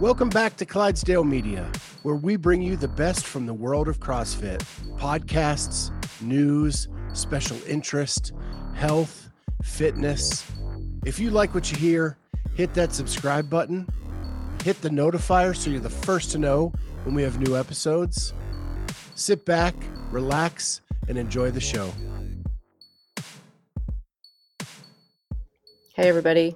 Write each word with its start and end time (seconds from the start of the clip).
Welcome 0.00 0.28
back 0.28 0.56
to 0.58 0.64
Clydesdale 0.64 1.24
Media, 1.24 1.68
where 2.04 2.14
we 2.14 2.36
bring 2.36 2.62
you 2.62 2.76
the 2.76 2.86
best 2.86 3.26
from 3.26 3.46
the 3.46 3.52
world 3.52 3.88
of 3.88 3.98
CrossFit 3.98 4.58
podcasts, 4.96 5.90
news, 6.22 6.86
special 7.14 7.56
interest, 7.66 8.32
health, 8.76 9.28
fitness. 9.64 10.48
If 11.04 11.18
you 11.18 11.30
like 11.30 11.52
what 11.52 11.72
you 11.72 11.78
hear, 11.78 12.16
hit 12.54 12.74
that 12.74 12.92
subscribe 12.92 13.50
button, 13.50 13.88
hit 14.62 14.80
the 14.82 14.88
notifier 14.88 15.56
so 15.56 15.68
you're 15.68 15.80
the 15.80 15.90
first 15.90 16.30
to 16.30 16.38
know 16.38 16.72
when 17.02 17.16
we 17.16 17.24
have 17.24 17.40
new 17.40 17.56
episodes. 17.56 18.32
Sit 19.16 19.44
back, 19.44 19.74
relax, 20.12 20.80
and 21.08 21.18
enjoy 21.18 21.50
the 21.50 21.60
show. 21.60 21.92
Hey, 25.94 26.08
everybody. 26.08 26.54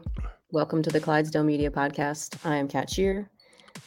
Welcome 0.53 0.83
to 0.83 0.91
the 0.91 1.01
Clydesdale 1.01 1.45
Media 1.45 1.71
Podcast. 1.71 2.37
I 2.45 2.57
am 2.57 2.69
Kat 2.69 2.91
Shear. 2.91 3.31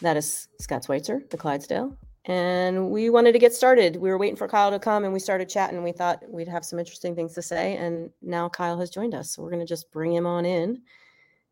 That 0.01 0.17
is 0.17 0.47
Scott 0.59 0.83
Schweitzer, 0.83 1.21
the 1.29 1.37
Clydesdale. 1.37 1.95
And 2.25 2.89
we 2.89 3.11
wanted 3.11 3.33
to 3.33 3.39
get 3.39 3.53
started. 3.53 3.97
We 3.97 4.09
were 4.09 4.17
waiting 4.17 4.35
for 4.35 4.47
Kyle 4.47 4.71
to 4.71 4.79
come 4.79 5.03
and 5.03 5.13
we 5.13 5.19
started 5.19 5.47
chatting. 5.47 5.83
We 5.83 5.91
thought 5.91 6.27
we'd 6.27 6.47
have 6.47 6.65
some 6.65 6.79
interesting 6.79 7.13
things 7.13 7.35
to 7.35 7.43
say. 7.43 7.77
And 7.77 8.09
now 8.23 8.49
Kyle 8.49 8.79
has 8.79 8.89
joined 8.89 9.13
us. 9.13 9.29
So 9.29 9.43
we're 9.43 9.51
going 9.51 9.59
to 9.59 9.67
just 9.67 9.91
bring 9.91 10.11
him 10.11 10.25
on 10.25 10.43
in 10.43 10.81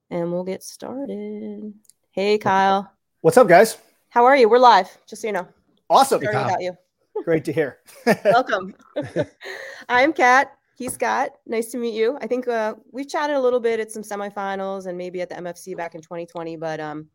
and 0.09 0.31
we'll 0.31 0.43
get 0.43 0.63
started. 0.63 1.75
Hey, 2.09 2.39
Kyle. 2.39 2.91
What's 3.21 3.37
up, 3.37 3.47
guys? 3.47 3.77
How 4.09 4.25
are 4.25 4.35
you? 4.35 4.49
We're 4.49 4.57
live, 4.57 4.97
just 5.07 5.21
so 5.21 5.27
you 5.27 5.33
know. 5.33 5.47
Awesome. 5.91 6.23
Sorry 6.23 6.35
about 6.35 6.63
you. 6.63 6.75
Great 7.23 7.45
to 7.45 7.53
hear. 7.53 7.77
Welcome. 8.25 8.73
I'm 9.89 10.11
Kat. 10.11 10.57
He's 10.83 10.95
Scott. 10.95 11.29
Nice 11.47 11.71
to 11.71 11.77
meet 11.77 11.93
you. 11.93 12.17
I 12.19 12.27
think 12.27 12.45
uh, 12.45 12.73
we've 12.91 13.07
chatted 13.07 13.37
a 13.37 13.39
little 13.39 13.61
bit 13.61 13.79
at 13.79 13.89
some 13.89 14.03
semifinals 14.03 14.85
and 14.85 14.97
maybe 14.97 15.21
at 15.21 15.29
the 15.29 15.35
MFC 15.35 15.77
back 15.77 15.95
in 15.95 16.01
2020, 16.01 16.57
but 16.57 16.81
um, 16.81 17.07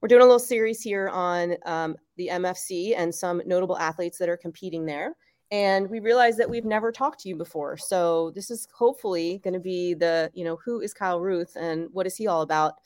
we're 0.00 0.08
doing 0.08 0.22
a 0.22 0.24
little 0.24 0.38
series 0.38 0.80
here 0.80 1.10
on 1.10 1.54
um, 1.66 1.94
the 2.16 2.30
MFC 2.32 2.94
and 2.96 3.14
some 3.14 3.42
notable 3.44 3.76
athletes 3.76 4.16
that 4.16 4.30
are 4.30 4.38
competing 4.38 4.86
there. 4.86 5.14
And 5.50 5.90
we 5.90 6.00
realized 6.00 6.38
that 6.38 6.48
we've 6.48 6.64
never 6.64 6.90
talked 6.90 7.20
to 7.20 7.28
you 7.28 7.36
before. 7.36 7.76
So 7.76 8.32
this 8.34 8.50
is 8.50 8.66
hopefully 8.74 9.42
going 9.44 9.52
to 9.52 9.60
be 9.60 9.92
the, 9.92 10.30
you 10.32 10.44
know, 10.46 10.56
who 10.64 10.80
is 10.80 10.94
Kyle 10.94 11.20
Ruth 11.20 11.54
and 11.54 11.88
what 11.92 12.06
is 12.06 12.16
he 12.16 12.28
all 12.28 12.40
about 12.40 12.76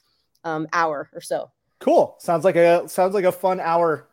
um, 0.43 0.67
hour 0.73 1.09
or 1.15 1.21
so. 1.21 1.53
Cool. 1.79 2.17
Sounds 2.19 2.45
like 2.45 2.57
a 2.57 2.89
sounds 2.89 3.15
like 3.15 3.27
a 3.27 3.31
fun 3.31 3.61
hour 3.61 4.09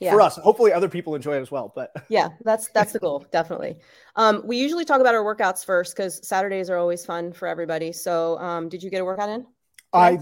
Yeah. 0.00 0.12
for 0.12 0.22
us. 0.22 0.36
Hopefully 0.36 0.72
other 0.72 0.88
people 0.88 1.14
enjoy 1.14 1.36
it 1.36 1.40
as 1.42 1.50
well. 1.50 1.72
But 1.74 1.94
yeah 2.08 2.30
that's 2.44 2.70
that's 2.70 2.92
the 2.92 2.98
goal 2.98 3.24
definitely 3.30 3.76
um, 4.16 4.42
we 4.44 4.56
usually 4.56 4.84
talk 4.84 5.00
about 5.00 5.14
our 5.14 5.22
workouts 5.22 5.64
first 5.64 5.94
because 5.94 6.26
saturdays 6.26 6.70
are 6.70 6.76
always 6.76 7.04
fun 7.04 7.32
for 7.32 7.46
everybody 7.46 7.92
so 7.92 8.38
um, 8.38 8.68
did 8.68 8.82
you 8.82 8.90
get 8.90 9.00
a 9.00 9.04
workout 9.04 9.28
in 9.28 9.46
I 9.92 10.18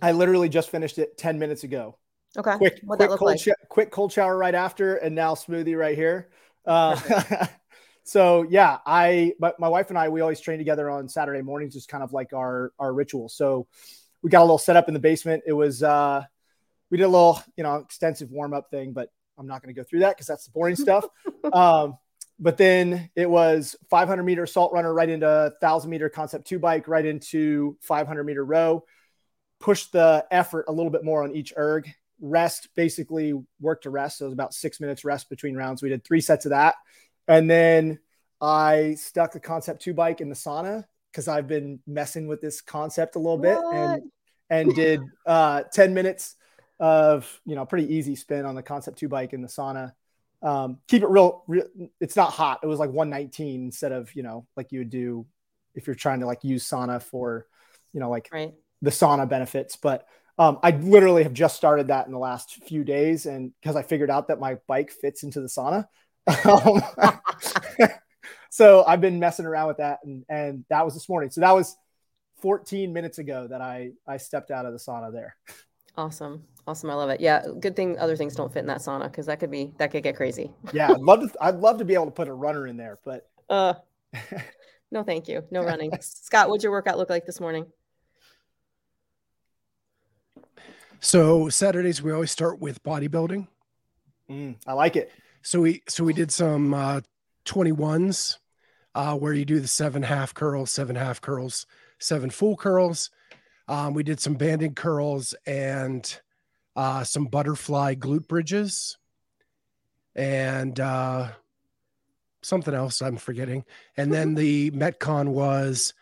I 0.00 0.12
literally 0.12 0.48
just 0.48 0.70
finished 0.70 0.98
it 0.98 1.16
10 1.16 1.38
minutes 1.38 1.64
ago. 1.64 1.96
okay 2.36 2.56
Quick, 2.56 2.80
what 2.84 2.98
quick 2.98 3.08
cold 3.10 3.20
like 3.22 3.40
sho- 3.40 3.52
quick 3.68 3.90
cold 3.90 4.12
shower 4.12 4.36
right 4.36 4.54
after 4.54 4.96
and 4.96 5.14
now 5.14 5.34
smoothie 5.34 5.78
right 5.78 5.96
here. 5.96 6.30
Uh, 6.64 7.46
so 8.04 8.42
yeah, 8.48 8.78
I 8.84 9.32
but 9.38 9.58
my 9.58 9.68
wife 9.68 9.90
and 9.90 9.98
I 9.98 10.08
we 10.08 10.20
always 10.20 10.40
train 10.40 10.58
together 10.58 10.90
on 10.90 11.08
Saturday 11.08 11.42
mornings, 11.42 11.74
just 11.74 11.88
kind 11.88 12.02
of 12.02 12.12
like 12.12 12.32
our 12.32 12.72
our 12.78 12.92
ritual. 12.92 13.28
So 13.28 13.66
we 14.22 14.30
got 14.30 14.40
a 14.40 14.44
little 14.44 14.58
set 14.58 14.76
up 14.76 14.88
in 14.88 14.94
the 14.94 15.00
basement. 15.00 15.44
It 15.46 15.52
was 15.52 15.82
uh 15.82 16.24
we 16.90 16.98
did 16.98 17.04
a 17.04 17.08
little, 17.08 17.42
you 17.56 17.64
know, 17.64 17.76
extensive 17.76 18.30
warm 18.30 18.52
up 18.54 18.70
thing, 18.70 18.92
but 18.92 19.10
I'm 19.38 19.46
not 19.46 19.62
going 19.62 19.74
to 19.74 19.78
go 19.78 19.84
through 19.84 20.00
that 20.00 20.16
because 20.16 20.26
that's 20.26 20.44
the 20.44 20.50
boring 20.50 20.76
stuff. 20.76 21.04
um, 21.52 21.98
but 22.38 22.56
then 22.56 23.10
it 23.16 23.28
was 23.28 23.76
500 23.88 24.22
meter 24.22 24.44
Assault 24.44 24.72
Runner 24.72 24.92
right 24.92 25.08
into 25.08 25.26
1000 25.26 25.90
meter 25.90 26.08
concept 26.08 26.46
two 26.46 26.58
bike 26.58 26.86
right 26.88 27.04
into 27.04 27.76
500 27.80 28.24
meter 28.24 28.44
row. 28.44 28.84
Push 29.58 29.86
the 29.86 30.26
effort 30.30 30.66
a 30.68 30.72
little 30.72 30.90
bit 30.90 31.02
more 31.02 31.22
on 31.24 31.32
each 31.34 31.52
erg. 31.56 31.88
Rest 32.20 32.68
basically 32.76 33.32
work 33.60 33.82
to 33.82 33.90
rest. 33.90 34.18
So 34.18 34.26
it 34.26 34.28
was 34.28 34.34
about 34.34 34.54
six 34.54 34.80
minutes 34.80 35.04
rest 35.04 35.30
between 35.30 35.56
rounds. 35.56 35.82
We 35.82 35.88
did 35.88 36.04
three 36.04 36.20
sets 36.20 36.44
of 36.44 36.50
that. 36.50 36.74
And 37.26 37.48
then 37.50 37.98
I 38.40 38.96
stuck 38.98 39.32
the 39.32 39.40
concept 39.40 39.82
two 39.82 39.94
bike 39.94 40.20
in 40.20 40.28
the 40.28 40.34
sauna 40.34 40.84
because 41.10 41.28
I've 41.28 41.48
been 41.48 41.80
messing 41.86 42.26
with 42.26 42.42
this 42.42 42.60
concept 42.60 43.16
a 43.16 43.18
little 43.18 43.38
bit 43.38 43.56
What? 43.56 43.74
and 43.74 44.02
and 44.50 44.74
did 44.74 45.00
uh 45.24 45.62
10 45.72 45.94
minutes 45.94 46.36
of 46.78 47.40
you 47.44 47.54
know 47.54 47.64
pretty 47.64 47.94
easy 47.94 48.16
spin 48.16 48.44
on 48.44 48.54
the 48.54 48.62
concept 48.62 48.98
two 48.98 49.08
bike 49.08 49.32
in 49.32 49.42
the 49.42 49.48
sauna. 49.48 49.92
Um 50.42 50.78
keep 50.88 51.02
it 51.02 51.08
real, 51.08 51.42
real 51.46 51.64
it's 52.00 52.16
not 52.16 52.32
hot. 52.32 52.60
It 52.62 52.66
was 52.66 52.78
like 52.78 52.90
119 52.90 53.64
instead 53.64 53.92
of 53.92 54.14
you 54.14 54.22
know 54.22 54.46
like 54.56 54.72
you 54.72 54.80
would 54.80 54.90
do 54.90 55.26
if 55.74 55.86
you're 55.86 55.96
trying 55.96 56.20
to 56.20 56.26
like 56.26 56.44
use 56.44 56.68
sauna 56.68 57.02
for 57.02 57.46
you 57.92 58.00
know 58.00 58.10
like 58.10 58.28
right. 58.32 58.54
the 58.82 58.90
sauna 58.90 59.28
benefits. 59.28 59.76
But 59.76 60.06
um, 60.38 60.58
I 60.62 60.70
literally 60.70 61.22
have 61.22 61.32
just 61.32 61.56
started 61.56 61.88
that 61.88 62.06
in 62.06 62.12
the 62.12 62.18
last 62.18 62.62
few 62.64 62.84
days, 62.84 63.24
and 63.24 63.52
because 63.60 63.74
I 63.74 63.82
figured 63.82 64.10
out 64.10 64.28
that 64.28 64.38
my 64.38 64.58
bike 64.66 64.90
fits 64.90 65.22
into 65.22 65.40
the 65.40 65.46
sauna, 65.46 65.86
so 68.50 68.84
I've 68.84 69.00
been 69.00 69.18
messing 69.18 69.46
around 69.46 69.68
with 69.68 69.78
that, 69.78 70.00
and 70.04 70.24
and 70.28 70.64
that 70.68 70.84
was 70.84 70.92
this 70.92 71.08
morning. 71.08 71.30
So 71.30 71.40
that 71.40 71.54
was 71.54 71.74
14 72.42 72.92
minutes 72.92 73.18
ago 73.18 73.46
that 73.48 73.62
I 73.62 73.92
I 74.06 74.18
stepped 74.18 74.50
out 74.50 74.66
of 74.66 74.72
the 74.72 74.78
sauna 74.78 75.10
there. 75.10 75.36
Awesome 75.96 76.44
awesome 76.66 76.90
i 76.90 76.94
love 76.94 77.10
it 77.10 77.20
yeah 77.20 77.42
good 77.60 77.74
thing 77.76 77.98
other 77.98 78.16
things 78.16 78.34
don't 78.34 78.52
fit 78.52 78.60
in 78.60 78.66
that 78.66 78.78
sauna 78.78 79.04
because 79.04 79.26
that 79.26 79.38
could 79.40 79.50
be 79.50 79.72
that 79.78 79.90
could 79.90 80.02
get 80.02 80.16
crazy 80.16 80.50
Yeah, 80.72 80.90
I'd 80.92 81.00
love 81.00 81.20
to. 81.20 81.30
I'd 81.40 81.56
love 81.56 81.78
to 81.78 81.84
be 81.84 81.94
able 81.94 82.06
to 82.06 82.10
put 82.10 82.28
a 82.28 82.32
runner 82.32 82.66
in 82.66 82.76
there, 82.76 82.98
but 83.04 83.28
uh 83.48 83.74
no 84.90 85.02
thank 85.02 85.28
you 85.28 85.42
no 85.50 85.62
running 85.62 85.90
scott 86.00 86.48
what'd 86.48 86.62
your 86.62 86.72
workout 86.72 86.98
look 86.98 87.10
like 87.10 87.24
this 87.26 87.40
morning 87.40 87.66
So 91.00 91.48
Saturdays 91.48 92.02
we 92.02 92.12
always 92.12 92.30
start 92.30 92.58
with 92.58 92.82
bodybuilding. 92.82 93.46
mm, 94.30 94.56
I 94.66 94.72
like 94.72 94.96
it. 94.96 95.12
So 95.42 95.60
we 95.60 95.82
so 95.88 96.04
we 96.04 96.12
did 96.12 96.32
some 96.32 96.74
uh 96.74 97.00
21s 97.44 98.38
uh 98.94 99.14
where 99.16 99.32
you 99.32 99.44
do 99.44 99.60
the 99.60 99.68
seven 99.68 100.02
half 100.02 100.34
curls, 100.34 100.70
seven 100.70 100.96
half 100.96 101.20
curls, 101.20 101.66
seven 101.98 102.30
full 102.30 102.56
curls. 102.56 103.10
Um, 103.68 103.94
we 103.94 104.02
did 104.02 104.20
some 104.20 104.34
banded 104.34 104.76
curls 104.76 105.34
and 105.46 106.20
uh 106.76 107.02
some 107.04 107.24
butterfly 107.24 107.94
glute 107.94 108.28
bridges 108.28 108.98
and 110.14 110.78
uh 110.78 111.28
something 112.42 112.74
else 112.74 113.00
I'm 113.02 113.16
forgetting. 113.16 113.64
And 113.96 114.12
then 114.12 114.34
the 114.34 114.70
Metcon 114.72 115.28
was 115.28 115.94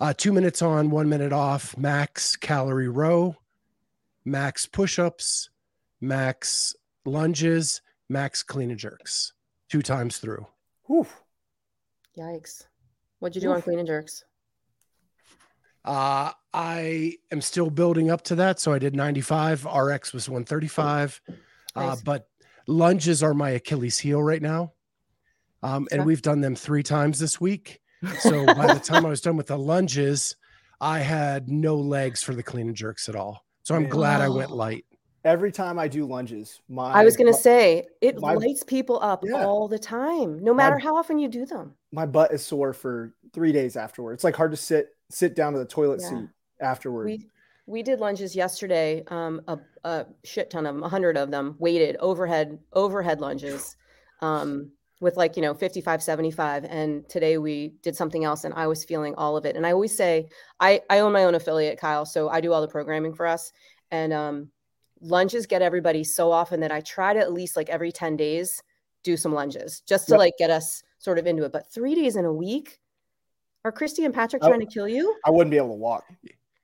uh 0.00 0.12
two 0.16 0.32
minutes 0.32 0.62
on, 0.62 0.90
one 0.90 1.08
minute 1.08 1.32
off, 1.32 1.76
max 1.78 2.36
calorie 2.36 2.88
row, 2.88 3.36
max 4.24 4.66
push-ups, 4.66 5.48
max 6.00 6.74
lunges, 7.06 7.80
max 8.08 8.42
clean 8.42 8.70
and 8.70 8.78
jerks 8.78 9.32
two 9.68 9.80
times 9.82 10.18
through. 10.18 10.46
Whew. 10.86 11.06
yikes 12.18 12.64
what'd 13.20 13.36
you 13.36 13.40
do 13.40 13.52
on 13.52 13.62
clean 13.62 13.78
and 13.78 13.86
jerks 13.86 14.24
Uh, 15.84 16.32
I 16.52 17.14
am 17.30 17.40
still 17.40 17.70
building 17.70 18.10
up 18.10 18.22
to 18.22 18.34
that. 18.36 18.58
So 18.60 18.72
I 18.72 18.78
did 18.78 18.94
95. 18.96 19.64
RX 19.66 20.12
was 20.12 20.28
135. 20.28 21.20
Uh, 21.76 21.96
but 22.04 22.28
lunges 22.66 23.22
are 23.22 23.34
my 23.34 23.50
Achilles 23.50 23.98
heel 23.98 24.22
right 24.22 24.42
now. 24.42 24.72
Um, 25.62 25.86
and 25.92 26.04
we've 26.04 26.22
done 26.22 26.40
them 26.40 26.56
three 26.56 26.82
times 26.82 27.18
this 27.18 27.40
week. 27.40 27.80
So 28.20 28.44
by 28.54 28.72
the 28.74 28.80
time 28.80 29.06
I 29.06 29.10
was 29.10 29.20
done 29.20 29.36
with 29.36 29.46
the 29.48 29.58
lunges, 29.58 30.36
I 30.80 31.00
had 31.00 31.48
no 31.48 31.76
legs 31.76 32.22
for 32.22 32.34
the 32.34 32.42
clean 32.42 32.68
and 32.68 32.76
jerks 32.76 33.08
at 33.08 33.14
all. 33.14 33.44
So 33.62 33.74
I'm 33.74 33.82
Man. 33.82 33.90
glad 33.90 34.20
I 34.20 34.28
went 34.28 34.50
light. 34.50 34.84
Every 35.22 35.52
time 35.52 35.78
I 35.78 35.86
do 35.86 36.06
lunges, 36.06 36.62
my 36.66 36.92
i 36.92 37.04
was 37.04 37.14
gonna 37.14 37.32
my- 37.32 37.36
say 37.36 37.86
it 38.00 38.18
my- 38.18 38.32
lights 38.32 38.62
people 38.62 38.98
up 39.02 39.22
Yeah. 39.22 39.44
all 39.44 39.68
the 39.68 39.78
time 39.78 40.42
no 40.42 40.54
My- 40.54 40.62
matter 40.64 40.78
how 40.78 40.96
often 40.96 41.18
you 41.18 41.28
do 41.28 41.44
them 41.44 41.74
my 41.92 42.06
butt 42.06 42.32
is 42.32 42.42
sore 42.42 42.72
for 42.72 43.12
three 43.34 43.52
days 43.52 43.76
afterward. 43.76 44.14
It's 44.14 44.24
like 44.24 44.34
hard 44.34 44.50
to 44.52 44.56
sit 44.56 44.88
sit 45.10 45.36
down 45.36 45.52
to 45.52 45.58
the 45.58 45.66
toilet 45.66 46.00
Yeah. 46.00 46.08
seat 46.08 46.28
afterward. 46.60 47.06
We 47.06 47.26
we 47.66 47.82
did 47.82 48.00
lunges 48.00 48.34
yesterday, 48.34 49.04
um, 49.08 49.42
a, 49.46 49.58
a 49.84 50.06
shit 50.24 50.50
ton 50.50 50.66
of 50.66 50.74
them, 50.74 50.82
a 50.82 50.88
hundred 50.88 51.16
of 51.16 51.30
them, 51.30 51.54
weighted 51.58 51.96
overhead 52.00 52.58
overhead 52.72 53.20
lunges, 53.20 53.76
um, 54.22 54.72
with 55.00 55.16
like 55.16 55.36
you 55.36 55.42
know 55.42 55.54
55, 55.54 56.02
75. 56.02 56.64
And 56.64 57.08
today 57.08 57.38
we 57.38 57.74
did 57.82 57.94
something 57.96 58.24
else, 58.24 58.44
and 58.44 58.54
I 58.54 58.66
was 58.66 58.84
feeling 58.84 59.14
all 59.14 59.36
of 59.36 59.44
it. 59.44 59.56
And 59.56 59.66
I 59.66 59.72
always 59.72 59.96
say 59.96 60.28
I 60.58 60.80
I 60.90 60.98
own 61.00 61.12
my 61.12 61.24
own 61.24 61.34
affiliate, 61.34 61.78
Kyle, 61.78 62.04
so 62.06 62.28
I 62.28 62.40
do 62.40 62.52
all 62.52 62.60
the 62.60 62.68
programming 62.68 63.14
for 63.14 63.26
us. 63.26 63.52
And 63.92 64.12
um, 64.12 64.50
lunges 65.00 65.46
get 65.46 65.62
everybody 65.62 66.04
so 66.04 66.30
often 66.32 66.60
that 66.60 66.72
I 66.72 66.80
try 66.80 67.12
to 67.14 67.20
at 67.20 67.32
least 67.32 67.56
like 67.56 67.68
every 67.68 67.92
ten 67.92 68.16
days 68.16 68.62
do 69.02 69.16
some 69.16 69.32
lunges 69.32 69.80
just 69.88 70.08
to 70.08 70.12
Yep. 70.14 70.18
like 70.18 70.34
get 70.38 70.50
us 70.50 70.82
sort 70.98 71.18
of 71.18 71.26
into 71.26 71.44
it. 71.44 71.52
But 71.52 71.72
three 71.72 71.94
days 71.94 72.16
in 72.16 72.24
a 72.24 72.32
week. 72.32 72.78
Are 73.62 73.72
Christy 73.72 74.06
and 74.06 74.14
Patrick 74.14 74.42
Oh. 74.42 74.48
trying 74.48 74.60
to 74.60 74.66
kill 74.66 74.88
you? 74.88 75.14
I 75.22 75.30
wouldn't 75.30 75.50
be 75.50 75.58
able 75.58 75.68
to 75.68 75.74
walk. 75.74 76.04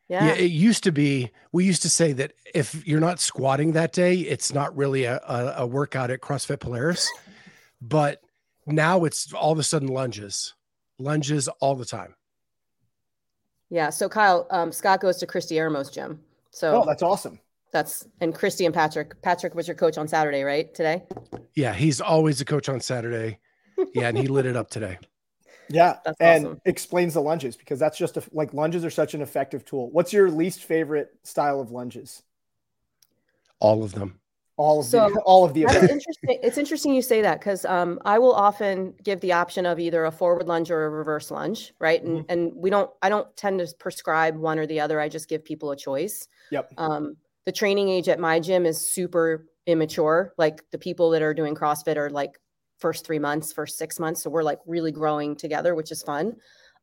Yeah. 0.09 0.35
it 0.35 0.51
used 0.53 0.85
to 0.85 0.93
be, 0.93 1.33
we 1.53 1.65
used 1.65 1.83
to 1.83 1.89
say 1.91 2.13
that 2.13 2.33
if 2.55 2.87
you're 2.87 3.01
not 3.01 3.19
squatting 3.19 3.73
that 3.73 3.93
day, 3.93 4.15
it's 4.19 4.55
not 4.55 4.77
really 4.77 5.05
a, 5.05 5.17
a, 5.27 5.55
a 5.59 5.67
workout 5.67 6.11
at 6.11 6.21
CrossFit 6.21 6.61
Polaris. 6.61 7.11
but 7.83 8.21
now 8.67 9.05
it's 9.05 9.33
all 9.33 9.53
of 9.53 9.59
a 9.59 9.63
sudden 9.65 9.89
lunges, 9.89 10.55
lunges 10.99 11.49
all 11.61 11.75
the 11.75 11.85
time. 11.85 12.15
Yeah. 13.69 13.91
So 13.91 14.09
Kyle, 14.09 14.47
um, 14.51 14.71
Scott 14.73 15.01
goes 15.01 15.17
to 15.19 15.27
Christy 15.27 15.59
Aramo's 15.59 15.91
gym. 15.91 16.21
So 16.51 16.83
Oh, 16.83 16.87
that's 16.87 17.03
awesome. 17.03 17.41
That's 17.73 18.07
and 18.21 18.35
Christy 18.35 18.65
and 18.65 18.75
Patrick. 18.75 19.21
Patrick 19.23 19.55
was 19.55 19.67
your 19.69 19.75
coach 19.75 19.99
on 19.99 20.07
Saturday, 20.09 20.43
right? 20.45 20.73
Today. 20.73 21.03
Yeah, 21.55 21.75
he's 21.75 22.01
always 22.01 22.41
a 22.41 22.45
coach 22.45 22.69
on 22.69 22.81
Saturday. 22.81 23.39
Yeah, 23.93 24.09
and 24.09 24.17
he 24.17 24.27
lit 24.29 24.47
it 24.47 24.57
up 24.57 24.71
today. 24.71 24.99
Yeah, 25.69 25.99
That's 26.05 26.17
and 26.21 26.47
awesome. 26.47 26.61
explains 26.65 27.15
the 27.15 27.21
lunges 27.21 27.57
because 27.57 27.79
that's 27.79 27.99
just 27.99 28.17
a, 28.17 28.23
like 28.33 28.55
lunges 28.55 28.85
are 28.85 28.91
such 28.91 29.15
an 29.15 29.23
effective 29.23 29.65
tool. 29.65 29.91
What's 29.91 30.13
your 30.13 30.31
least 30.31 30.65
favorite 30.65 31.11
style 31.25 31.61
of 31.61 31.71
lunges? 31.71 32.23
All 33.59 33.83
of 33.83 33.93
them. 33.93 34.21
All 34.59 34.81
of 34.81 34.87
So, 34.87 35.11
the 35.11 35.21
all 35.21 35.45
of 35.45 35.53
the 35.53 35.65
That's 35.65 35.77
interesting. 35.83 36.39
It's 36.43 36.57
interesting 36.57 36.95
you 36.95 37.03
say 37.03 37.21
that 37.21 37.41
because 37.41 37.67
um, 37.67 38.01
I 38.07 38.19
will 38.19 38.33
often 38.33 38.95
give 39.03 39.21
the 39.21 39.33
option 39.33 39.67
of 39.67 39.79
either 39.79 40.07
a 40.07 40.11
forward 40.11 40.47
lunge 40.47 40.71
or 40.71 40.87
a 40.87 40.89
reverse 40.89 41.31
lunge, 41.31 41.75
right? 41.79 42.03
And 42.03 42.25
and 42.31 42.53
we 42.55 42.71
don't. 42.71 42.91
I 43.03 43.11
don't 43.11 43.35
tend 43.37 43.59
to 43.59 43.69
prescribe 43.79 44.35
one 44.35 44.59
or 44.59 44.67
the 44.67 44.81
other. 44.81 44.99
I 44.99 45.11
just 45.11 45.29
give 45.29 45.45
people 45.45 45.73
a 45.73 45.77
choice. 45.77 46.27
Yep. 46.51 46.73
Um, 46.79 47.17
the 47.45 47.53
training 47.53 47.91
age 47.91 48.09
at 48.09 48.19
my 48.19 48.41
gym 48.41 48.65
is 48.65 48.91
super 48.91 49.47
immature. 49.67 50.33
Like 50.39 50.63
the 50.71 50.79
people 50.79 51.11
that 51.11 51.21
are 51.21 51.35
doing 51.35 51.55
CrossFit 51.55 51.97
are 51.97 52.09
like 52.09 52.41
first 52.79 53.07
three 53.07 53.19
months, 53.19 53.53
first 53.53 53.79
six 53.79 53.99
months. 53.99 54.23
So 54.23 54.31
we're 54.31 54.43
like 54.43 54.61
really 54.67 54.93
growing 54.93 55.37
together, 55.37 55.75
which 55.75 55.93
is 55.93 56.03
fun. 56.03 56.37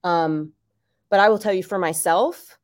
Um, 0.04 0.54
but 1.10 1.19
I 1.19 1.30
will 1.30 1.40
tell 1.40 1.54
you 1.54 1.63
for 1.63 1.78
myself, 1.78 2.57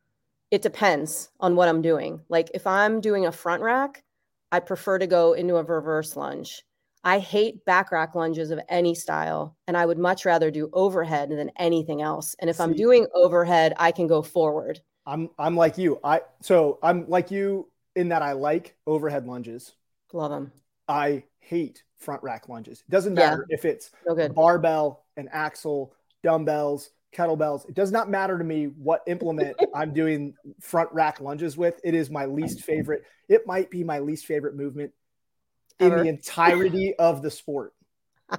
it 0.52 0.62
depends 0.62 1.30
on 1.40 1.56
what 1.56 1.68
I'm 1.68 1.82
doing. 1.82 2.22
Like 2.30 2.50
if 2.54 2.66
I'm 2.66 3.02
doing 3.02 3.26
a 3.26 3.32
front 3.32 3.62
rack, 3.62 4.04
I 4.52 4.60
prefer 4.60 4.98
to 4.98 5.08
go 5.08 5.34
into 5.34 5.58
a 5.58 5.64
reverse 5.64 6.16
lunge. 6.16 6.64
I 7.04 7.20
hate 7.20 7.64
back 7.66 7.92
rack 7.92 8.16
lunges 8.16 8.52
of 8.52 8.60
any 8.68 8.94
style, 8.94 9.56
and 9.68 9.78
I 9.78 9.86
would 9.86 9.98
much 9.98 10.26
rather 10.26 10.52
do 10.52 10.70
overhead 10.74 11.30
than 11.30 11.52
anything 11.58 12.02
else. 12.02 12.36
And 12.40 12.50
if 12.50 12.60
I'm 12.60 12.74
doing 12.74 13.08
overhead, 13.14 13.74
I 13.78 13.92
can 13.92 14.08
go 14.08 14.22
forward. 14.22 14.82
I'm 15.06 15.30
I'm 15.40 15.56
like 15.56 15.78
you. 15.78 16.00
I 16.04 16.22
so 16.42 16.78
I'm 16.84 17.10
like 17.10 17.32
you 17.32 17.70
in 17.96 18.10
that 18.10 18.22
I 18.22 18.34
like 18.34 18.76
overhead 18.86 19.28
lunges. 19.28 19.74
Love 20.12 20.32
them. 20.32 20.52
I 20.90 21.24
hate 21.40 21.84
front 21.98 22.22
rack 22.24 22.50
lunges. 22.50 22.82
It 22.82 22.92
doesn't 22.92 23.16
Yeah. 23.16 23.30
matter 23.30 23.46
if 23.50 23.64
it's 23.64 23.92
So 24.06 24.28
barbell, 24.30 25.06
an 25.16 25.30
axle, 25.32 25.94
dumbbells, 26.24 26.90
kettlebells. 27.14 27.68
It 27.70 27.76
does 27.76 27.92
not 27.92 28.10
matter 28.10 28.38
to 28.38 28.44
me 28.44 28.66
what 28.66 29.04
implement 29.08 29.56
I'm 29.74 29.94
doing 29.94 30.34
front 30.60 30.92
rack 30.92 31.22
lunges 31.22 31.56
with. 31.58 31.80
It 31.84 31.94
is 31.94 32.10
my 32.10 32.26
least 32.26 32.62
favorite. 32.62 33.04
It 33.28 33.46
might 33.48 33.70
be 33.70 33.84
my 33.84 34.00
least 34.00 34.26
favorite 34.26 34.56
movement 34.56 34.92
in 35.80 35.96
the 35.96 36.08
entirety 36.08 36.96
of 37.00 37.22
the 37.22 37.32
sport. 37.32 37.74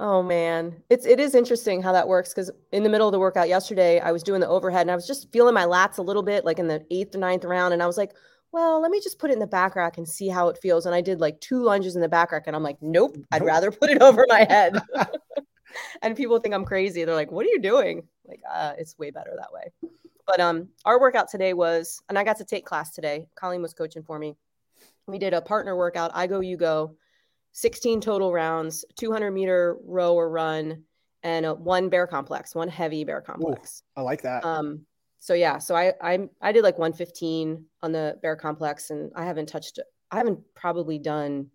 Oh 0.00 0.22
man, 0.22 0.80
it's 0.90 1.06
it 1.06 1.18
is 1.18 1.34
interesting 1.34 1.82
how 1.82 1.90
that 1.90 2.06
works 2.06 2.32
because 2.32 2.52
in 2.70 2.84
the 2.84 2.88
middle 2.88 3.08
of 3.08 3.12
the 3.12 3.18
workout 3.18 3.48
yesterday, 3.48 3.98
I 3.98 4.12
was 4.12 4.22
doing 4.22 4.40
the 4.40 4.46
overhead 4.46 4.82
and 4.82 4.92
I 4.92 4.94
was 4.94 5.08
just 5.08 5.32
feeling 5.32 5.54
my 5.54 5.64
lats 5.64 5.98
a 5.98 6.02
little 6.02 6.22
bit, 6.22 6.44
like 6.44 6.60
in 6.60 6.68
the 6.68 6.86
eighth 6.92 7.16
or 7.16 7.18
ninth 7.18 7.44
round, 7.44 7.74
and 7.74 7.82
I 7.82 7.86
was 7.88 7.96
like, 7.96 8.12
"Well, 8.52 8.80
let 8.80 8.90
me 8.90 9.00
just 9.00 9.18
put 9.18 9.30
it 9.30 9.34
in 9.34 9.38
the 9.38 9.46
back 9.46 9.76
rack 9.76 9.98
and 9.98 10.08
see 10.08 10.28
how 10.28 10.48
it 10.48 10.58
feels." 10.58 10.86
And 10.86 10.94
I 10.94 11.00
did 11.00 11.20
like 11.20 11.40
two 11.40 11.62
lunges 11.62 11.94
in 11.96 12.02
the 12.02 12.08
back 12.08 12.32
rack, 12.32 12.44
and 12.46 12.56
I'm 12.56 12.62
like, 12.62 12.78
"Nope, 12.80 13.16
I'd 13.32 13.42
Nope. 13.42 13.48
rather 13.48 13.70
put 13.70 13.90
it 13.90 14.02
over 14.02 14.24
my 14.28 14.40
head." 14.48 14.78
and 16.02 16.16
people 16.16 16.38
think 16.40 16.54
I'm 16.54 16.64
crazy. 16.64 17.04
They're 17.04 17.14
like, 17.14 17.30
"What 17.32 17.46
are 17.46 17.50
you 17.50 17.60
doing?" 17.60 18.08
Like, 18.26 18.40
uh, 18.50 18.74
it's 18.78 18.98
way 18.98 19.10
better 19.10 19.34
that 19.36 19.52
way. 19.52 19.72
But 20.26 20.40
um, 20.40 20.68
our 20.84 21.00
workout 21.00 21.28
today 21.30 21.54
was, 21.54 22.02
and 22.08 22.18
I 22.18 22.24
got 22.24 22.36
to 22.38 22.44
take 22.44 22.66
class 22.66 22.90
today. 22.90 23.26
Colleen 23.34 23.62
was 23.62 23.72
coaching 23.72 24.02
for 24.02 24.18
me. 24.18 24.36
We 25.06 25.18
did 25.18 25.32
a 25.32 25.40
partner 25.40 25.74
workout. 25.74 26.10
I 26.14 26.26
go, 26.26 26.40
you 26.40 26.56
go. 26.58 26.96
16 27.52 28.02
total 28.02 28.32
rounds, 28.32 28.84
200 28.96 29.30
meter 29.30 29.78
row 29.82 30.14
or 30.14 30.28
run, 30.30 30.84
and 31.22 31.46
a 31.46 31.54
one 31.54 31.88
bear 31.88 32.06
complex, 32.06 32.54
one 32.54 32.68
heavy 32.68 33.04
bear 33.04 33.22
complex. 33.22 33.82
I 33.96 34.02
like 34.02 34.22
that. 34.22 34.44
Um, 34.44 34.86
so 35.20 35.34
yeah, 35.34 35.58
so 35.58 35.74
I 35.74 35.92
I 36.00 36.28
I 36.40 36.52
did 36.52 36.62
like 36.62 36.78
115 36.78 37.64
on 37.82 37.92
the 37.92 38.18
bear 38.22 38.36
complex, 38.36 38.90
and 38.90 39.10
I 39.14 39.24
haven't 39.24 39.46
touched. 39.46 39.78
I 40.10 40.16
haven't 40.16 40.40
probably 40.54 40.98
done 40.98 41.50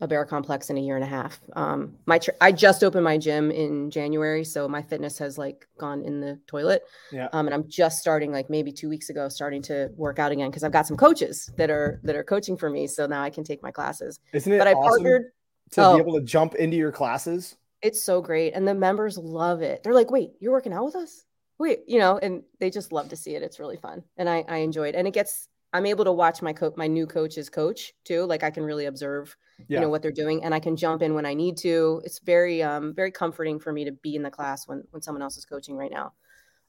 a 0.00 0.06
bear 0.06 0.24
complex 0.24 0.70
in 0.70 0.78
a 0.78 0.80
year 0.80 0.94
and 0.94 1.04
a 1.04 1.08
half. 1.08 1.40
Um, 1.54 1.96
my 2.06 2.18
tr- 2.18 2.30
I 2.40 2.52
just 2.52 2.84
opened 2.84 3.04
my 3.04 3.18
gym 3.18 3.50
in 3.50 3.90
January, 3.90 4.44
so 4.44 4.68
my 4.68 4.82
fitness 4.82 5.18
has 5.18 5.36
like 5.36 5.66
gone 5.78 6.04
in 6.04 6.20
the 6.20 6.38
toilet. 6.46 6.82
Yeah. 7.10 7.28
Um, 7.32 7.46
and 7.46 7.54
I'm 7.54 7.68
just 7.68 7.98
starting 7.98 8.32
like 8.32 8.48
maybe 8.48 8.72
two 8.72 8.88
weeks 8.88 9.10
ago, 9.10 9.28
starting 9.28 9.62
to 9.62 9.90
work 9.96 10.18
out 10.18 10.30
again 10.30 10.50
because 10.50 10.62
I've 10.62 10.72
got 10.72 10.86
some 10.86 10.96
coaches 10.96 11.50
that 11.56 11.70
are 11.70 12.00
that 12.04 12.16
are 12.16 12.24
coaching 12.24 12.56
for 12.56 12.70
me, 12.70 12.86
so 12.86 13.06
now 13.06 13.22
I 13.22 13.30
can 13.30 13.44
take 13.44 13.62
my 13.62 13.70
classes. 13.70 14.20
Isn't 14.32 14.52
it 14.52 14.58
But 14.58 14.68
I 14.68 14.72
awesome 14.72 15.02
partnered. 15.02 15.32
to 15.72 15.84
oh. 15.84 15.94
be 15.96 16.00
able 16.00 16.14
to 16.14 16.24
jump 16.24 16.54
into 16.54 16.76
your 16.76 16.92
classes? 16.92 17.56
It's 17.82 18.02
so 18.02 18.20
great, 18.20 18.54
and 18.54 18.66
the 18.66 18.74
members 18.74 19.18
love 19.18 19.62
it. 19.62 19.82
They're 19.82 19.94
like, 19.94 20.10
"Wait, 20.10 20.32
you're 20.40 20.52
working 20.52 20.72
out 20.72 20.84
with 20.84 20.96
us?" 20.96 21.24
Wait, 21.58 21.80
you 21.86 21.98
know, 21.98 22.18
and 22.18 22.42
they 22.60 22.70
just 22.70 22.92
love 22.92 23.08
to 23.08 23.16
see 23.16 23.34
it. 23.34 23.42
It's 23.42 23.58
really 23.58 23.76
fun, 23.76 24.02
and 24.16 24.28
I 24.28 24.44
I 24.48 24.56
enjoy 24.58 24.88
it, 24.88 24.94
and 24.94 25.06
it 25.08 25.14
gets. 25.14 25.48
I'm 25.74 25.84
able 25.84 26.06
to 26.06 26.12
watch 26.12 26.40
my 26.40 26.54
coach, 26.54 26.74
my 26.78 26.86
new 26.86 27.06
coach's 27.06 27.50
coach 27.50 27.92
too. 28.04 28.24
Like 28.24 28.42
I 28.42 28.50
can 28.50 28.62
really 28.64 28.86
observe, 28.86 29.36
Yeah. 29.58 29.64
you 29.76 29.80
know, 29.82 29.90
what 29.90 30.00
they're 30.00 30.10
doing, 30.12 30.42
and 30.42 30.54
I 30.54 30.60
can 30.60 30.76
jump 30.76 31.02
in 31.02 31.12
when 31.14 31.26
I 31.26 31.34
need 31.34 31.58
to. 31.58 32.00
It's 32.04 32.20
very 32.20 32.62
um 32.62 32.94
very 32.94 33.10
comforting 33.10 33.58
for 33.58 33.70
me 33.72 33.84
to 33.84 33.92
be 33.92 34.16
in 34.16 34.22
the 34.22 34.30
class 34.30 34.66
when 34.66 34.84
when 34.92 35.02
someone 35.02 35.20
else 35.22 35.36
is 35.36 35.44
coaching 35.44 35.76
right 35.76 35.90
now. 35.90 36.12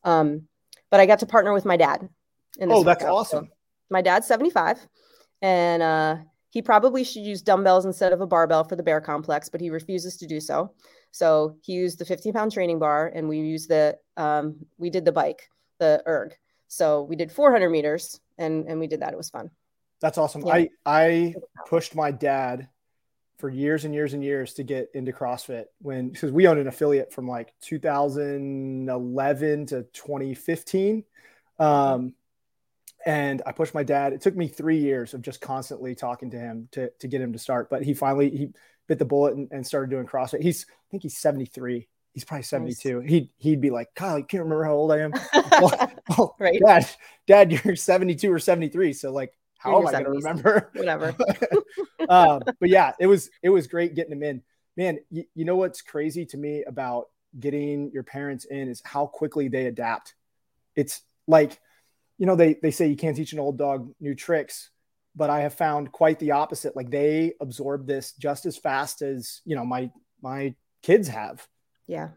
Um, 0.04 0.48
but 0.90 1.00
I 1.00 1.06
got 1.06 1.20
to 1.20 1.26
partner 1.26 1.54
with 1.54 1.64
my 1.66 1.78
dad. 1.78 2.10
In 2.58 2.68
this 2.68 2.78
Oh, 2.78 2.84
that's 2.84 3.02
workout, 3.04 3.28
so- 3.28 3.38
awesome. 3.38 3.52
my 3.90 4.02
dad's 4.02 4.28
75 4.28 4.86
and 5.42 5.82
uh, 5.82 6.18
he 6.50 6.62
probably 6.62 7.04
should 7.06 7.22
use 7.24 7.42
dumbbells 7.42 7.86
instead 7.86 8.12
of 8.12 8.20
a 8.22 8.28
barbell 8.28 8.64
for 8.66 8.76
the 8.76 8.84
bear 8.84 9.00
complex 9.00 9.48
but 9.50 9.62
he 9.62 9.70
refuses 9.70 10.18
to 10.18 10.28
do 10.28 10.40
so 10.42 10.74
so 11.12 11.58
he 11.62 11.74
used 11.74 12.00
the 12.00 12.06
15 12.06 12.34
pound 12.34 12.52
training 12.52 12.80
bar 12.80 13.12
and 13.14 13.28
we 13.28 13.40
used 13.40 13.70
the 13.70 13.98
um, 14.18 14.56
we 14.78 14.90
did 14.90 15.06
the 15.06 15.12
bike 15.12 15.50
the 15.80 16.04
erg 16.08 16.36
so 16.68 17.04
we 17.04 17.16
did 17.16 17.32
400 17.32 17.70
meters 17.70 18.20
and 18.38 18.68
and 18.68 18.80
we 18.80 18.88
did 18.88 19.02
that 19.02 19.14
it 19.14 19.18
was 19.18 19.30
fun 19.30 19.50
That's 20.02 20.18
awesome. 20.18 20.44
Yeah. 20.46 20.54
I 20.54 20.70
I 20.86 21.34
pushed 21.68 21.96
my 21.96 22.12
dad 22.12 22.70
for 23.38 23.50
years 23.50 23.86
and 23.86 23.94
years 23.94 24.14
and 24.14 24.24
years 24.24 24.54
to 24.56 24.64
get 24.64 24.90
into 24.94 25.12
CrossFit 25.12 25.66
when 25.80 26.10
because 26.10 26.32
we 26.32 26.48
owned 26.48 26.60
an 26.60 26.68
affiliate 26.68 27.14
from 27.14 27.28
like 27.28 27.54
2011 27.62 29.66
to 29.68 29.84
2015. 29.84 31.04
Um, 31.58 32.14
and 33.06 33.42
I 33.46 33.54
pushed 33.54 33.74
my 33.74 33.84
dad. 33.84 34.12
It 34.14 34.22
took 34.22 34.36
me 34.36 34.50
three 34.50 34.80
years 34.80 35.14
of 35.14 35.22
just 35.22 35.42
constantly 35.42 35.96
talking 35.96 36.32
to 36.32 36.38
him 36.38 36.68
to, 36.72 36.90
to 37.00 37.08
get 37.08 37.22
him 37.22 37.32
to 37.34 37.40
start, 37.40 37.70
but 37.70 37.84
he 37.84 37.94
finally 37.94 38.30
he 38.30 38.50
bit 38.90 39.00
the 39.00 39.06
bullet 39.06 39.36
and, 39.36 39.48
and 39.52 39.66
started 39.66 39.90
doing 39.90 40.06
CrossFit. 40.06 40.42
He's 40.42 40.66
I 40.68 40.86
think 40.92 41.04
he's 41.04 41.18
73. 41.18 41.88
He's 42.14 42.26
probably 42.26 42.44
72. 42.44 43.02
He'd 43.02 43.30
he'd 43.38 43.62
be 43.62 43.70
like, 43.70 43.94
Kyle, 43.96 44.18
you 44.18 44.26
can't 44.26 44.44
remember 44.44 44.66
how 44.66 44.74
old 44.74 44.92
I 44.92 45.00
am. 45.00 45.14
Well, 45.62 45.92
well, 46.10 46.36
Right. 46.40 46.60
Dad, 46.66 46.90
Dad, 47.28 47.52
you're 47.52 47.76
72 47.76 48.32
or 48.32 48.40
73. 48.40 48.94
So 48.94 49.12
like, 49.12 49.38
how 49.58 49.72
You're 49.72 49.82
am 49.82 49.88
I 49.88 49.92
going 49.92 50.04
to 50.06 50.10
remember? 50.12 50.70
whatever 50.76 51.14
um, 52.08 52.42
but 52.60 52.70
yeah, 52.70 52.94
it 53.00 53.08
was 53.08 53.30
it 53.44 53.50
was 53.50 53.68
great 53.68 53.94
getting 53.94 54.14
him 54.14 54.24
in. 54.24 54.42
Man, 54.76 55.00
you, 55.12 55.26
you 55.36 55.46
know 55.46 55.58
what's 55.58 55.82
crazy 55.82 56.26
to 56.28 56.38
me 56.38 56.64
about 56.66 57.08
getting 57.38 57.92
your 57.92 58.04
parents 58.04 58.46
in 58.46 58.70
is 58.70 58.82
how 58.86 59.06
quickly 59.06 59.50
they 59.50 59.66
adapt. 59.66 60.16
It's 60.76 61.02
like, 61.28 61.60
you 62.18 62.26
know, 62.26 62.36
they 62.36 62.56
they 62.62 62.72
say 62.72 62.88
you 62.88 62.96
can't 62.96 63.18
teach 63.18 63.34
an 63.34 63.40
old 63.40 63.58
dog 63.58 63.94
new 64.00 64.16
tricks, 64.16 64.70
but 65.20 65.30
I 65.30 65.42
have 65.42 65.54
found 65.54 65.92
quite 65.92 66.18
the 66.18 66.32
opposite. 66.32 66.76
Like 66.76 66.90
they 66.90 67.34
absorb 67.42 67.86
this 67.86 68.14
just 68.14 68.48
as 68.48 68.58
fast 68.58 69.04
as 69.04 69.42
you 69.46 69.56
know 69.56 69.66
my 69.66 69.92
my 70.22 70.56
kids 70.82 71.08
have. 71.10 71.48
Yeah. 71.86 72.10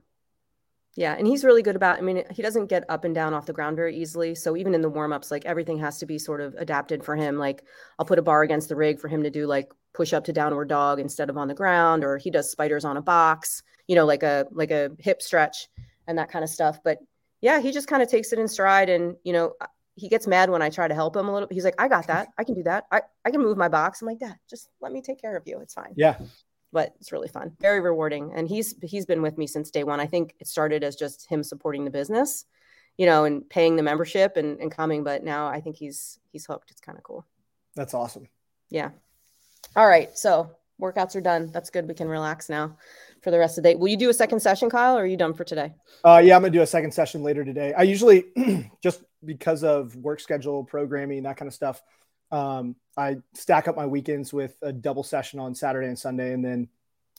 Yeah. 0.94 1.14
And 1.14 1.26
he's 1.26 1.42
really 1.42 1.62
good 1.62 1.74
about, 1.74 1.96
I 1.96 2.02
mean, 2.02 2.22
he 2.30 2.42
doesn't 2.42 2.66
get 2.66 2.84
up 2.90 3.04
and 3.04 3.14
down 3.14 3.32
off 3.32 3.46
the 3.46 3.54
ground 3.54 3.76
very 3.76 3.96
easily. 3.96 4.34
So 4.34 4.58
even 4.58 4.74
in 4.74 4.82
the 4.82 4.90
warm 4.90 5.10
ups, 5.10 5.30
like 5.30 5.46
everything 5.46 5.78
has 5.78 5.98
to 6.00 6.06
be 6.06 6.18
sort 6.18 6.42
of 6.42 6.54
adapted 6.58 7.02
for 7.02 7.16
him. 7.16 7.38
Like 7.38 7.64
I'll 7.98 8.04
put 8.04 8.18
a 8.18 8.22
bar 8.22 8.42
against 8.42 8.68
the 8.68 8.76
rig 8.76 9.00
for 9.00 9.08
him 9.08 9.22
to 9.22 9.30
do 9.30 9.46
like 9.46 9.72
push 9.94 10.12
up 10.12 10.24
to 10.24 10.34
downward 10.34 10.68
dog 10.68 11.00
instead 11.00 11.30
of 11.30 11.38
on 11.38 11.48
the 11.48 11.54
ground, 11.54 12.04
or 12.04 12.18
he 12.18 12.30
does 12.30 12.50
spiders 12.50 12.84
on 12.84 12.98
a 12.98 13.02
box, 13.02 13.62
you 13.88 13.96
know, 13.96 14.04
like 14.04 14.22
a, 14.22 14.46
like 14.52 14.70
a 14.70 14.90
hip 14.98 15.22
stretch 15.22 15.68
and 16.06 16.18
that 16.18 16.30
kind 16.30 16.44
of 16.44 16.50
stuff. 16.50 16.78
But 16.84 16.98
yeah, 17.40 17.60
he 17.60 17.72
just 17.72 17.88
kind 17.88 18.02
of 18.02 18.10
takes 18.10 18.34
it 18.34 18.38
in 18.38 18.46
stride 18.46 18.90
and, 18.90 19.16
you 19.24 19.32
know, 19.32 19.54
he 19.94 20.08
gets 20.08 20.26
mad 20.26 20.50
when 20.50 20.62
I 20.62 20.70
try 20.70 20.88
to 20.88 20.94
help 20.94 21.16
him 21.16 21.28
a 21.28 21.32
little. 21.32 21.48
He's 21.50 21.64
like, 21.64 21.80
I 21.80 21.88
got 21.88 22.06
that. 22.06 22.28
I 22.38 22.44
can 22.44 22.54
do 22.54 22.62
that. 22.62 22.84
I, 22.90 23.02
I 23.24 23.30
can 23.30 23.42
move 23.42 23.58
my 23.58 23.68
box. 23.68 24.00
I'm 24.00 24.08
like, 24.08 24.20
Dad, 24.20 24.36
just 24.48 24.68
let 24.80 24.92
me 24.92 25.02
take 25.02 25.20
care 25.20 25.36
of 25.36 25.42
you. 25.46 25.58
It's 25.60 25.74
fine 25.74 25.92
Yeah, 25.96 26.16
but 26.72 26.94
it's 27.00 27.12
really 27.12 27.28
fun 27.28 27.52
very 27.60 27.80
rewarding 27.80 28.32
and 28.34 28.48
he's 28.48 28.74
he's 28.82 29.06
been 29.06 29.22
with 29.22 29.38
me 29.38 29.46
since 29.46 29.70
day 29.70 29.84
one 29.84 30.00
i 30.00 30.06
think 30.06 30.34
it 30.40 30.48
started 30.48 30.82
as 30.82 30.96
just 30.96 31.26
him 31.28 31.42
supporting 31.42 31.84
the 31.84 31.90
business 31.90 32.44
you 32.96 33.06
know 33.06 33.24
and 33.24 33.48
paying 33.48 33.76
the 33.76 33.82
membership 33.82 34.36
and, 34.36 34.58
and 34.60 34.72
coming 34.72 35.04
but 35.04 35.22
now 35.22 35.46
i 35.46 35.60
think 35.60 35.76
he's 35.76 36.18
he's 36.32 36.46
hooked 36.46 36.70
it's 36.70 36.80
kind 36.80 36.98
of 36.98 37.04
cool 37.04 37.24
that's 37.74 37.94
awesome. 37.94 38.26
yeah 38.70 38.90
all 39.76 39.86
right 39.86 40.16
so 40.18 40.50
workouts 40.80 41.14
are 41.14 41.20
done 41.20 41.50
that's 41.52 41.70
good 41.70 41.86
we 41.86 41.94
can 41.94 42.08
relax 42.08 42.48
now 42.48 42.76
for 43.22 43.30
the 43.30 43.38
rest 43.38 43.56
of 43.56 43.62
the 43.62 43.70
day 43.70 43.76
will 43.76 43.88
you 43.88 43.96
do 43.96 44.10
a 44.10 44.14
second 44.14 44.40
session 44.40 44.68
kyle 44.68 44.96
or 44.96 45.02
are 45.02 45.06
you 45.06 45.16
done 45.16 45.34
for 45.34 45.44
today 45.44 45.72
Uh, 46.04 46.20
yeah, 46.24 46.34
I'm 46.34 46.42
gonna 46.42 46.50
do 46.50 46.62
a 46.62 46.66
second 46.66 46.92
session 46.92 47.22
later 47.22 47.44
today. 47.44 47.72
I 47.72 47.82
usually 47.82 48.24
just 48.82 49.04
because 49.24 49.64
of 49.64 49.94
work 49.96 50.20
schedule, 50.20 50.64
programming, 50.64 51.22
that 51.24 51.36
kind 51.36 51.48
of 51.48 51.54
stuff. 51.54 51.82
Um, 52.30 52.76
I 52.96 53.16
stack 53.34 53.68
up 53.68 53.76
my 53.76 53.86
weekends 53.86 54.32
with 54.32 54.56
a 54.62 54.72
double 54.72 55.02
session 55.02 55.38
on 55.38 55.54
Saturday 55.54 55.88
and 55.88 55.98
Sunday, 55.98 56.32
and 56.32 56.44
then 56.44 56.68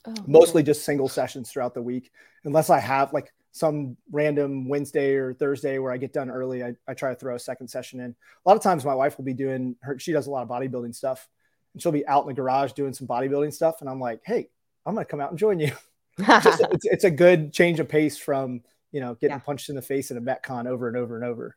oh, 0.05 0.15
mostly 0.27 0.63
just 0.63 0.85
single 0.85 1.07
sessions 1.07 1.51
throughout 1.51 1.73
the 1.73 1.81
week, 1.81 2.11
unless 2.43 2.69
I 2.69 2.79
have 2.79 3.13
like 3.13 3.33
some 3.53 3.95
random 4.11 4.67
Wednesday 4.67 5.13
or 5.13 5.33
Thursday 5.33 5.77
where 5.77 5.91
I 5.91 5.97
get 5.97 6.11
done 6.11 6.31
early, 6.31 6.63
I, 6.63 6.75
I 6.87 6.95
try 6.95 7.11
to 7.11 7.15
throw 7.15 7.35
a 7.35 7.39
second 7.39 7.67
session 7.67 7.99
in. 7.99 8.15
A 8.45 8.49
lot 8.49 8.57
of 8.57 8.63
times 8.63 8.83
my 8.83 8.95
wife 8.95 9.17
will 9.17 9.25
be 9.25 9.33
doing 9.33 9.75
her, 9.83 9.97
she 9.99 10.11
does 10.11 10.25
a 10.25 10.31
lot 10.31 10.41
of 10.41 10.49
bodybuilding 10.49 10.95
stuff 10.95 11.29
and 11.73 11.81
she'll 11.81 11.91
be 11.91 12.05
out 12.07 12.23
in 12.23 12.27
the 12.27 12.33
garage 12.33 12.71
doing 12.73 12.93
some 12.93 13.07
bodybuilding 13.07 13.53
stuff. 13.53 13.81
And 13.81 13.89
I'm 13.89 13.99
like, 13.99 14.21
Hey, 14.25 14.49
I'm 14.87 14.95
going 14.95 15.05
to 15.05 15.09
come 15.09 15.21
out 15.21 15.29
and 15.29 15.37
join 15.37 15.59
you. 15.59 15.71
Just, 16.19 16.61
it's, 16.71 16.85
it's, 16.85 17.03
a 17.03 17.11
good 17.11 17.53
change 17.53 17.79
of 17.79 17.87
pace 17.87 18.17
from, 18.17 18.61
you 18.91 18.99
know, 18.99 19.13
getting 19.15 19.35
yeah. 19.35 19.39
punched 19.39 19.69
in 19.69 19.75
the 19.75 19.81
face 19.83 20.09
in 20.09 20.17
a 20.17 20.21
Metcon 20.21 20.67
over 20.67 20.87
and 20.87 20.97
over 20.97 21.15
and 21.15 21.23
over. 21.23 21.55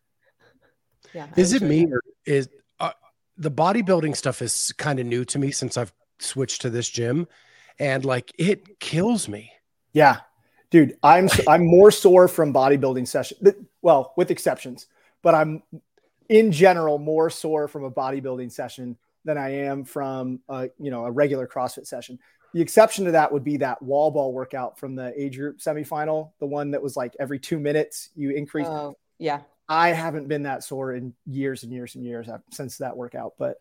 Yeah. 1.15 1.27
Is 1.37 1.53
it 1.53 1.63
me 1.63 1.87
or 1.91 2.03
is 2.25 2.49
uh, 2.81 2.93
the 3.37 3.51
bodybuilding 3.51 4.17
stuff 4.17 4.43
is 4.43 4.73
kind 4.77 4.99
of 4.99 5.07
new 5.07 5.25
to 5.27 5.39
me 5.39 5.51
since 5.51 5.77
I've 5.77 5.93
switched 6.19 6.63
to 6.63 6.71
this 6.71 6.89
gym 6.89 7.27
and 7.79 8.05
like 8.05 8.33
it 8.39 8.79
kills 8.81 9.29
me. 9.29 9.53
Yeah 9.93 10.21
dude, 10.71 10.97
I'm 11.03 11.29
I'm 11.49 11.67
more 11.67 11.91
sore 11.91 12.29
from 12.29 12.53
bodybuilding 12.53 13.09
session. 13.09 13.39
Well, 13.83 14.13
with 14.17 14.31
exceptions, 14.31 14.87
but 15.23 15.35
I'm 15.35 15.63
in 16.29 16.53
general 16.53 16.99
more 16.99 17.31
sore 17.31 17.69
from 17.69 17.85
a 17.85 17.91
bodybuilding 17.91 18.51
session 18.51 18.97
than 19.25 19.39
I 19.39 19.51
am 19.65 19.85
from 19.85 20.41
a 20.49 20.69
you 20.79 20.91
know 20.91 21.05
a 21.05 21.11
regular 21.11 21.47
CrossFit 21.47 21.87
session. 21.87 22.19
The 22.53 22.63
exception 22.63 23.05
to 23.07 23.11
that 23.13 23.33
would 23.33 23.45
be 23.45 23.59
that 23.59 23.83
wall 23.83 24.11
ball 24.11 24.33
workout 24.33 24.79
from 24.79 24.95
the 24.95 25.13
age 25.21 25.37
group 25.37 25.59
semifinal, 25.59 26.31
the 26.41 26.47
one 26.47 26.71
that 26.71 26.83
was 26.83 26.97
like 26.97 27.15
every 27.21 27.39
two 27.39 27.59
minutes 27.59 28.11
you 28.15 28.31
increase. 28.31 28.67
Oh, 28.67 28.97
yeah. 29.19 29.41
I 29.69 29.89
haven't 29.89 30.29
been 30.29 30.45
that 30.45 30.65
sore 30.65 30.95
in 30.95 31.15
years 31.27 31.63
and 31.63 31.73
years 31.73 31.95
and 31.95 32.05
years 32.05 32.29
since 32.53 32.79
that 32.79 32.97
workout, 32.97 33.35
but 33.39 33.57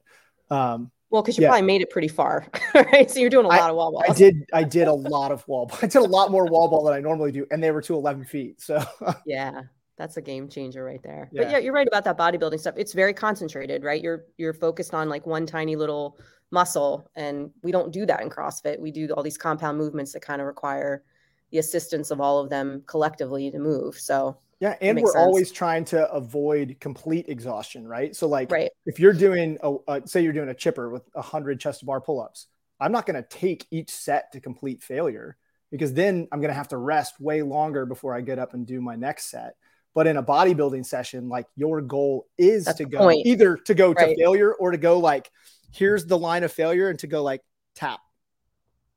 um, 0.50 0.92
well, 1.10 1.22
because 1.22 1.38
you 1.38 1.44
yeah. 1.44 1.50
probably 1.50 1.66
made 1.66 1.82
it 1.82 1.90
pretty 1.90 2.08
far, 2.08 2.48
right? 2.76 3.10
So 3.10 3.20
you're 3.20 3.30
doing 3.30 3.46
a 3.46 3.50
lot 3.50 3.62
I, 3.62 3.70
of 3.70 3.76
wall 3.76 3.92
ball. 3.92 4.04
I 4.08 4.14
did. 4.14 4.44
I 4.54 4.64
did 4.64 4.88
a 4.88 4.94
lot 4.94 5.32
of 5.32 5.48
wall 5.48 5.66
ball. 5.66 5.80
I 5.82 5.88
did 5.88 6.00
a 6.00 6.02
lot 6.02 6.32
more 6.32 6.46
wall 6.46 6.68
ball 6.68 6.84
than 6.84 6.94
I 6.94 7.00
normally 7.00 7.32
do, 7.32 7.46
and 7.52 7.64
they 7.64 7.72
were 7.72 7.82
to 7.84 7.96
11 7.96 8.26
feet. 8.26 8.62
So 8.62 8.84
yeah, 9.26 9.62
that's 9.98 10.18
a 10.18 10.22
game 10.22 10.50
changer 10.50 10.84
right 10.84 11.02
there. 11.04 11.30
Yeah. 11.32 11.44
But 11.44 11.52
yeah, 11.52 11.58
you're 11.60 11.74
right 11.74 11.88
about 11.88 12.04
that 12.06 12.18
bodybuilding 12.18 12.60
stuff. 12.60 12.76
It's 12.78 12.94
very 12.94 13.14
concentrated, 13.14 13.84
right? 13.84 14.02
You're 14.02 14.26
you're 14.38 14.54
focused 14.54 14.94
on 14.94 15.10
like 15.10 15.26
one 15.26 15.46
tiny 15.46 15.76
little 15.76 16.18
muscle, 16.52 17.10
and 17.16 17.52
we 17.64 17.72
don't 17.72 17.94
do 17.94 18.06
that 18.06 18.22
in 18.22 18.30
CrossFit. 18.30 18.80
We 18.80 18.92
do 18.92 19.08
all 19.10 19.24
these 19.24 19.38
compound 19.38 19.78
movements 19.78 20.14
that 20.14 20.22
kind 20.22 20.42
of 20.42 20.48
require 20.48 21.04
the 21.52 21.60
assistance 21.60 22.12
of 22.12 22.20
all 22.20 22.40
of 22.40 22.50
them 22.50 22.84
collectively 22.88 23.52
to 23.52 23.60
move. 23.60 23.98
So 23.98 24.38
yeah, 24.60 24.76
and 24.80 24.98
we're 25.00 25.12
sense. 25.12 25.16
always 25.16 25.52
trying 25.52 25.86
to 25.86 26.10
avoid 26.12 26.78
complete 26.80 27.28
exhaustion, 27.28 27.88
right? 27.88 28.16
So, 28.16 28.28
like, 28.28 28.52
right. 28.52 28.72
if 28.86 29.00
you're 29.00 29.14
doing 29.14 29.58
a, 29.62 29.76
a 29.88 30.08
say 30.08 30.22
you're 30.22 30.34
doing 30.34 30.50
a 30.50 30.54
chipper 30.54 30.90
with 30.90 31.04
a 31.14 31.22
hundred 31.22 31.60
chest 31.60 31.82
to 31.82 31.86
bar 31.86 32.00
pull 32.00 32.22
ups, 32.22 32.48
I'm 32.80 32.92
not 32.92 33.06
going 33.06 33.22
to 33.22 33.28
take 33.28 33.66
each 33.70 33.90
set 33.90 34.32
to 34.32 34.40
complete 34.40 34.82
failure 34.82 35.38
because 35.72 35.94
then 35.94 36.28
I'm 36.32 36.40
going 36.40 36.50
to 36.50 36.56
have 36.56 36.70
to 36.70 36.78
rest 36.78 37.20
way 37.20 37.42
longer 37.42 37.86
before 37.86 38.16
I 38.16 38.22
get 38.22 38.40
up 38.40 38.54
and 38.54 38.66
do 38.66 38.80
my 38.80 38.96
next 38.96 39.30
set. 39.30 39.56
But 39.94 40.08
in 40.08 40.18
a 40.18 40.24
bodybuilding 40.24 40.86
session, 40.86 41.30
like 41.30 41.48
your 41.56 41.82
goal 41.82 42.28
is 42.38 42.66
That's 42.66 42.78
to 42.80 42.86
go 42.86 43.00
point. 43.00 43.26
either 43.26 43.58
to 43.58 43.74
go 43.74 43.92
right. 43.94 44.10
to 44.10 44.16
failure 44.16 44.54
or 44.54 44.72
to 44.72 44.78
go 44.78 45.00
like, 45.00 45.30
here's 45.72 46.06
the 46.06 46.18
line 46.18 46.44
of 46.44 46.52
failure 46.52 46.90
and 46.90 47.00
to 47.00 47.08
go 47.08 47.24
like 47.24 47.42
tap 47.76 48.00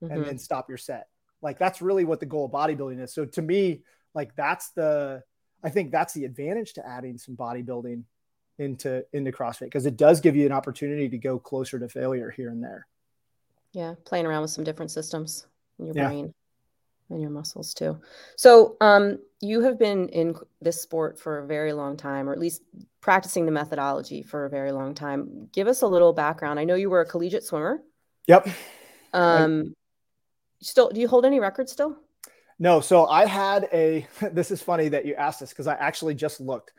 mm-hmm. 0.03 0.13
and 0.13 0.25
then 0.25 0.39
stop 0.39 0.69
your 0.69 0.79
set. 0.79 1.09
Like 1.41 1.59
that's 1.59 1.81
really 1.81 2.05
what 2.05 2.21
the 2.21 2.27
goal 2.27 2.45
of 2.47 2.53
bodybuilding 2.53 3.01
is. 3.01 3.15
So 3.15 3.25
to 3.25 3.43
me, 3.43 3.83
like 4.15 4.35
that's 4.35 4.71
the 4.71 5.23
I 5.63 5.71
think 5.71 5.91
that's 5.91 6.15
the 6.15 6.25
advantage 6.25 6.75
to 6.75 6.87
adding 6.87 7.19
some 7.19 7.37
bodybuilding 7.37 8.05
into 8.59 9.05
into 9.13 9.31
CrossFit 9.31 9.67
because 9.67 9.87
it 9.87 9.97
does 9.97 10.21
give 10.21 10.37
you 10.37 10.47
an 10.47 10.53
opportunity 10.53 11.09
to 11.09 11.19
go 11.19 11.39
closer 11.39 11.79
to 11.79 11.89
failure 11.89 12.31
here 12.31 12.51
and 12.51 12.63
there. 12.63 12.87
Yeah, 13.73 13.95
playing 14.05 14.27
around 14.27 14.43
with 14.43 14.51
some 14.51 14.65
different 14.65 14.91
systems 14.91 15.47
in 15.79 15.87
your 15.87 15.95
yeah. 15.95 16.07
brain 16.07 16.35
and 17.11 17.21
your 17.21 17.31
muscles 17.31 17.75
too. 17.75 18.01
So, 18.37 18.77
um, 18.81 19.19
you 19.41 19.61
have 19.63 19.79
been 19.79 20.09
in 20.09 20.35
this 20.61 20.81
sport 20.81 21.19
for 21.19 21.39
a 21.39 21.47
very 21.47 21.73
long 21.73 21.97
time, 21.97 22.29
or 22.29 22.33
at 22.33 22.39
least 22.39 22.63
practicing 23.01 23.47
the 23.47 23.53
methodology 23.53 24.23
for 24.23 24.45
a 24.45 24.51
very 24.51 24.73
long 24.73 24.95
time. 24.95 25.49
Give 25.53 25.69
us 25.69 25.83
a 25.83 25.87
little 25.87 26.13
background. 26.13 26.59
I 26.59 26.65
know 26.65 26.75
you 26.75 26.91
were 26.91 27.01
a 27.01 27.07
collegiate 27.07 27.45
swimmer. 27.45 27.83
Yep. 28.27 28.49
Um, 29.13 29.75
still, 30.61 30.91
do 30.91 31.01
you 31.01 31.09
hold 31.09 31.25
any 31.25 31.41
records 31.41 31.73
still? 31.73 31.97
No, 32.59 32.81
so 32.81 33.07
I 33.07 33.27
had 33.27 33.69
a. 33.73 34.07
This 34.33 34.51
is 34.51 34.63
funny 34.63 34.89
that 34.89 35.07
you 35.07 35.15
asked 35.15 35.41
this 35.41 35.51
because 35.51 35.67
I 35.67 35.75
actually 35.75 36.15
just 36.15 36.41
looked. 36.41 36.73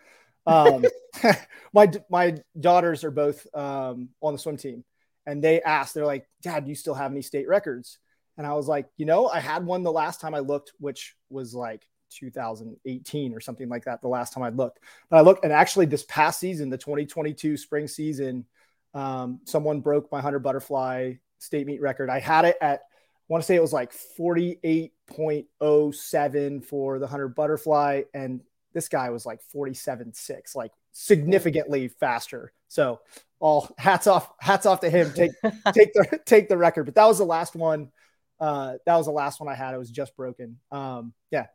Um, 0.46 0.86
my 1.74 1.92
my 2.10 2.38
daughters 2.60 3.04
are 3.04 3.12
both 3.12 3.46
um, 3.56 4.10
on 4.22 4.34
the 4.34 4.40
swim 4.40 4.58
team, 4.58 4.84
and 5.26 5.44
they 5.44 5.62
asked, 5.62 5.94
they're 5.94 6.06
like, 6.06 6.28
"Dad, 6.42 6.66
do 6.66 6.70
you 6.70 6.76
still 6.76 6.94
have 6.94 7.12
any 7.12 7.22
state 7.22 7.48
records?" 7.48 8.00
And 8.38 8.46
I 8.46 8.54
was 8.54 8.68
like, 8.68 8.88
"You 8.98 9.06
know, 9.06 9.28
I 9.28 9.40
had 9.40 9.66
one 9.66 9.84
the 9.84 9.92
last 9.92 10.22
time 10.22 10.34
I 10.34 10.40
looked, 10.40 10.74
which 10.80 11.16
was 11.30 11.54
like 11.54 11.88
2018 12.12 13.34
or 13.34 13.40
something 13.40 13.70
like 13.70 13.86
that. 13.86 14.02
The 14.02 14.08
last 14.08 14.34
time 14.34 14.44
I 14.44 14.50
looked, 14.50 14.80
but 15.10 15.18
I 15.18 15.22
looked, 15.22 15.44
and 15.44 15.54
actually 15.54 15.86
this 15.86 16.04
past 16.04 16.40
season, 16.40 16.70
the 16.70 16.78
2022 16.78 17.56
spring 17.58 17.88
season, 17.88 18.46
um, 18.94 19.40
someone 19.46 19.82
broke 19.82 20.12
my 20.12 20.20
hundred 20.22 20.40
butterfly 20.40 21.14
state 21.38 21.68
meet 21.68 21.82
record. 21.82 22.10
I 22.10 22.20
had 22.20 22.46
it 22.46 22.58
at 22.62 22.82
want 23.30 23.42
to 23.44 23.48
say 23.48 23.56
it 23.56 23.62
was 23.62 23.72
like 23.72 23.94
48.07 23.94 26.66
for 26.66 27.00
the 27.00 27.06
100 27.06 27.30
butterfly. 27.30 28.02
And 28.14 28.42
this 28.74 28.90
guy 28.90 29.10
was 29.12 29.26
like 29.26 29.40
47.6, 29.56 30.54
like 30.56 30.74
significantly 30.92 31.88
faster. 31.88 32.52
So 32.68 33.00
all 33.40 33.74
hats 33.78 34.08
off, 34.08 34.30
hats 34.40 34.66
off 34.66 34.82
to 34.82 34.90
him. 34.90 35.14
Take, 35.14 35.32
take 35.74 35.94
the, 35.94 36.20
take 36.26 36.50
the 36.50 36.58
record. 36.58 36.84
But 36.86 36.96
that 36.96 37.06
was 37.06 37.20
the 37.20 37.24
last 37.24 37.56
one. 37.56 37.92
Uh, 38.40 38.74
that 38.86 38.96
was 38.96 39.06
the 39.06 39.12
last 39.12 39.40
one 39.40 39.48
I 39.48 39.56
had. 39.56 39.76
It 39.76 39.78
was 39.78 39.92
just 39.92 40.18
broken. 40.18 40.58
Um, 40.72 41.14
yeah. 41.32 41.46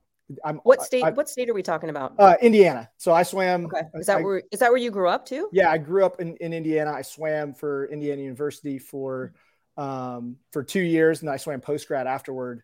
I'm, 0.45 0.59
what 0.59 0.83
state? 0.83 1.03
I, 1.03 1.11
what 1.11 1.29
state 1.29 1.51
are 1.51 1.55
we 1.55 1.63
talking 1.63 1.91
about? 1.91 2.15
Uh, 2.19 2.37
Indiana. 2.41 2.89
So 2.97 3.13
I 3.13 3.25
swam. 3.25 3.67
Okay. 3.67 3.83
Is 3.95 4.07
that 4.07 4.19
I, 4.19 4.23
where 4.23 4.43
is 4.51 4.61
that 4.61 4.71
where 4.71 4.79
you 4.79 4.91
grew 4.91 5.09
up 5.09 5.27
too? 5.27 5.51
Yeah, 5.53 5.71
I 5.71 5.77
grew 5.77 6.03
up 6.05 6.21
in, 6.21 6.37
in 6.37 6.55
Indiana. 6.55 6.93
I 6.93 7.03
swam 7.03 7.53
for 7.53 7.87
Indiana 7.87 8.23
University 8.23 8.79
for 8.79 9.35
um, 9.77 10.37
for 10.53 10.63
two 10.63 10.81
years, 10.81 11.23
and 11.23 11.31
I 11.31 11.37
swam 11.37 11.61
post 11.61 11.89
grad 11.89 12.07
afterward 12.07 12.63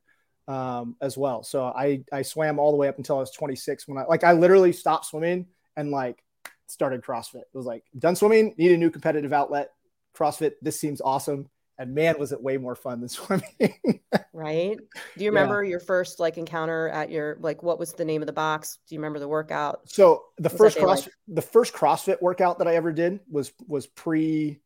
um, 0.48 0.96
as 1.00 1.16
well. 1.16 1.42
So 1.42 1.64
I 1.64 2.04
I 2.12 2.22
swam 2.22 2.58
all 2.58 2.72
the 2.72 2.76
way 2.76 2.88
up 2.88 2.98
until 2.98 3.16
I 3.16 3.20
was 3.20 3.30
26 3.30 3.86
when 3.88 3.98
I 3.98 4.04
like 4.04 4.24
I 4.24 4.32
literally 4.32 4.72
stopped 4.72 5.06
swimming 5.06 5.46
and 5.76 5.90
like 5.90 6.22
started 6.66 7.02
CrossFit. 7.02 7.42
It 7.42 7.48
was 7.54 7.66
like 7.66 7.84
done 7.98 8.16
swimming, 8.16 8.54
need 8.58 8.72
a 8.72 8.76
new 8.76 8.90
competitive 8.90 9.32
outlet. 9.32 9.70
CrossFit, 10.14 10.52
this 10.62 10.78
seems 10.78 11.00
awesome. 11.00 11.48
And 11.78 11.94
man, 11.94 12.18
was 12.18 12.32
it 12.32 12.42
way 12.42 12.58
more 12.58 12.74
fun 12.74 13.00
than 13.00 13.08
swimming. 13.08 14.00
right. 14.32 14.76
Do 15.16 15.24
you 15.24 15.30
remember 15.30 15.62
yeah. 15.62 15.70
your 15.70 15.80
first 15.80 16.20
like 16.20 16.36
encounter 16.36 16.88
at 16.88 17.10
your 17.10 17.38
like 17.40 17.62
what 17.62 17.78
was 17.78 17.92
the 17.92 18.04
name 18.04 18.22
of 18.22 18.26
the 18.26 18.32
box? 18.32 18.78
Do 18.88 18.94
you 18.94 19.00
remember 19.00 19.18
the 19.18 19.28
workout? 19.28 19.82
So 19.86 20.24
the 20.38 20.50
first 20.50 20.78
CrossFit, 20.78 21.06
like? 21.06 21.12
the 21.28 21.42
first 21.42 21.74
CrossFit 21.74 22.20
workout 22.20 22.58
that 22.58 22.68
I 22.68 22.74
ever 22.74 22.92
did 22.92 23.20
was 23.30 23.52
was 23.66 23.86
pre 23.86 24.60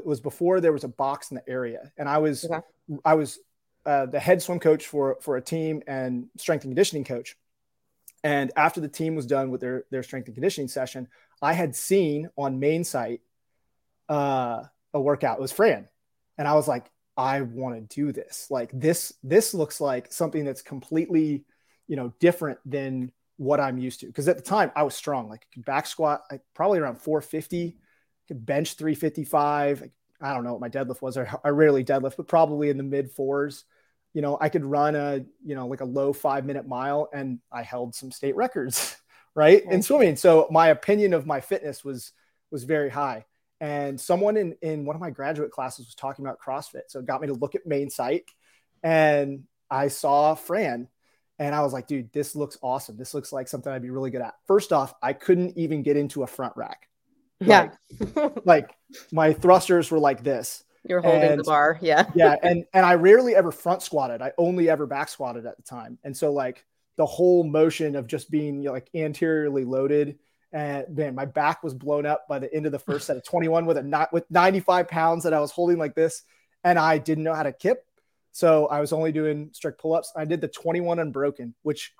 was 0.00 0.20
before 0.20 0.60
there 0.60 0.72
was 0.72 0.84
a 0.84 0.88
box 0.88 1.30
in 1.30 1.36
the 1.36 1.48
area, 1.48 1.92
and 1.96 2.08
I 2.08 2.18
was 2.18 2.44
okay. 2.44 2.60
I 3.04 3.14
was 3.14 3.38
uh, 3.84 4.06
the 4.06 4.20
head 4.20 4.42
swim 4.42 4.58
coach 4.58 4.86
for 4.86 5.18
for 5.20 5.36
a 5.36 5.42
team 5.42 5.82
and 5.86 6.28
strength 6.36 6.64
and 6.64 6.70
conditioning 6.70 7.04
coach. 7.04 7.36
And 8.24 8.52
after 8.56 8.80
the 8.80 8.88
team 8.88 9.16
was 9.16 9.26
done 9.26 9.50
with 9.50 9.60
their 9.60 9.84
their 9.90 10.02
strength 10.02 10.26
and 10.26 10.34
conditioning 10.34 10.68
session, 10.68 11.08
I 11.40 11.52
had 11.52 11.74
seen 11.74 12.30
on 12.36 12.60
main 12.60 12.84
site 12.84 13.20
uh, 14.08 14.64
a 14.94 15.00
workout. 15.00 15.38
It 15.38 15.42
was 15.42 15.52
Fran, 15.52 15.88
and 16.38 16.46
I 16.46 16.54
was 16.54 16.68
like, 16.68 16.90
I 17.16 17.40
want 17.42 17.90
to 17.90 17.94
do 17.94 18.12
this. 18.12 18.46
Like 18.50 18.70
this 18.72 19.12
this 19.22 19.54
looks 19.54 19.80
like 19.80 20.12
something 20.12 20.44
that's 20.44 20.62
completely 20.62 21.44
you 21.88 21.96
know 21.96 22.12
different 22.20 22.58
than 22.64 23.12
what 23.36 23.60
I'm 23.60 23.78
used 23.78 24.00
to. 24.00 24.06
Because 24.06 24.28
at 24.28 24.36
the 24.36 24.42
time 24.42 24.70
I 24.76 24.84
was 24.84 24.94
strong, 24.94 25.28
like 25.28 25.46
back 25.56 25.86
squat, 25.86 26.22
I, 26.30 26.38
probably 26.54 26.78
around 26.78 27.00
450 27.00 27.76
could 28.28 28.44
bench 28.44 28.74
355. 28.74 29.90
I 30.20 30.34
don't 30.34 30.44
know 30.44 30.52
what 30.52 30.60
my 30.60 30.68
deadlift 30.68 31.02
was. 31.02 31.16
I, 31.16 31.28
I 31.44 31.48
rarely 31.48 31.84
deadlift, 31.84 32.16
but 32.16 32.28
probably 32.28 32.70
in 32.70 32.76
the 32.76 32.82
mid 32.82 33.10
fours. 33.10 33.64
You 34.14 34.22
know, 34.22 34.36
I 34.40 34.48
could 34.48 34.64
run 34.64 34.94
a, 34.94 35.24
you 35.44 35.54
know, 35.54 35.66
like 35.66 35.80
a 35.80 35.86
low 35.86 36.12
five 36.12 36.44
minute 36.44 36.66
mile 36.66 37.08
and 37.12 37.38
I 37.50 37.62
held 37.62 37.94
some 37.94 38.10
state 38.12 38.36
records, 38.36 38.96
right? 39.34 39.62
In 39.64 39.82
swimming. 39.82 40.16
So 40.16 40.48
my 40.50 40.68
opinion 40.68 41.14
of 41.14 41.26
my 41.26 41.40
fitness 41.40 41.82
was, 41.82 42.12
was 42.50 42.64
very 42.64 42.90
high. 42.90 43.24
And 43.60 43.98
someone 43.98 44.36
in, 44.36 44.56
in 44.60 44.84
one 44.84 44.96
of 44.96 45.00
my 45.00 45.10
graduate 45.10 45.50
classes 45.50 45.86
was 45.86 45.94
talking 45.94 46.26
about 46.26 46.40
CrossFit. 46.40 46.82
So 46.88 46.98
it 46.98 47.06
got 47.06 47.20
me 47.20 47.28
to 47.28 47.34
look 47.34 47.54
at 47.54 47.64
main 47.64 47.88
site 47.88 48.24
and 48.82 49.44
I 49.70 49.88
saw 49.88 50.34
Fran 50.34 50.88
and 51.38 51.54
I 51.54 51.62
was 51.62 51.72
like, 51.72 51.86
dude, 51.86 52.12
this 52.12 52.36
looks 52.36 52.58
awesome. 52.62 52.96
This 52.96 53.14
looks 53.14 53.32
like 53.32 53.48
something 53.48 53.72
I'd 53.72 53.82
be 53.82 53.90
really 53.90 54.10
good 54.10 54.20
at. 54.20 54.34
First 54.46 54.72
off, 54.72 54.94
I 55.02 55.12
couldn't 55.12 55.56
even 55.56 55.82
get 55.82 55.96
into 55.96 56.22
a 56.22 56.26
front 56.26 56.54
rack. 56.56 56.88
Yeah. 57.42 57.70
Like, 58.14 58.44
like 58.44 58.76
my 59.12 59.32
thrusters 59.32 59.90
were 59.90 59.98
like 59.98 60.22
this. 60.22 60.64
You're 60.88 61.00
holding 61.00 61.22
and, 61.22 61.40
the 61.40 61.44
bar. 61.44 61.78
Yeah. 61.80 62.10
yeah. 62.14 62.36
And 62.42 62.64
and 62.74 62.84
I 62.84 62.94
rarely 62.94 63.34
ever 63.34 63.52
front 63.52 63.82
squatted. 63.82 64.20
I 64.20 64.32
only 64.38 64.68
ever 64.68 64.86
back 64.86 65.08
squatted 65.08 65.46
at 65.46 65.56
the 65.56 65.62
time. 65.62 65.98
And 66.04 66.16
so 66.16 66.32
like 66.32 66.64
the 66.96 67.06
whole 67.06 67.44
motion 67.44 67.96
of 67.96 68.06
just 68.06 68.30
being 68.30 68.58
you 68.58 68.64
know, 68.64 68.72
like 68.72 68.88
anteriorly 68.94 69.64
loaded 69.64 70.18
and 70.52 70.86
man, 70.96 71.14
my 71.14 71.24
back 71.24 71.62
was 71.62 71.74
blown 71.74 72.04
up 72.04 72.28
by 72.28 72.38
the 72.38 72.52
end 72.54 72.66
of 72.66 72.72
the 72.72 72.78
first 72.78 73.06
set 73.06 73.16
of 73.16 73.24
21 73.28 73.66
with 73.66 73.78
a 73.78 73.82
not 73.82 74.12
with 74.12 74.30
95 74.30 74.88
pounds 74.88 75.24
that 75.24 75.32
I 75.32 75.40
was 75.40 75.50
holding 75.50 75.78
like 75.78 75.94
this, 75.94 76.22
and 76.64 76.78
I 76.78 76.98
didn't 76.98 77.24
know 77.24 77.34
how 77.34 77.42
to 77.42 77.52
kip. 77.52 77.84
So 78.32 78.66
I 78.66 78.80
was 78.80 78.92
only 78.92 79.12
doing 79.12 79.50
strict 79.52 79.80
pull-ups. 79.80 80.12
I 80.16 80.24
did 80.24 80.40
the 80.40 80.48
21 80.48 80.98
unbroken, 80.98 81.54
which 81.62 81.92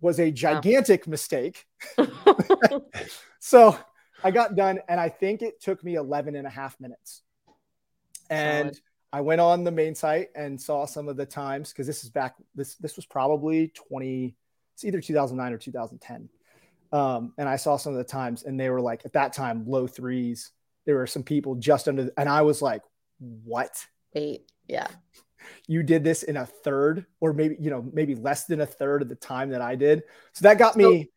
was 0.00 0.18
a 0.18 0.30
gigantic 0.30 1.06
wow. 1.06 1.10
mistake. 1.12 1.64
so 3.38 3.78
I 4.22 4.30
got 4.30 4.56
done 4.56 4.80
and 4.88 5.00
I 5.00 5.08
think 5.08 5.42
it 5.42 5.60
took 5.60 5.82
me 5.82 5.94
11 5.94 6.36
and 6.36 6.46
a 6.46 6.50
half 6.50 6.78
minutes. 6.80 7.22
And 8.28 8.68
Solid. 8.68 8.80
I 9.12 9.20
went 9.22 9.40
on 9.40 9.64
the 9.64 9.72
main 9.72 9.94
site 9.94 10.28
and 10.34 10.60
saw 10.60 10.86
some 10.86 11.08
of 11.08 11.16
the 11.16 11.26
times 11.26 11.70
because 11.70 11.86
this 11.86 12.04
is 12.04 12.10
back 12.10 12.36
this 12.54 12.76
this 12.76 12.96
was 12.96 13.06
probably 13.06 13.72
20 13.88 14.36
it's 14.74 14.84
either 14.84 15.00
2009 15.00 15.52
or 15.52 15.58
2010. 15.58 16.28
Um, 16.92 17.34
and 17.38 17.48
I 17.48 17.56
saw 17.56 17.76
some 17.76 17.92
of 17.92 17.98
the 17.98 18.04
times 18.04 18.44
and 18.44 18.58
they 18.58 18.70
were 18.70 18.80
like 18.80 19.04
at 19.04 19.12
that 19.14 19.32
time 19.32 19.64
low 19.66 19.86
threes. 19.86 20.52
There 20.86 20.96
were 20.96 21.06
some 21.06 21.22
people 21.22 21.56
just 21.56 21.88
under 21.88 22.10
and 22.16 22.28
I 22.28 22.42
was 22.42 22.62
like, 22.62 22.82
what? 23.18 23.84
Eight. 24.14 24.50
Yeah. 24.68 24.88
You 25.66 25.82
did 25.82 26.04
this 26.04 26.22
in 26.22 26.36
a 26.36 26.44
third 26.44 27.06
or 27.18 27.32
maybe, 27.32 27.56
you 27.58 27.70
know, 27.70 27.88
maybe 27.94 28.14
less 28.14 28.44
than 28.44 28.60
a 28.60 28.66
third 28.66 29.00
of 29.00 29.08
the 29.08 29.14
time 29.14 29.48
that 29.50 29.62
I 29.62 29.74
did. 29.74 30.02
So 30.34 30.42
that 30.42 30.58
got 30.58 30.76
me 30.76 31.10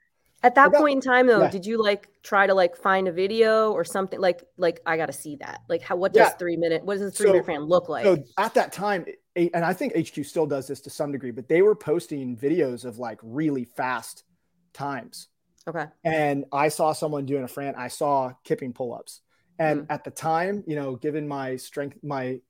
at 0.43 0.55
that 0.55 0.71
got, 0.71 0.81
point 0.81 0.95
in 0.95 1.01
time 1.01 1.27
though, 1.27 1.43
yeah. 1.43 1.50
did 1.50 1.65
you 1.65 1.81
like 1.81 2.09
try 2.21 2.45
to 2.45 2.53
like 2.53 2.75
find 2.75 3.07
a 3.07 3.12
video 3.12 3.71
or 3.71 3.85
something 3.85 4.19
like 4.19 4.43
like 4.57 4.81
I 4.85 4.97
gotta 4.97 5.13
see 5.13 5.38
that? 5.38 5.62
Like 5.69 5.81
how 5.81 5.95
what 5.95 6.13
does 6.13 6.27
yeah. 6.27 6.29
three 6.29 6.57
minute 6.57 6.83
what 6.83 6.95
does 6.95 7.07
a 7.07 7.12
three 7.12 7.27
so, 7.27 7.31
minute 7.31 7.45
Fran 7.45 7.63
look 7.63 7.88
like? 7.88 8.03
So 8.03 8.23
at 8.38 8.53
that 8.55 8.73
time, 8.73 9.05
and 9.35 9.63
I 9.63 9.73
think 9.73 9.95
HQ 9.95 10.25
still 10.25 10.45
does 10.45 10.67
this 10.67 10.81
to 10.81 10.89
some 10.89 11.12
degree, 11.12 11.31
but 11.31 11.47
they 11.47 11.62
were 11.62 11.75
posting 11.75 12.38
videos 12.38 12.83
of 12.83 13.00
like 13.00 13.19
really 13.23 13.63
fast 13.63 14.25
times. 14.73 15.29
Okay. 15.65 15.85
And 16.03 16.45
I 16.51 16.67
saw 16.67 16.91
someone 16.91 17.25
doing 17.25 17.43
a 17.43 17.47
Fran, 17.47 17.75
I 17.75 17.88
saw 17.88 18.33
kipping 18.43 18.73
pull-ups. 18.73 19.21
And 19.59 19.81
mm. 19.81 19.85
at 19.89 20.03
the 20.03 20.12
time, 20.12 20.63
you 20.67 20.75
know, 20.75 20.95
given 20.95 21.27
my 21.27 21.55
strength, 21.55 22.00
my 22.03 22.41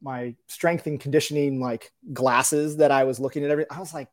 my 0.00 0.34
strength 0.46 0.86
and 0.86 0.98
conditioning 0.98 1.60
like 1.60 1.92
glasses 2.12 2.78
that 2.78 2.90
I 2.90 3.04
was 3.04 3.20
looking 3.20 3.44
at 3.44 3.50
every, 3.50 3.68
I 3.68 3.78
was 3.78 3.92
like, 3.92 4.08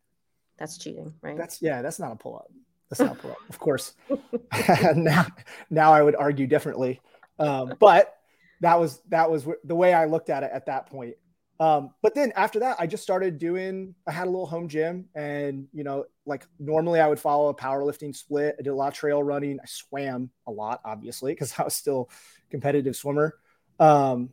that's 0.57 0.77
cheating, 0.77 1.13
right? 1.21 1.37
That's 1.37 1.61
yeah, 1.61 1.81
that's 1.81 1.99
not 1.99 2.11
a 2.11 2.15
pull-up. 2.15 2.51
That's 2.89 3.01
not 3.01 3.23
of 3.49 3.59
course. 3.59 3.93
now, 4.95 5.27
now 5.69 5.93
I 5.93 6.01
would 6.01 6.15
argue 6.15 6.47
differently, 6.47 7.01
um, 7.37 7.75
but 7.79 8.15
that 8.61 8.79
was 8.79 9.01
that 9.09 9.29
was 9.29 9.47
the 9.63 9.75
way 9.75 9.93
I 9.93 10.05
looked 10.05 10.29
at 10.29 10.43
it 10.43 10.51
at 10.53 10.65
that 10.65 10.87
point. 10.87 11.15
Um, 11.59 11.91
but 12.01 12.15
then 12.15 12.31
after 12.35 12.59
that, 12.61 12.77
I 12.79 12.87
just 12.87 13.03
started 13.03 13.37
doing. 13.37 13.93
I 14.07 14.11
had 14.11 14.27
a 14.27 14.31
little 14.31 14.47
home 14.47 14.69
gym, 14.69 15.05
and 15.13 15.67
you 15.73 15.83
know, 15.83 16.05
like 16.25 16.47
normally 16.57 16.99
I 16.99 17.07
would 17.07 17.19
follow 17.19 17.49
a 17.49 17.53
powerlifting 17.53 18.15
split. 18.15 18.55
I 18.57 18.61
did 18.61 18.69
a 18.69 18.75
lot 18.75 18.87
of 18.87 18.93
trail 18.93 19.21
running. 19.21 19.59
I 19.61 19.65
swam 19.67 20.29
a 20.47 20.51
lot, 20.51 20.81
obviously, 20.85 21.33
because 21.33 21.53
I 21.59 21.63
was 21.63 21.75
still 21.75 22.09
competitive 22.49 22.95
swimmer. 22.95 23.35
Um, 23.79 24.31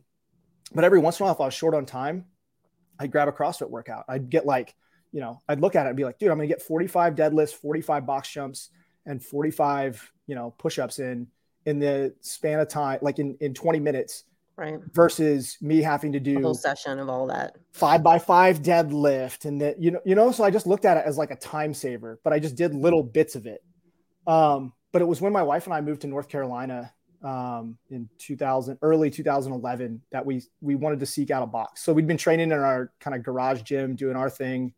but 0.73 0.83
every 0.83 0.99
once 0.99 1.19
in 1.19 1.23
a 1.23 1.25
while, 1.25 1.35
if 1.35 1.41
I 1.41 1.45
was 1.45 1.53
short 1.53 1.75
on 1.75 1.85
time, 1.85 2.25
I'd 2.99 3.11
grab 3.11 3.27
a 3.27 3.31
CrossFit 3.31 3.69
workout. 3.69 4.05
I'd 4.07 4.29
get 4.29 4.45
like, 4.45 4.75
you 5.17 5.21
know, 5.21 5.41
I'd 5.49 5.59
look 5.59 5.75
at 5.75 5.87
it 5.87 5.89
and 5.89 5.97
be 5.97 6.03
like, 6.03 6.19
dude, 6.19 6.29
I'm 6.29 6.37
gonna 6.37 6.45
get 6.45 6.61
45 6.61 7.15
deadlifts, 7.15 7.51
45 7.51 8.05
box 8.05 8.29
jumps, 8.29 8.69
and 9.03 9.19
45, 9.23 10.11
you 10.27 10.35
know, 10.35 10.53
push-ups 10.59 10.99
in 10.99 11.25
in 11.65 11.79
the 11.79 12.13
span 12.21 12.59
of 12.59 12.67
time, 12.67 12.99
like 13.01 13.17
in 13.17 13.35
in 13.41 13.55
20 13.55 13.79
minutes 13.79 14.25
right. 14.57 14.77
versus 14.93 15.57
me 15.59 15.81
having 15.81 16.11
to 16.11 16.19
do 16.19 16.37
a 16.37 16.41
whole 16.43 16.53
session 16.53 16.99
of 16.99 17.09
all 17.09 17.25
that. 17.25 17.55
five 17.73 18.03
by 18.03 18.19
five 18.19 18.61
deadlift 18.61 19.45
and 19.45 19.59
that 19.59 19.81
you 19.81 19.89
know 19.89 19.99
you 20.05 20.13
know 20.13 20.31
so 20.31 20.43
i 20.43 20.51
just 20.51 20.67
looked 20.67 20.85
at 20.85 20.97
it 20.97 21.03
as 21.07 21.17
like 21.17 21.31
a 21.31 21.35
time 21.35 21.73
saver 21.73 22.19
but 22.23 22.31
i 22.31 22.37
just 22.37 22.55
did 22.55 22.75
little 22.75 23.01
bits 23.01 23.35
of 23.35 23.47
it. 23.47 23.63
Um, 24.27 24.71
but 24.91 25.01
it 25.01 25.05
was 25.05 25.19
when 25.19 25.33
my 25.33 25.41
wife 25.41 25.65
and 25.65 25.73
i 25.73 25.81
moved 25.81 26.01
to 26.01 26.07
north 26.07 26.29
carolina 26.29 26.93
um, 27.23 27.77
in 27.89 28.07
2000 28.19 28.77
early 28.83 29.09
2011 29.09 30.01
that 30.11 30.23
we 30.23 30.43
we 30.61 30.75
wanted 30.75 30.99
to 30.99 31.07
seek 31.07 31.31
out 31.31 31.41
a 31.41 31.47
box. 31.47 31.83
So 31.83 31.91
we'd 31.91 32.05
been 32.05 32.17
training 32.17 32.51
in 32.51 32.59
our 32.59 32.91
kind 32.99 33.15
of 33.15 33.23
garage 33.23 33.63
gym 33.63 33.95
doing 33.95 34.15
our 34.15 34.29
thing 34.29 34.73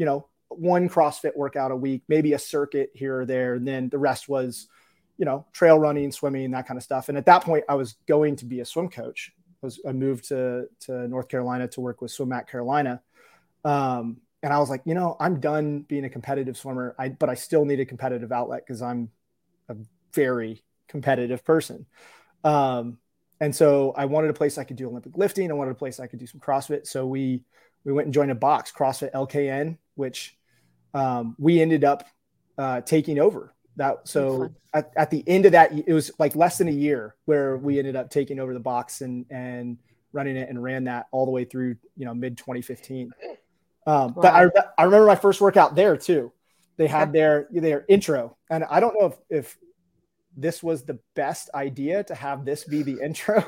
you 0.00 0.06
know 0.06 0.26
one 0.48 0.88
crossfit 0.88 1.36
workout 1.36 1.70
a 1.70 1.76
week 1.76 2.02
maybe 2.08 2.32
a 2.32 2.38
circuit 2.38 2.90
here 2.94 3.20
or 3.20 3.26
there 3.26 3.54
and 3.54 3.68
then 3.68 3.88
the 3.88 3.98
rest 3.98 4.28
was 4.28 4.66
you 5.20 5.26
know, 5.26 5.44
trail 5.52 5.78
running, 5.78 6.10
swimming, 6.10 6.50
that 6.52 6.66
kind 6.66 6.78
of 6.78 6.82
stuff. 6.82 7.10
And 7.10 7.18
at 7.18 7.26
that 7.26 7.44
point, 7.44 7.64
I 7.68 7.74
was 7.74 7.96
going 8.08 8.36
to 8.36 8.46
be 8.46 8.60
a 8.60 8.64
swim 8.64 8.88
coach. 8.88 9.30
I, 9.62 9.66
was, 9.66 9.78
I 9.86 9.92
moved 9.92 10.28
to, 10.28 10.66
to 10.86 11.06
North 11.08 11.28
Carolina 11.28 11.68
to 11.68 11.82
work 11.82 12.00
with 12.00 12.10
SwimMAC 12.10 12.48
Carolina. 12.48 13.02
Um, 13.62 14.16
and 14.42 14.50
I 14.50 14.58
was 14.58 14.70
like, 14.70 14.80
you 14.86 14.94
know, 14.94 15.18
I'm 15.20 15.38
done 15.38 15.80
being 15.80 16.06
a 16.06 16.08
competitive 16.08 16.56
swimmer, 16.56 16.96
I, 16.98 17.10
but 17.10 17.28
I 17.28 17.34
still 17.34 17.66
need 17.66 17.80
a 17.80 17.84
competitive 17.84 18.32
outlet 18.32 18.64
because 18.66 18.80
I'm 18.80 19.10
a 19.68 19.76
very 20.14 20.64
competitive 20.88 21.44
person. 21.44 21.84
Um, 22.42 22.96
and 23.40 23.54
so 23.54 23.92
I 23.94 24.06
wanted 24.06 24.30
a 24.30 24.34
place 24.34 24.56
I 24.56 24.64
could 24.64 24.76
do 24.76 24.88
Olympic 24.88 25.18
lifting. 25.18 25.50
I 25.50 25.54
wanted 25.54 25.72
a 25.72 25.74
place 25.74 26.00
I 26.00 26.06
could 26.06 26.18
do 26.18 26.26
some 26.26 26.40
CrossFit. 26.40 26.86
So 26.86 27.06
we 27.06 27.42
we 27.84 27.92
went 27.92 28.06
and 28.06 28.14
joined 28.14 28.30
a 28.30 28.34
box, 28.34 28.72
CrossFit 28.72 29.12
LKN, 29.12 29.78
which 29.94 30.36
um, 30.94 31.36
we 31.38 31.60
ended 31.60 31.84
up 31.84 32.06
uh, 32.58 32.80
taking 32.82 33.18
over 33.18 33.54
that. 33.76 34.06
So 34.08 34.50
at, 34.74 34.92
at 34.96 35.10
the 35.10 35.24
end 35.26 35.46
of 35.46 35.52
that 35.52 35.72
it 35.72 35.92
was 35.92 36.10
like 36.18 36.36
less 36.36 36.58
than 36.58 36.68
a 36.68 36.72
year 36.72 37.14
where 37.24 37.56
we 37.56 37.78
ended 37.78 37.96
up 37.96 38.10
taking 38.10 38.38
over 38.38 38.54
the 38.54 38.60
box 38.60 39.00
and 39.00 39.26
and 39.30 39.78
running 40.12 40.36
it 40.36 40.48
and 40.48 40.62
ran 40.62 40.84
that 40.84 41.06
all 41.12 41.24
the 41.24 41.30
way 41.30 41.44
through 41.44 41.76
you 41.96 42.04
know 42.04 42.14
mid 42.14 42.36
2015 42.36 43.12
um, 43.86 44.14
wow. 44.14 44.14
but 44.16 44.34
I, 44.34 44.48
I 44.76 44.84
remember 44.84 45.06
my 45.06 45.16
first 45.16 45.40
workout 45.40 45.74
there 45.74 45.96
too. 45.96 46.32
They 46.76 46.86
had 46.86 47.12
their 47.12 47.46
their 47.50 47.84
intro. 47.88 48.36
And 48.48 48.64
i 48.64 48.80
don't 48.80 48.98
know 48.98 49.06
if 49.06 49.16
if 49.30 49.58
this 50.36 50.62
was 50.62 50.84
the 50.84 50.98
best 51.14 51.50
idea 51.54 52.04
to 52.04 52.14
have 52.14 52.44
this 52.44 52.64
be 52.64 52.82
the 52.82 52.98
intro 53.04 53.44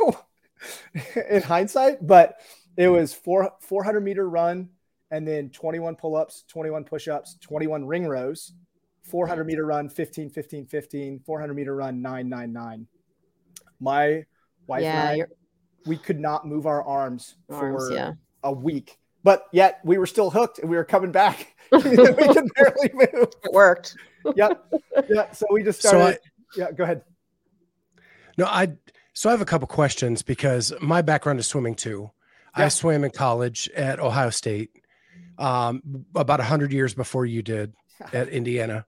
in 1.31 1.43
hindsight 1.43 2.07
but 2.07 2.37
it 2.77 2.89
was 2.89 3.13
four 3.13 3.53
400 3.61 4.01
meter 4.01 4.29
run 4.29 4.69
and 5.11 5.27
then 5.27 5.51
21 5.51 5.97
pull-ups 5.97 6.45
21 6.49 6.85
push-ups 6.85 7.37
21 7.41 7.87
ring 7.87 8.07
rows 8.07 8.53
400 9.05 9.45
meter 9.45 9.67
run 9.67 9.89
15 9.89 10.31
15 10.31 10.67
15 10.67 11.21
400 11.21 11.55
meter 11.55 11.75
run 11.75 12.01
999 12.03 12.87
my 13.81 14.25
wife 14.67 14.83
yeah, 14.83 15.11
and 15.11 15.23
I, 15.23 15.27
we 15.85 15.97
could 15.97 16.21
not 16.21 16.47
move 16.47 16.67
our 16.67 16.85
arms, 16.85 17.35
arms 17.51 17.89
for 17.89 17.93
yeah. 17.93 18.13
a 18.45 18.53
week 18.53 18.99
but 19.25 19.47
yet 19.53 19.81
we 19.85 19.99
were 19.99 20.07
still 20.07 20.31
hooked 20.31 20.59
and 20.59 20.69
we 20.69 20.77
were 20.77 20.85
coming 20.85 21.13
back. 21.13 21.55
We 21.73 21.81
could 21.81 22.51
barely 22.55 22.91
move. 22.93 23.29
It 23.45 23.53
worked. 23.53 23.97
Yep. 24.37 24.75
Yeah 25.09 25.33
so 25.33 25.47
we 25.51 25.63
just 25.63 25.79
started 25.87 26.19
so 26.23 26.63
I, 26.63 26.67
yeah 26.67 26.73
go 26.73 26.85
ahead. 26.85 27.03
No 28.37 28.47
i 28.47 28.73
so 29.15 29.29
i 29.29 29.33
have 29.33 29.41
a 29.41 29.47
couple 29.47 29.67
questions 29.67 30.23
because 30.23 30.73
my 30.81 31.03
background 31.03 31.39
is 31.39 31.47
swimming 31.47 31.75
too 31.75 32.11
yeah. 32.57 32.65
i 32.65 32.69
swam 32.69 33.05
in 33.05 33.11
college 33.11 33.69
at 33.75 34.01
ohio 34.01 34.31
state 34.31 34.71
um, 35.39 36.05
about 36.15 36.39
100 36.39 36.73
years 36.73 36.95
before 36.95 37.27
you 37.27 37.43
did 37.43 37.73
at 38.13 38.29
indiana 38.29 38.85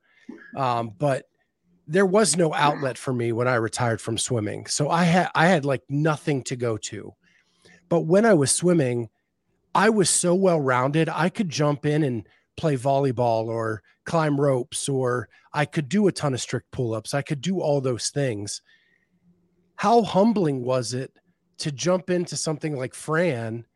um, 0.56 0.92
but 0.96 1.26
there 1.86 2.06
was 2.06 2.36
no 2.36 2.54
outlet 2.54 2.96
for 2.96 3.12
me 3.12 3.32
when 3.32 3.48
I 3.48 3.56
retired 3.56 4.00
from 4.00 4.16
swimming. 4.16 4.66
So 4.66 4.88
I 4.88 5.04
had 5.04 5.30
I 5.34 5.46
had 5.46 5.64
like 5.64 5.82
nothing 5.88 6.42
to 6.44 6.56
go 6.56 6.76
to. 6.78 7.12
But 7.88 8.02
when 8.02 8.24
I 8.24 8.34
was 8.34 8.50
swimming, 8.50 9.10
I 9.74 9.90
was 9.90 10.08
so 10.08 10.34
well 10.34 10.60
rounded. 10.60 11.08
I 11.08 11.28
could 11.28 11.48
jump 11.48 11.84
in 11.84 12.02
and 12.02 12.26
play 12.56 12.76
volleyball 12.76 13.46
or 13.46 13.82
climb 14.04 14.40
ropes 14.40 14.88
or 14.88 15.28
I 15.52 15.66
could 15.66 15.88
do 15.88 16.06
a 16.06 16.12
ton 16.12 16.34
of 16.34 16.40
strict 16.40 16.70
pull-ups. 16.70 17.14
I 17.14 17.22
could 17.22 17.40
do 17.40 17.60
all 17.60 17.80
those 17.80 18.10
things. 18.10 18.62
How 19.76 20.02
humbling 20.02 20.64
was 20.64 20.94
it 20.94 21.12
to 21.58 21.72
jump 21.72 22.10
into 22.10 22.36
something 22.36 22.76
like 22.76 22.94
Fran 22.94 23.66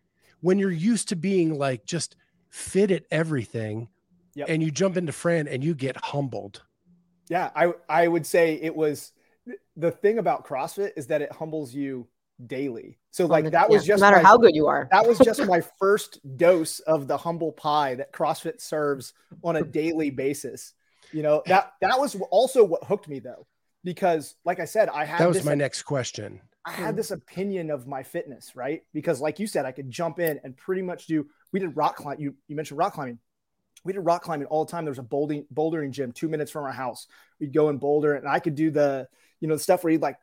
when 0.41 0.59
you're 0.59 0.71
used 0.71 1.09
to 1.09 1.17
being 1.17 1.59
like 1.59 1.85
just 1.85 2.17
fit 2.49 2.91
at 2.91 3.05
everything 3.11 3.88
yep. 4.35 4.49
and 4.49 4.62
you 4.62 4.71
jump 4.71 4.97
into 4.97 5.12
Fran 5.12 5.49
and 5.49 5.62
you 5.62 5.75
get 5.75 5.97
humbled? 5.97 6.62
Yeah, 7.29 7.51
I 7.55 7.73
I 7.88 8.09
would 8.09 8.27
say 8.27 8.55
it 8.55 8.75
was 8.75 9.12
the 9.77 9.91
thing 9.91 10.19
about 10.19 10.47
CrossFit 10.47 10.93
is 10.97 11.09
that 11.09 11.23
it 11.23 11.33
humbles 11.33 11.75
you 11.75 12.09
daily. 12.47 12.99
So 13.11 13.25
oh, 13.25 13.29
like 13.29 13.51
that 13.51 13.69
was 13.69 13.85
just 13.85 14.01
no 14.01 14.07
matter 14.07 14.23
my, 14.23 14.29
how 14.29 14.37
good 14.38 14.55
you 14.55 14.67
are. 14.67 14.88
that 14.93 15.07
was 15.07 15.19
just 15.19 15.45
my 15.47 15.62
first 15.79 16.21
dose 16.37 16.81
of 16.81 17.09
the 17.09 17.17
humble 17.17 17.53
pie 17.53 17.97
that 17.97 18.12
CrossFit 18.12 18.61
serves 18.61 19.12
on 19.43 19.57
a 19.57 19.62
daily 19.62 20.11
basis. 20.11 20.75
You 21.12 21.23
know, 21.23 21.43
that 21.47 21.73
that 21.81 21.99
was 21.99 22.17
also 22.31 22.64
what 22.64 22.85
hooked 22.85 23.09
me 23.09 23.19
though. 23.19 23.47
Because 23.85 24.35
like 24.45 24.61
I 24.61 24.64
said, 24.64 24.88
I 24.88 25.05
had 25.05 25.21
That 25.21 25.29
was 25.29 25.45
my 25.45 25.55
next 25.55 25.83
question. 25.83 26.41
I 26.69 26.73
had 26.73 26.97
this 26.97 27.11
opinion 27.11 27.71
of 27.71 27.87
my 27.87 28.03
fitness, 28.03 28.53
right? 28.55 28.83
Because 28.93 29.21
like 29.21 29.39
you 29.39 29.47
said, 29.47 29.65
I 29.65 29.73
could 29.73 29.91
jump 29.91 30.19
in 30.19 30.41
and 30.45 30.57
pretty 30.57 30.83
much 30.83 31.07
do 31.07 31.27
we 31.53 31.61
did 31.61 31.77
rock 31.77 31.97
climb 31.97 32.21
you 32.21 32.35
you 32.47 32.57
mentioned 32.57 32.79
rock 32.79 32.95
climbing 32.95 33.19
we 33.85 33.93
did 33.93 34.01
rock 34.01 34.23
climbing 34.23 34.47
all 34.47 34.65
the 34.65 34.71
time. 34.71 34.85
There 34.85 34.91
was 34.91 34.99
a 34.99 35.03
bouldering, 35.03 35.47
bouldering 35.53 35.91
gym 35.91 36.13
two 36.13 36.29
minutes 36.29 36.51
from 36.51 36.65
our 36.65 36.73
house. 36.73 37.07
We'd 37.41 37.53
go 37.53 37.69
and 37.69 37.81
boulder, 37.81 38.15
and 38.15 38.29
I 38.29 38.39
could 38.41 38.55
do 38.55 38.71
the, 38.71 39.09
you 39.41 39.49
know, 39.49 39.55
the 39.55 39.63
stuff 39.63 39.85
where 39.85 39.93
you'd 39.93 40.03
like 40.03 40.19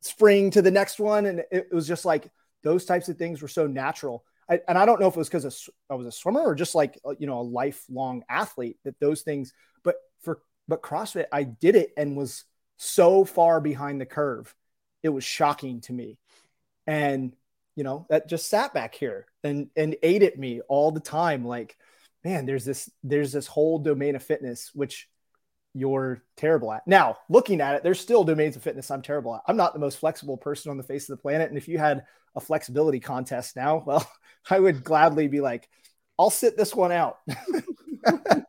spring 0.00 0.50
to 0.52 0.62
the 0.62 0.70
next 0.70 1.00
one, 1.00 1.26
and 1.26 1.40
it, 1.40 1.68
it 1.70 1.74
was 1.74 1.88
just 1.88 2.04
like 2.04 2.30
those 2.62 2.84
types 2.84 3.08
of 3.08 3.16
things 3.16 3.42
were 3.42 3.48
so 3.48 3.66
natural. 3.66 4.24
I, 4.48 4.60
and 4.66 4.78
I 4.78 4.86
don't 4.86 5.00
know 5.00 5.08
if 5.08 5.14
it 5.14 5.18
was 5.18 5.28
because 5.28 5.68
I 5.90 5.94
was 5.94 6.06
a 6.06 6.12
swimmer 6.12 6.40
or 6.40 6.54
just 6.54 6.74
like 6.74 6.98
uh, 7.04 7.14
you 7.18 7.26
know 7.26 7.40
a 7.40 7.42
lifelong 7.42 8.24
athlete 8.28 8.78
that 8.84 8.98
those 9.00 9.22
things. 9.22 9.52
But 9.82 9.96
for 10.22 10.40
but 10.66 10.82
CrossFit, 10.82 11.26
I 11.32 11.42
did 11.42 11.76
it 11.76 11.92
and 11.96 12.16
was 12.16 12.44
so 12.76 13.24
far 13.24 13.60
behind 13.60 14.00
the 14.00 14.06
curve. 14.06 14.54
It 15.02 15.10
was 15.10 15.24
shocking 15.24 15.80
to 15.82 15.92
me, 15.92 16.18
and 16.86 17.34
you 17.76 17.84
know 17.84 18.06
that 18.10 18.28
just 18.28 18.48
sat 18.48 18.74
back 18.74 18.94
here 18.94 19.26
and 19.44 19.68
and 19.76 19.96
ate 20.02 20.22
at 20.22 20.38
me 20.38 20.60
all 20.68 20.90
the 20.90 21.00
time 21.00 21.44
like 21.44 21.76
man, 22.24 22.46
there's 22.46 22.64
this 22.64 22.90
there's 23.02 23.32
this 23.32 23.46
whole 23.46 23.78
domain 23.78 24.16
of 24.16 24.22
fitness 24.22 24.70
which 24.74 25.08
you're 25.74 26.22
terrible 26.36 26.72
at. 26.72 26.86
Now, 26.86 27.18
looking 27.28 27.60
at 27.60 27.76
it, 27.76 27.82
there's 27.82 28.00
still 28.00 28.24
domains 28.24 28.56
of 28.56 28.62
fitness 28.62 28.90
I'm 28.90 29.02
terrible 29.02 29.36
at. 29.36 29.42
I'm 29.46 29.56
not 29.56 29.74
the 29.74 29.78
most 29.78 29.98
flexible 29.98 30.36
person 30.36 30.70
on 30.70 30.76
the 30.76 30.82
face 30.82 31.08
of 31.08 31.16
the 31.16 31.22
planet. 31.22 31.48
And 31.48 31.58
if 31.58 31.68
you 31.68 31.78
had 31.78 32.04
a 32.34 32.40
flexibility 32.40 33.00
contest 33.00 33.54
now, 33.56 33.82
well, 33.86 34.10
I 34.50 34.58
would 34.58 34.82
gladly 34.82 35.28
be 35.28 35.40
like, 35.40 35.68
I'll 36.18 36.30
sit 36.30 36.56
this 36.56 36.74
one 36.74 36.92
out. 36.92 37.18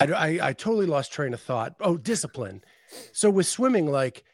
I, 0.00 0.06
I, 0.06 0.48
I 0.48 0.52
totally 0.52 0.86
lost 0.86 1.12
train 1.12 1.34
of 1.34 1.40
thought. 1.40 1.74
Oh, 1.80 1.96
discipline. 1.96 2.62
So 3.12 3.30
with 3.30 3.46
swimming, 3.46 3.86
like, 3.86 4.24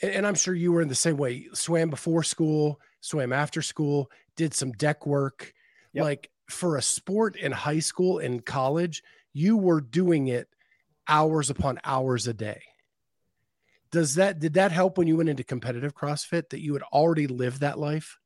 and 0.00 0.26
I'm 0.26 0.34
sure 0.34 0.54
you 0.54 0.72
were 0.72 0.80
in 0.80 0.88
the 0.88 0.94
same 0.94 1.16
way. 1.16 1.48
Swam 1.52 1.90
before 1.90 2.22
school, 2.22 2.80
swam 3.00 3.32
after 3.32 3.62
school, 3.62 4.10
did 4.36 4.54
some 4.54 4.72
deck 4.72 5.06
work. 5.06 5.52
Yep. 5.92 6.04
Like 6.04 6.30
for 6.48 6.76
a 6.76 6.82
sport 6.82 7.36
in 7.36 7.52
high 7.52 7.80
school 7.80 8.18
and 8.18 8.44
college, 8.44 9.02
you 9.32 9.56
were 9.56 9.80
doing 9.80 10.28
it 10.28 10.48
hours 11.08 11.50
upon 11.50 11.80
hours 11.84 12.26
a 12.26 12.34
day. 12.34 12.62
Does 13.90 14.16
that 14.16 14.38
did 14.38 14.54
that 14.54 14.70
help 14.70 14.98
when 14.98 15.06
you 15.06 15.16
went 15.16 15.30
into 15.30 15.42
competitive 15.42 15.94
CrossFit 15.94 16.50
that 16.50 16.60
you 16.60 16.74
had 16.74 16.82
already 16.92 17.26
lived 17.26 17.60
that 17.60 17.78
life? 17.78 18.18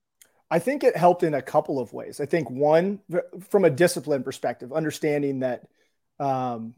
I 0.51 0.59
think 0.59 0.85
it 0.85 0.97
helped 0.97 1.23
in 1.23 1.35
a 1.35 1.41
couple 1.41 1.79
of 1.79 1.93
ways. 1.93 2.21
I 2.21 2.27
think 2.27 2.51
one, 2.51 3.01
from 3.49 3.65
a 3.65 3.71
discipline 3.71 4.23
perspective, 4.23 4.73
understanding 4.73 5.41
that 5.41 5.67
um, 6.23 6.75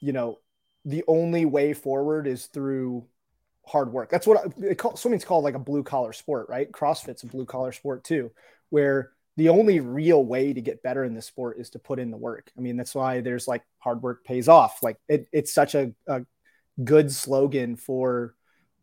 you 0.00 0.12
know, 0.12 0.38
the 0.84 1.04
only 1.08 1.44
way 1.44 1.72
forward 1.72 2.26
is 2.26 2.46
through 2.46 3.06
hard 3.66 3.92
work. 3.92 4.10
That's 4.10 4.26
what 4.26 4.52
it 4.62 4.76
call, 4.76 4.96
swimming's 4.96 5.24
called 5.24 5.44
like 5.44 5.54
a 5.54 5.58
blue 5.58 5.82
collar 5.82 6.12
sport, 6.12 6.48
right? 6.48 6.70
CrossFit's 6.70 7.22
a 7.22 7.26
blue 7.26 7.44
collar 7.44 7.72
sport 7.72 8.04
too, 8.04 8.30
where 8.70 9.10
the 9.36 9.48
only 9.48 9.80
real 9.80 10.24
way 10.24 10.52
to 10.52 10.60
get 10.60 10.82
better 10.82 11.02
in 11.02 11.14
this 11.14 11.26
sport 11.26 11.58
is 11.58 11.70
to 11.70 11.78
put 11.78 11.98
in 11.98 12.10
the 12.10 12.16
work. 12.16 12.52
I 12.56 12.60
mean, 12.60 12.76
that's 12.76 12.94
why 12.94 13.20
there's 13.20 13.48
like 13.48 13.62
hard 13.78 14.02
work 14.02 14.24
pays 14.24 14.48
off. 14.48 14.82
Like 14.82 14.98
it, 15.08 15.26
it's 15.32 15.52
such 15.52 15.74
a, 15.74 15.92
a 16.06 16.22
good 16.82 17.10
slogan 17.10 17.74
for 17.74 18.34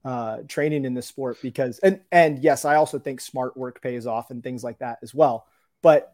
uh, 0.04 0.40
training 0.48 0.84
in 0.84 0.94
this 0.94 1.08
sport 1.08 1.38
because, 1.42 1.80
and, 1.80 2.02
and 2.12 2.40
yes, 2.40 2.66
I 2.66 2.76
also 2.76 3.00
think 3.00 3.22
smart 3.22 3.56
work 3.56 3.82
pays 3.82 4.06
off 4.06 4.30
and 4.30 4.44
things 4.44 4.64
like 4.64 4.80
that 4.80 4.98
as 5.04 5.14
well. 5.14 5.46
But 5.82 6.14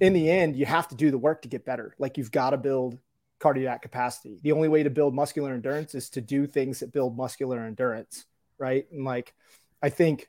in 0.00 0.14
the 0.14 0.30
end, 0.30 0.56
you 0.56 0.64
have 0.64 0.88
to 0.88 0.94
do 0.94 1.10
the 1.10 1.18
work 1.18 1.42
to 1.42 1.48
get 1.48 1.66
better. 1.66 1.94
Like 1.98 2.16
you've 2.16 2.30
got 2.30 2.50
to 2.50 2.56
build 2.56 2.98
cardiac 3.40 3.82
capacity. 3.82 4.38
The 4.42 4.52
only 4.52 4.68
way 4.68 4.82
to 4.82 4.90
build 4.90 5.14
muscular 5.14 5.52
endurance 5.52 5.94
is 5.94 6.10
to 6.10 6.20
do 6.20 6.46
things 6.46 6.80
that 6.80 6.92
build 6.92 7.16
muscular 7.16 7.60
endurance, 7.60 8.26
right? 8.58 8.86
And 8.92 9.04
like, 9.04 9.34
I 9.82 9.88
think 9.88 10.28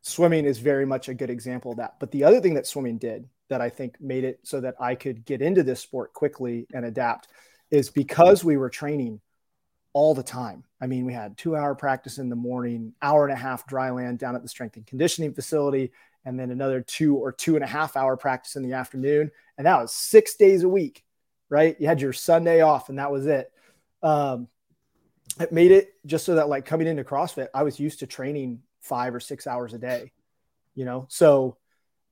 swimming 0.00 0.44
is 0.44 0.58
very 0.58 0.86
much 0.86 1.08
a 1.08 1.14
good 1.14 1.30
example 1.30 1.72
of 1.72 1.78
that. 1.78 1.96
But 1.98 2.10
the 2.12 2.24
other 2.24 2.40
thing 2.40 2.54
that 2.54 2.66
swimming 2.66 2.98
did 2.98 3.28
that 3.48 3.60
I 3.60 3.68
think 3.68 4.00
made 4.00 4.24
it 4.24 4.40
so 4.44 4.60
that 4.60 4.76
I 4.80 4.94
could 4.94 5.24
get 5.24 5.42
into 5.42 5.62
this 5.62 5.80
sport 5.80 6.12
quickly 6.14 6.66
and 6.72 6.84
adapt 6.84 7.28
is 7.70 7.90
because 7.90 8.44
we 8.44 8.56
were 8.56 8.70
training 8.70 9.20
all 9.92 10.14
the 10.14 10.22
time. 10.22 10.64
I 10.80 10.86
mean, 10.86 11.04
we 11.04 11.12
had 11.12 11.36
two 11.36 11.56
hour 11.56 11.74
practice 11.74 12.18
in 12.18 12.28
the 12.28 12.36
morning, 12.36 12.94
hour 13.02 13.24
and 13.24 13.32
a 13.32 13.36
half 13.36 13.66
dry 13.66 13.90
land 13.90 14.18
down 14.18 14.36
at 14.36 14.42
the 14.42 14.48
strength 14.48 14.76
and 14.76 14.86
conditioning 14.86 15.34
facility, 15.34 15.92
and 16.24 16.38
then 16.38 16.50
another 16.50 16.80
two 16.80 17.16
or 17.16 17.32
two 17.32 17.56
and 17.56 17.64
a 17.64 17.68
half 17.68 17.96
hour 17.96 18.16
practice 18.16 18.56
in 18.56 18.62
the 18.62 18.72
afternoon. 18.72 19.30
And 19.58 19.66
that 19.66 19.80
was 19.80 19.92
six 19.92 20.36
days 20.36 20.62
a 20.62 20.68
week 20.68 21.04
right? 21.52 21.76
You 21.78 21.86
had 21.86 22.00
your 22.00 22.14
Sunday 22.14 22.62
off 22.62 22.88
and 22.88 22.98
that 22.98 23.12
was 23.12 23.26
it. 23.26 23.52
Um, 24.02 24.48
it 25.38 25.52
made 25.52 25.70
it 25.70 25.94
just 26.06 26.24
so 26.24 26.36
that 26.36 26.48
like 26.48 26.64
coming 26.64 26.86
into 26.86 27.04
CrossFit, 27.04 27.48
I 27.52 27.62
was 27.62 27.78
used 27.78 27.98
to 27.98 28.06
training 28.06 28.62
five 28.80 29.14
or 29.14 29.20
six 29.20 29.46
hours 29.46 29.74
a 29.74 29.78
day, 29.78 30.12
you 30.74 30.86
know? 30.86 31.04
So 31.10 31.58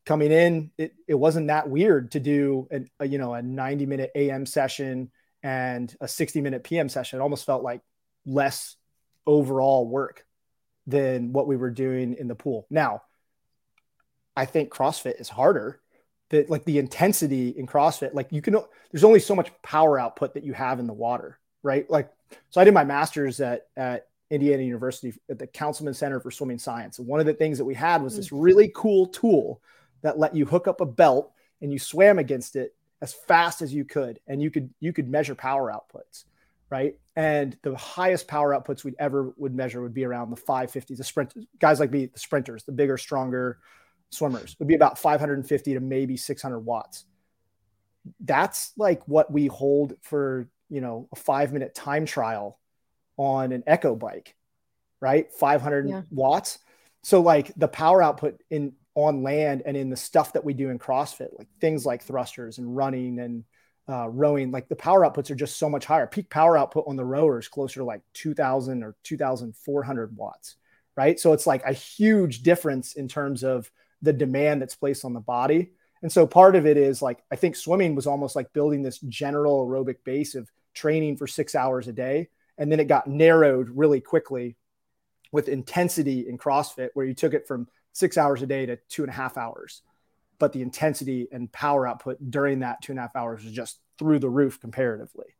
coming 0.04 0.30
in, 0.30 0.70
it, 0.76 0.92
it 1.08 1.14
wasn't 1.14 1.46
that 1.46 1.70
weird 1.70 2.12
to 2.12 2.20
do 2.20 2.68
an, 2.70 2.90
a, 3.00 3.08
you 3.08 3.16
know, 3.16 3.32
a 3.32 3.40
90 3.40 3.86
minute 3.86 4.10
AM 4.14 4.44
session 4.44 5.10
and 5.42 5.94
a 6.02 6.06
60 6.06 6.42
minute 6.42 6.62
PM 6.62 6.90
session. 6.90 7.18
It 7.18 7.22
almost 7.22 7.46
felt 7.46 7.62
like 7.62 7.80
less 8.26 8.76
overall 9.26 9.88
work 9.88 10.26
than 10.86 11.32
what 11.32 11.46
we 11.46 11.56
were 11.56 11.70
doing 11.70 12.14
in 12.18 12.28
the 12.28 12.34
pool. 12.34 12.66
Now, 12.68 13.02
I 14.36 14.44
think 14.44 14.70
CrossFit 14.70 15.18
is 15.18 15.30
harder 15.30 15.79
that 16.30 16.48
like 16.48 16.64
the 16.64 16.78
intensity 16.78 17.50
in 17.50 17.66
CrossFit, 17.66 18.14
like 18.14 18.28
you 18.30 18.40
can, 18.40 18.56
there's 18.90 19.04
only 19.04 19.20
so 19.20 19.34
much 19.34 19.50
power 19.62 19.98
output 19.98 20.34
that 20.34 20.44
you 20.44 20.52
have 20.52 20.78
in 20.78 20.86
the 20.86 20.92
water, 20.92 21.38
right? 21.62 21.88
Like, 21.90 22.10
so 22.50 22.60
I 22.60 22.64
did 22.64 22.74
my 22.74 22.84
master's 22.84 23.40
at, 23.40 23.66
at 23.76 24.06
Indiana 24.30 24.62
University 24.62 25.12
at 25.28 25.38
the 25.38 25.46
Counsilman 25.46 25.94
Center 25.94 26.20
for 26.20 26.30
Swimming 26.30 26.58
Science. 26.58 26.98
And 26.98 27.08
one 27.08 27.20
of 27.20 27.26
the 27.26 27.34
things 27.34 27.58
that 27.58 27.64
we 27.64 27.74
had 27.74 28.02
was 28.02 28.16
this 28.16 28.28
mm. 28.28 28.42
really 28.42 28.72
cool 28.74 29.06
tool 29.06 29.60
that 30.02 30.18
let 30.18 30.34
you 30.34 30.46
hook 30.46 30.68
up 30.68 30.80
a 30.80 30.86
belt 30.86 31.32
and 31.60 31.72
you 31.72 31.78
swam 31.78 32.18
against 32.18 32.54
it 32.56 32.74
as 33.02 33.12
fast 33.12 33.60
as 33.60 33.74
you 33.74 33.84
could. 33.84 34.20
And 34.28 34.40
you 34.40 34.50
could, 34.50 34.70
you 34.78 34.92
could 34.92 35.08
measure 35.08 35.34
power 35.34 35.72
outputs. 35.72 36.24
Right. 36.70 36.94
And 37.16 37.58
the 37.62 37.76
highest 37.76 38.28
power 38.28 38.52
outputs 38.54 38.84
we'd 38.84 38.94
ever 39.00 39.34
would 39.36 39.52
measure 39.52 39.82
would 39.82 39.92
be 39.92 40.04
around 40.04 40.30
the 40.30 40.36
550s, 40.36 40.96
the 40.96 41.02
sprint 41.02 41.34
guys 41.58 41.80
like 41.80 41.90
me, 41.90 42.06
the 42.06 42.18
sprinters, 42.20 42.62
the 42.62 42.70
bigger, 42.70 42.96
stronger, 42.96 43.58
swimmers 44.10 44.56
would 44.58 44.68
be 44.68 44.74
about 44.74 44.98
550 44.98 45.74
to 45.74 45.80
maybe 45.80 46.16
600 46.16 46.58
watts. 46.60 47.04
That's 48.20 48.72
like 48.76 49.06
what 49.06 49.32
we 49.32 49.46
hold 49.46 49.94
for, 50.02 50.48
you 50.68 50.80
know, 50.80 51.08
a 51.12 51.16
five 51.16 51.52
minute 51.52 51.74
time 51.74 52.06
trial 52.06 52.58
on 53.16 53.52
an 53.52 53.62
echo 53.66 53.94
bike, 53.94 54.34
right? 55.00 55.32
500 55.32 55.88
yeah. 55.88 56.02
watts. 56.10 56.58
So 57.02 57.20
like 57.20 57.52
the 57.56 57.68
power 57.68 58.02
output 58.02 58.40
in 58.50 58.72
on 58.94 59.22
land 59.22 59.62
and 59.64 59.76
in 59.76 59.90
the 59.90 59.96
stuff 59.96 60.32
that 60.32 60.44
we 60.44 60.52
do 60.52 60.70
in 60.70 60.78
CrossFit, 60.78 61.28
like 61.38 61.48
things 61.60 61.86
like 61.86 62.02
thrusters 62.02 62.58
and 62.58 62.76
running 62.76 63.18
and 63.18 63.44
uh, 63.88 64.08
rowing, 64.08 64.50
like 64.50 64.68
the 64.68 64.76
power 64.76 65.00
outputs 65.00 65.30
are 65.30 65.36
just 65.36 65.58
so 65.58 65.68
much 65.68 65.84
higher. 65.84 66.06
Peak 66.06 66.28
power 66.30 66.56
output 66.56 66.84
on 66.86 66.96
the 66.96 67.04
rowers 67.04 67.48
closer 67.48 67.80
to 67.80 67.84
like 67.84 68.02
2000 68.14 68.82
or 68.82 68.96
2400 69.04 70.16
watts, 70.16 70.56
right? 70.96 71.18
So 71.18 71.32
it's 71.32 71.46
like 71.46 71.64
a 71.64 71.72
huge 71.72 72.42
difference 72.42 72.94
in 72.94 73.08
terms 73.08 73.42
of 73.42 73.70
the 74.02 74.12
demand 74.12 74.62
that's 74.62 74.74
placed 74.74 75.04
on 75.04 75.12
the 75.12 75.20
body. 75.20 75.72
And 76.02 76.10
so 76.10 76.26
part 76.26 76.56
of 76.56 76.66
it 76.66 76.76
is 76.76 77.02
like, 77.02 77.22
I 77.30 77.36
think 77.36 77.56
swimming 77.56 77.94
was 77.94 78.06
almost 78.06 78.34
like 78.34 78.52
building 78.52 78.82
this 78.82 78.98
general 79.00 79.66
aerobic 79.66 79.96
base 80.04 80.34
of 80.34 80.50
training 80.74 81.16
for 81.16 81.26
six 81.26 81.54
hours 81.54 81.88
a 81.88 81.92
day. 81.92 82.28
And 82.56 82.70
then 82.70 82.80
it 82.80 82.88
got 82.88 83.06
narrowed 83.06 83.68
really 83.70 84.00
quickly 84.00 84.56
with 85.32 85.48
intensity 85.48 86.28
in 86.28 86.38
CrossFit, 86.38 86.90
where 86.94 87.06
you 87.06 87.14
took 87.14 87.34
it 87.34 87.46
from 87.46 87.68
six 87.92 88.16
hours 88.18 88.42
a 88.42 88.46
day 88.46 88.66
to 88.66 88.76
two 88.88 89.02
and 89.02 89.10
a 89.10 89.14
half 89.14 89.36
hours. 89.36 89.82
But 90.38 90.52
the 90.52 90.62
intensity 90.62 91.28
and 91.30 91.52
power 91.52 91.86
output 91.86 92.18
during 92.30 92.60
that 92.60 92.82
two 92.82 92.92
and 92.92 92.98
a 92.98 93.02
half 93.02 93.16
hours 93.16 93.44
was 93.44 93.52
just 93.52 93.78
through 93.98 94.18
the 94.18 94.30
roof 94.30 94.60
comparatively. 94.60 95.36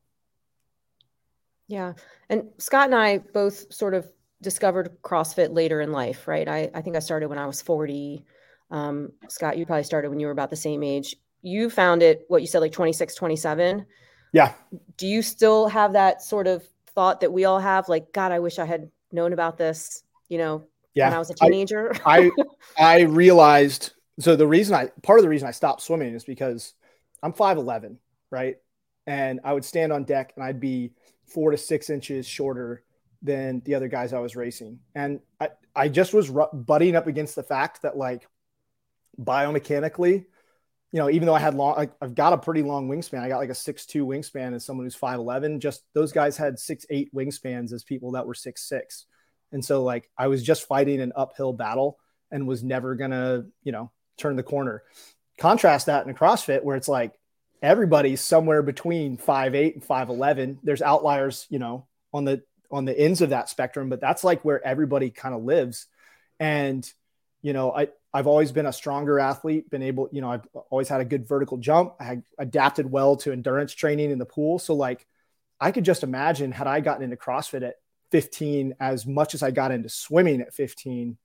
Yeah. 1.69 1.95
And 2.29 2.49
Scott 2.59 2.87
and 2.87 2.95
I 2.95 3.19
both 3.19 3.73
sort 3.73 3.95
of 3.95 4.11
discovered 4.43 4.99
CrossFit 5.03 5.55
later 5.55 5.81
in 5.81 5.93
life, 5.93 6.27
right? 6.29 6.49
I, 6.49 6.71
I 6.75 6.83
think 6.83 6.97
I 6.97 7.01
started 7.01 7.29
when 7.29 7.39
I 7.39 7.47
was 7.47 7.63
40 7.63 8.25
um, 8.71 9.13
Scott, 9.29 9.59
you 9.59 9.67
probably 9.67 9.85
started 9.85 10.11
when 10.11 10.21
you 10.21 10.27
were 10.27 10.33
about 10.33 10.51
the 10.51 10.57
same 10.57 10.83
age. 10.83 11.17
You 11.43 11.71
found 11.71 12.03
it, 12.03 12.25
what 12.29 12.41
you 12.41 12.47
said, 12.47 12.61
like 12.61 12.73
26, 12.73 13.15
27. 13.15 13.87
Yeah. 14.33 14.53
Do 14.97 15.07
you 15.07 15.23
still 15.23 15.69
have 15.69 15.93
that 15.95 16.23
sort 16.23 16.47
of 16.47 16.65
thought 16.95 17.21
that 17.21 17.33
we 17.33 17.45
all 17.45 17.59
have? 17.59 17.89
Like, 17.89 18.13
God, 18.13 18.33
I 18.33 18.39
wish 18.39 18.59
I 18.59 18.65
had 18.65 18.91
known 19.11 19.33
about 19.33 19.59
this, 19.59 20.03
you 20.29 20.39
know, 20.39 20.65
yeah. 20.95 21.09
when 21.09 21.15
I 21.15 21.19
was 21.19 21.31
a 21.31 21.35
teenager. 21.35 21.93
I, 22.05 22.31
I, 22.79 22.79
I 22.79 23.01
realized, 23.03 23.93
so 24.21 24.37
the 24.37 24.47
reason 24.47 24.75
I, 24.75 24.91
part 25.03 25.19
of 25.19 25.25
the 25.25 25.29
reason 25.29 25.49
I 25.49 25.53
stopped 25.53 25.83
swimming 25.83 26.15
is 26.15 26.25
because 26.25 26.75
I'm 27.23 27.33
5'11, 27.33 27.97
right? 28.31 28.57
And 29.07 29.41
I 29.43 29.53
would 29.53 29.65
stand 29.65 29.93
on 29.93 30.05
deck 30.05 30.33
and 30.37 30.45
I'd 30.45 30.61
be 30.61 30.93
four 31.27 31.51
to 31.51 31.57
six 31.57 31.91
inches 31.91 32.27
shorter 32.27 32.85
than 33.23 33.63
the 33.65 33.75
other 33.75 33.89
guys 33.89 34.13
I 34.13 34.21
was 34.21 34.37
racing. 34.37 34.79
And 34.95 35.21
I, 35.41 35.49
I 35.75 35.89
just 35.89 36.15
was 36.15 36.31
butting 36.53 36.97
up 36.97 37.07
against 37.07 37.35
the 37.35 37.43
fact 37.43 37.83
that 37.83 37.97
like 37.97 38.27
biomechanically, 39.19 40.27
you 40.93 40.99
know, 40.99 41.09
even 41.09 41.27
though 41.27 41.35
I 41.35 41.41
had 41.41 41.55
long, 41.55 41.79
I, 41.79 41.89
have 42.05 42.15
got 42.15 42.33
a 42.33 42.39
pretty 42.39 42.63
long 42.63 42.89
wingspan. 42.89 43.21
I 43.21 43.29
got 43.29 43.39
like 43.39 43.51
a 43.51 43.55
six 43.55 43.87
two 43.87 44.05
wingspan 44.05 44.55
as 44.55 44.65
someone 44.65 44.87
who's 44.87 44.95
five 44.95 45.19
eleven. 45.19 45.61
Just 45.61 45.85
those 45.95 46.13
guys 46.13 46.37
had 46.37 46.59
six 46.59 46.85
eight 46.91 47.15
wingspans 47.15 47.73
as 47.73 47.85
people 47.85 48.13
that 48.13 48.27
were 48.27 48.35
six 48.35 48.69
six, 48.69 49.07
and 49.53 49.65
so 49.65 49.85
like 49.85 50.11
I 50.19 50.27
was 50.27 50.43
just 50.43 50.67
fighting 50.67 51.01
an 51.01 51.13
uphill 51.15 51.53
battle 51.53 51.99
and 52.31 52.49
was 52.49 52.65
never 52.65 52.97
gonna, 52.97 53.45
you 53.63 53.73
know, 53.73 53.93
turn 54.19 54.37
the 54.37 54.43
corner. 54.43 54.83
Contrast 55.39 55.87
that 55.87 56.05
in 56.05 56.11
a 56.11 56.15
CrossFit 56.15 56.65
where 56.65 56.77
it's 56.77 56.89
like 56.89 57.15
everybody's 57.63 58.21
somewhere 58.21 58.63
between 58.63 59.17
five 59.17 59.55
eight 59.55 59.75
and 59.75 59.85
five 59.85 60.09
eleven. 60.09 60.59
There's 60.65 60.83
outliers, 60.83 61.47
you 61.51 61.61
know, 61.61 61.87
on 62.13 62.25
the 62.25 62.43
on 62.73 62.85
the 62.85 62.99
ends 62.99 63.21
of 63.21 63.31
that 63.31 63.49
spectrum, 63.49 63.89
but 63.89 64.01
that's 64.01 64.25
like 64.25 64.45
where 64.45 64.65
everybody 64.65 65.11
kind 65.11 65.35
of 65.35 65.43
lives. 65.43 65.87
And 66.39 66.91
you 67.43 67.53
know, 67.53 67.73
I 67.73 67.89
I've 68.13 68.27
always 68.27 68.53
been 68.53 68.67
a 68.67 68.73
stronger 68.73 69.19
athlete, 69.19 69.71
been 69.71 69.83
able, 69.83 70.09
you 70.13 70.21
know, 70.21 70.33
I've 70.33 70.47
always 70.71 70.89
had 70.89 71.01
a 71.01 71.05
good 71.05 71.29
vertical 71.29 71.59
jump. 71.59 71.95
I 72.01 72.05
had 72.05 72.23
adapted 72.39 72.91
well 72.91 73.17
to 73.19 73.33
endurance 73.33 73.73
training 73.73 74.11
in 74.11 74.19
the 74.19 74.27
pool. 74.27 74.59
So 74.59 74.75
like 74.75 75.07
I 75.61 75.71
could 75.71 75.85
just 75.85 76.03
imagine 76.03 76.51
had 76.51 76.67
I 76.67 76.81
gotten 76.81 77.05
into 77.05 77.17
CrossFit 77.17 77.63
at 77.63 77.77
15 78.11 78.75
as 78.81 79.07
much 79.07 79.35
as 79.35 79.43
I 79.43 79.53
got 79.53 79.71
into 79.71 79.89
swimming 79.89 80.41
at 80.41 80.55
15, 80.55 81.17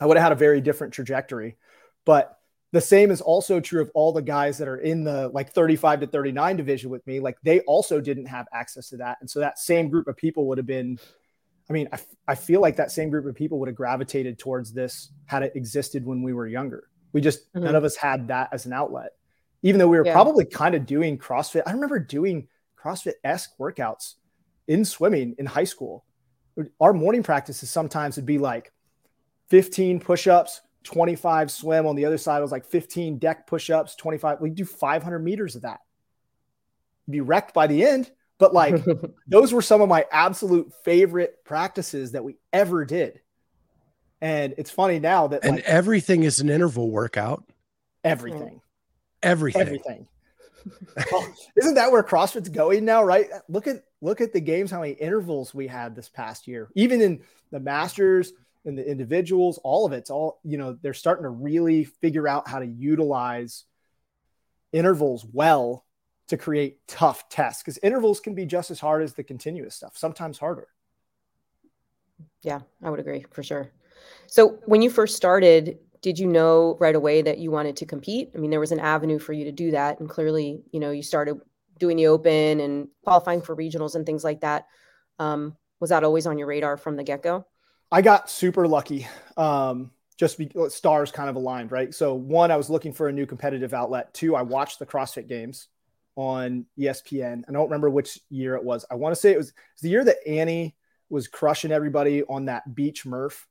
I 0.00 0.06
would 0.06 0.16
have 0.16 0.24
had 0.24 0.32
a 0.32 0.36
very 0.36 0.60
different 0.60 0.92
trajectory. 0.92 1.56
But 2.04 2.36
the 2.72 2.80
same 2.80 3.10
is 3.10 3.20
also 3.20 3.60
true 3.60 3.80
of 3.80 3.90
all 3.94 4.12
the 4.12 4.20
guys 4.20 4.58
that 4.58 4.68
are 4.68 4.76
in 4.76 5.04
the 5.04 5.28
like 5.28 5.52
35 5.52 6.00
to 6.00 6.06
39 6.06 6.56
division 6.56 6.90
with 6.90 7.06
me. 7.06 7.20
Like 7.20 7.38
they 7.42 7.60
also 7.60 8.00
didn't 8.00 8.26
have 8.26 8.46
access 8.52 8.88
to 8.90 8.98
that. 8.98 9.18
And 9.20 9.30
so 9.30 9.40
that 9.40 9.58
same 9.58 9.88
group 9.88 10.08
of 10.08 10.16
people 10.16 10.46
would 10.48 10.58
have 10.58 10.66
been, 10.66 10.98
I 11.68 11.72
mean, 11.72 11.88
I, 11.92 11.98
I 12.26 12.34
feel 12.34 12.60
like 12.60 12.76
that 12.76 12.90
same 12.90 13.10
group 13.10 13.26
of 13.26 13.34
people 13.34 13.58
would 13.58 13.68
have 13.68 13.76
gravitated 13.76 14.38
towards 14.38 14.72
this 14.72 15.10
had 15.26 15.42
it 15.42 15.52
existed 15.54 16.04
when 16.04 16.22
we 16.22 16.32
were 16.32 16.46
younger. 16.46 16.88
We 17.12 17.20
just, 17.20 17.52
mm-hmm. 17.52 17.64
none 17.64 17.74
of 17.74 17.84
us 17.84 17.96
had 17.96 18.28
that 18.28 18.48
as 18.52 18.66
an 18.66 18.72
outlet, 18.72 19.12
even 19.62 19.78
though 19.78 19.88
we 19.88 19.98
were 19.98 20.06
yeah. 20.06 20.12
probably 20.12 20.44
kind 20.44 20.74
of 20.74 20.86
doing 20.86 21.18
CrossFit. 21.18 21.62
I 21.66 21.72
remember 21.72 21.98
doing 21.98 22.48
CrossFit 22.82 23.14
esque 23.24 23.50
workouts 23.58 24.14
in 24.66 24.84
swimming 24.84 25.34
in 25.38 25.46
high 25.46 25.64
school. 25.64 26.04
Our 26.80 26.92
morning 26.92 27.22
practices 27.22 27.70
sometimes 27.70 28.16
would 28.16 28.26
be 28.26 28.38
like 28.38 28.72
15 29.48 30.00
push 30.00 30.26
ups, 30.26 30.60
25 30.84 31.50
swim. 31.50 31.86
On 31.86 31.96
the 31.96 32.04
other 32.04 32.18
side, 32.18 32.38
it 32.38 32.42
was 32.42 32.52
like 32.52 32.64
15 32.64 33.18
deck 33.18 33.46
push 33.46 33.70
ups, 33.70 33.94
25. 33.96 34.40
We'd 34.40 34.54
do 34.54 34.64
500 34.64 35.18
meters 35.18 35.56
of 35.56 35.62
that. 35.62 35.80
You'd 37.06 37.12
be 37.12 37.20
wrecked 37.20 37.54
by 37.54 37.66
the 37.66 37.84
end, 37.84 38.10
but 38.38 38.54
like 38.54 38.84
those 39.26 39.52
were 39.52 39.62
some 39.62 39.80
of 39.80 39.88
my 39.88 40.06
absolute 40.10 40.72
favorite 40.84 41.44
practices 41.44 42.12
that 42.12 42.24
we 42.24 42.36
ever 42.52 42.84
did. 42.84 43.20
And 44.20 44.54
it's 44.58 44.70
funny 44.70 44.98
now 44.98 45.28
that 45.28 45.44
and 45.44 45.56
like, 45.56 45.64
everything 45.64 46.24
is 46.24 46.40
an 46.40 46.50
interval 46.50 46.90
workout. 46.90 47.44
Everything. 48.02 48.60
Everything. 49.22 49.60
Everything. 49.60 50.08
well, 51.12 51.34
isn't 51.56 51.74
that 51.74 51.92
where 51.92 52.02
CrossFit's 52.02 52.48
going 52.48 52.84
now? 52.84 53.04
Right. 53.04 53.28
Look 53.48 53.66
at 53.66 53.84
look 54.00 54.20
at 54.20 54.32
the 54.32 54.40
games, 54.40 54.70
how 54.70 54.80
many 54.80 54.92
intervals 54.92 55.54
we 55.54 55.66
had 55.68 55.94
this 55.94 56.08
past 56.08 56.48
year. 56.48 56.68
Even 56.74 57.00
in 57.00 57.22
the 57.52 57.60
Masters, 57.60 58.32
and 58.68 58.76
the 58.76 58.88
individuals, 58.88 59.58
all 59.64 59.86
of 59.86 59.92
it's 59.92 60.10
all, 60.10 60.40
you 60.44 60.58
know, 60.58 60.76
they're 60.82 60.94
starting 60.94 61.22
to 61.22 61.30
really 61.30 61.84
figure 61.84 62.28
out 62.28 62.46
how 62.46 62.58
to 62.58 62.66
utilize 62.66 63.64
intervals 64.72 65.24
well 65.32 65.84
to 66.28 66.36
create 66.36 66.86
tough 66.86 67.28
tests 67.28 67.62
because 67.62 67.78
intervals 67.82 68.20
can 68.20 68.34
be 68.34 68.46
just 68.46 68.70
as 68.70 68.78
hard 68.78 69.02
as 69.02 69.14
the 69.14 69.24
continuous 69.24 69.74
stuff, 69.74 69.96
sometimes 69.96 70.38
harder. 70.38 70.68
Yeah, 72.42 72.60
I 72.82 72.90
would 72.90 73.00
agree 73.00 73.24
for 73.30 73.42
sure. 73.42 73.70
So 74.26 74.58
when 74.66 74.82
you 74.82 74.90
first 74.90 75.16
started, 75.16 75.78
did 76.02 76.18
you 76.18 76.26
know 76.26 76.76
right 76.78 76.94
away 76.94 77.22
that 77.22 77.38
you 77.38 77.50
wanted 77.50 77.76
to 77.76 77.86
compete? 77.86 78.30
I 78.34 78.38
mean, 78.38 78.50
there 78.50 78.60
was 78.60 78.72
an 78.72 78.78
avenue 78.78 79.18
for 79.18 79.32
you 79.32 79.44
to 79.44 79.52
do 79.52 79.72
that. 79.72 80.00
And 80.00 80.08
clearly, 80.08 80.62
you 80.70 80.80
know, 80.80 80.90
you 80.90 81.02
started 81.02 81.40
doing 81.78 81.96
the 81.96 82.06
open 82.06 82.60
and 82.60 82.88
qualifying 83.02 83.40
for 83.40 83.56
regionals 83.56 83.94
and 83.94 84.04
things 84.04 84.22
like 84.22 84.40
that. 84.42 84.66
Um, 85.18 85.56
was 85.80 85.90
that 85.90 86.04
always 86.04 86.26
on 86.26 86.38
your 86.38 86.46
radar 86.46 86.76
from 86.76 86.96
the 86.96 87.02
get 87.02 87.22
go? 87.22 87.46
I 87.90 88.02
got 88.02 88.30
super 88.30 88.68
lucky. 88.68 89.08
Um, 89.36 89.90
just 90.16 90.36
be, 90.36 90.50
stars 90.68 91.10
kind 91.10 91.30
of 91.30 91.36
aligned, 91.36 91.72
right? 91.72 91.94
So 91.94 92.14
one, 92.14 92.50
I 92.50 92.56
was 92.56 92.68
looking 92.68 92.92
for 92.92 93.08
a 93.08 93.12
new 93.12 93.24
competitive 93.24 93.72
outlet. 93.72 94.12
Two, 94.12 94.36
I 94.36 94.42
watched 94.42 94.78
the 94.78 94.86
CrossFit 94.86 95.28
Games 95.28 95.68
on 96.18 96.66
ESPN. 96.76 97.44
I 97.48 97.52
don't 97.52 97.66
remember 97.66 97.88
which 97.88 98.18
year 98.28 98.56
it 98.56 98.64
was. 98.64 98.84
I 98.90 98.96
want 98.96 99.14
to 99.14 99.20
say 99.20 99.32
it 99.32 99.38
was, 99.38 99.50
it 99.50 99.54
was 99.76 99.82
the 99.82 99.88
year 99.88 100.04
that 100.04 100.16
Annie 100.26 100.74
was 101.08 101.28
crushing 101.28 101.70
everybody 101.70 102.24
on 102.24 102.46
that 102.46 102.74
beach 102.74 103.06
Murph, 103.06 103.46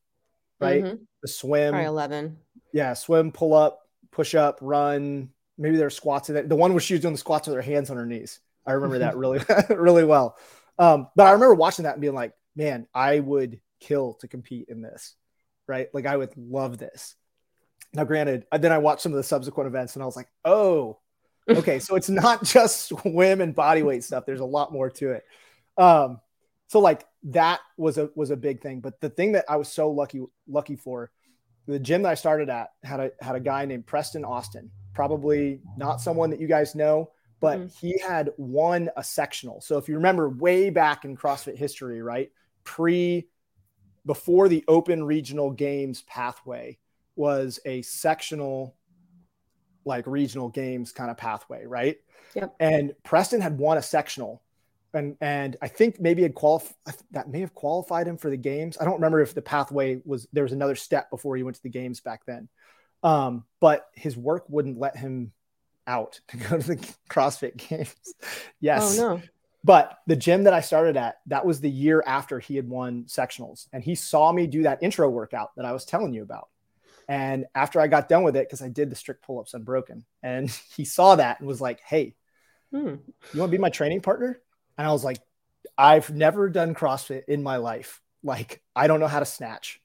right? 0.60 0.84
Mm-hmm. 0.84 1.03
The 1.21 1.27
swim, 1.30 1.71
Probably 1.71 1.88
eleven. 1.88 2.38
Yeah, 2.73 2.93
swim, 2.93 3.32
pull 3.32 3.53
up, 3.53 3.80
push 4.12 4.36
up, 4.36 4.60
run. 4.62 5.30
Maybe 5.58 5.77
there's 5.77 5.95
squats 5.95 6.30
in 6.30 6.36
it. 6.36 6.49
The 6.49 6.58
one 6.58 6.73
where 6.73 6.82
she 6.82 6.93
was 6.93 7.01
doing 7.01 7.13
the 7.13 7.19
squats 7.19 7.47
with 7.47 7.56
her 7.56 7.62
hands 7.62 7.89
on 7.89 7.95
her 7.95 8.06
knees. 8.06 8.41
I 8.65 8.73
remember 8.73 8.99
that 8.99 9.15
really, 9.17 9.39
really 9.69 10.03
well. 10.03 10.38
Um, 10.77 11.08
but 11.15 11.25
I 11.25 11.32
remember 11.32 11.56
watching 11.56 11.84
that 11.84 11.93
and 11.93 12.01
being 12.01 12.13
like, 12.13 12.34
man, 12.53 12.86
I 12.93 13.21
would 13.21 13.62
kill 13.80 14.15
to 14.15 14.27
compete 14.27 14.67
in 14.67 14.82
this, 14.82 15.15
right? 15.67 15.88
Like 15.93 16.06
I 16.06 16.17
would 16.17 16.36
love 16.36 16.77
this. 16.77 17.15
Now, 17.93 18.03
granted, 18.03 18.45
then 18.51 18.73
I 18.73 18.80
watched 18.80 19.03
some 19.03 19.13
of 19.13 19.17
the 19.17 19.23
subsequent 19.23 19.67
events 19.67 19.95
and 19.95 20.03
I 20.03 20.06
was 20.06 20.17
like, 20.17 20.27
oh, 20.43 20.99
okay, 21.49 21.79
so 21.79 21.95
it's 21.95 22.10
not 22.10 22.43
just 22.43 22.88
swim 22.88 23.41
and 23.41 23.53
body 23.53 23.83
weight 23.83 24.03
stuff. 24.03 24.25
There's 24.25 24.39
a 24.39 24.45
lot 24.45 24.71
more 24.71 24.89
to 24.91 25.12
it. 25.12 25.25
Um, 25.77 26.19
so 26.67 26.79
like 26.79 27.05
that 27.23 27.60
was 27.77 27.97
a 27.97 28.10
was 28.15 28.31
a 28.31 28.38
big 28.38 28.62
thing. 28.62 28.79
But 28.81 28.99
the 29.01 29.10
thing 29.10 29.33
that 29.33 29.45
I 29.49 29.55
was 29.55 29.69
so 29.69 29.89
lucky 29.89 30.23
lucky 30.47 30.75
for, 30.75 31.12
the 31.65 31.79
gym 31.79 32.03
that 32.03 32.10
I 32.10 32.15
started 32.15 32.49
at 32.49 32.71
had 32.83 32.99
a 32.99 33.12
had 33.21 33.36
a 33.36 33.39
guy 33.39 33.65
named 33.65 33.86
Preston 33.86 34.25
Austin. 34.25 34.69
Probably 34.93 35.62
not 35.77 36.01
someone 36.01 36.29
that 36.31 36.39
you 36.39 36.47
guys 36.47 36.73
know, 36.73 37.12
but 37.39 37.60
mm-hmm. 37.60 37.67
he 37.79 37.99
had 37.99 38.31
won 38.38 38.89
a 38.97 39.03
sectional. 39.03 39.62
So 39.62 39.77
if 39.77 39.88
you 39.88 39.95
remember 39.95 40.29
way 40.29 40.69
back 40.69 41.05
in 41.05 41.15
CrossFit 41.15 41.57
history, 41.57 42.01
right? 42.01 42.31
Pre 42.63 43.27
before 44.05 44.47
the 44.47 44.63
open 44.67 45.03
regional 45.03 45.51
games 45.51 46.01
pathway 46.03 46.77
was 47.15 47.60
a 47.65 47.81
sectional 47.81 48.76
like 49.88 50.06
regional 50.06 50.50
games 50.50 50.91
kind 50.91 51.10
of 51.10 51.17
pathway, 51.17 51.65
right? 51.65 51.97
Yep. 52.36 52.56
And 52.60 52.93
Preston 53.04 53.41
had 53.41 53.58
won 53.58 53.78
a 53.78 53.82
sectional 53.82 54.41
and 54.93 55.15
and 55.21 55.56
I 55.62 55.67
think 55.67 56.00
maybe 56.00 56.23
had 56.23 56.34
qualified 56.34 56.76
that 57.12 57.30
may 57.30 57.41
have 57.41 57.54
qualified 57.54 58.08
him 58.08 58.17
for 58.17 58.30
the 58.30 58.38
games. 58.38 58.78
I 58.80 58.86
don't 58.86 58.95
remember 58.95 59.21
if 59.21 59.34
the 59.34 59.41
pathway 59.41 60.02
was 60.06 60.28
there 60.34 60.43
was 60.43 60.52
another 60.52 60.76
step 60.76 61.10
before 61.10 61.38
he 61.38 61.43
went 61.43 61.56
to 61.56 61.63
the 61.63 61.69
games 61.69 62.02
back 62.02 62.26
then. 62.26 62.50
Um, 63.04 63.45
but 63.60 63.88
his 63.93 64.17
work 64.17 64.45
wouldn't 64.50 64.80
let 64.80 64.97
him 64.97 65.32
out 65.86 66.19
to 66.30 66.38
go 66.38 66.58
to 66.58 66.67
the 66.67 66.93
CrossFit 67.10 67.58
games. 67.58 67.95
yes. 68.60 69.00
Oh 69.00 69.15
no. 69.15 69.21
But 69.63 69.97
the 70.08 70.15
gym 70.15 70.43
that 70.43 70.54
I 70.54 70.62
started 70.62 70.95
at, 70.95 71.17
that 71.26 71.45
was 71.45 71.60
the 71.60 71.69
year 71.69 72.02
after 72.06 72.39
he 72.39 72.56
had 72.56 72.69
won 72.69 73.04
sectionals. 73.04 73.67
And 73.73 73.84
he 73.84 73.95
saw 73.95 74.32
me 74.32 74.47
do 74.47 74.63
that 74.63 74.82
intro 74.82 75.10
workout 75.10 75.52
that 75.58 75.65
I 75.65 75.73
was 75.73 75.84
telling 75.84 76.13
you 76.13 76.23
about. 76.23 76.47
And 77.07 77.45
after 77.55 77.79
I 77.79 77.87
got 77.87 78.09
done 78.09 78.23
with 78.23 78.35
it, 78.35 78.47
because 78.47 78.61
I 78.61 78.69
did 78.69 78.89
the 78.89 78.95
strict 78.95 79.23
pull 79.23 79.39
ups 79.39 79.53
unbroken, 79.53 80.05
and 80.21 80.49
he 80.75 80.85
saw 80.85 81.15
that 81.15 81.39
and 81.39 81.47
was 81.47 81.61
like, 81.61 81.79
Hey, 81.81 82.15
hmm. 82.71 82.95
you 83.33 83.39
want 83.39 83.49
to 83.51 83.57
be 83.57 83.57
my 83.57 83.69
training 83.69 84.01
partner? 84.01 84.39
And 84.77 84.87
I 84.87 84.91
was 84.91 85.03
like, 85.03 85.19
I've 85.77 86.09
never 86.09 86.49
done 86.49 86.75
CrossFit 86.75 87.23
in 87.27 87.43
my 87.43 87.57
life. 87.57 88.01
Like, 88.23 88.61
I 88.75 88.87
don't 88.87 88.99
know 88.99 89.07
how 89.07 89.19
to 89.19 89.25
snatch. 89.25 89.81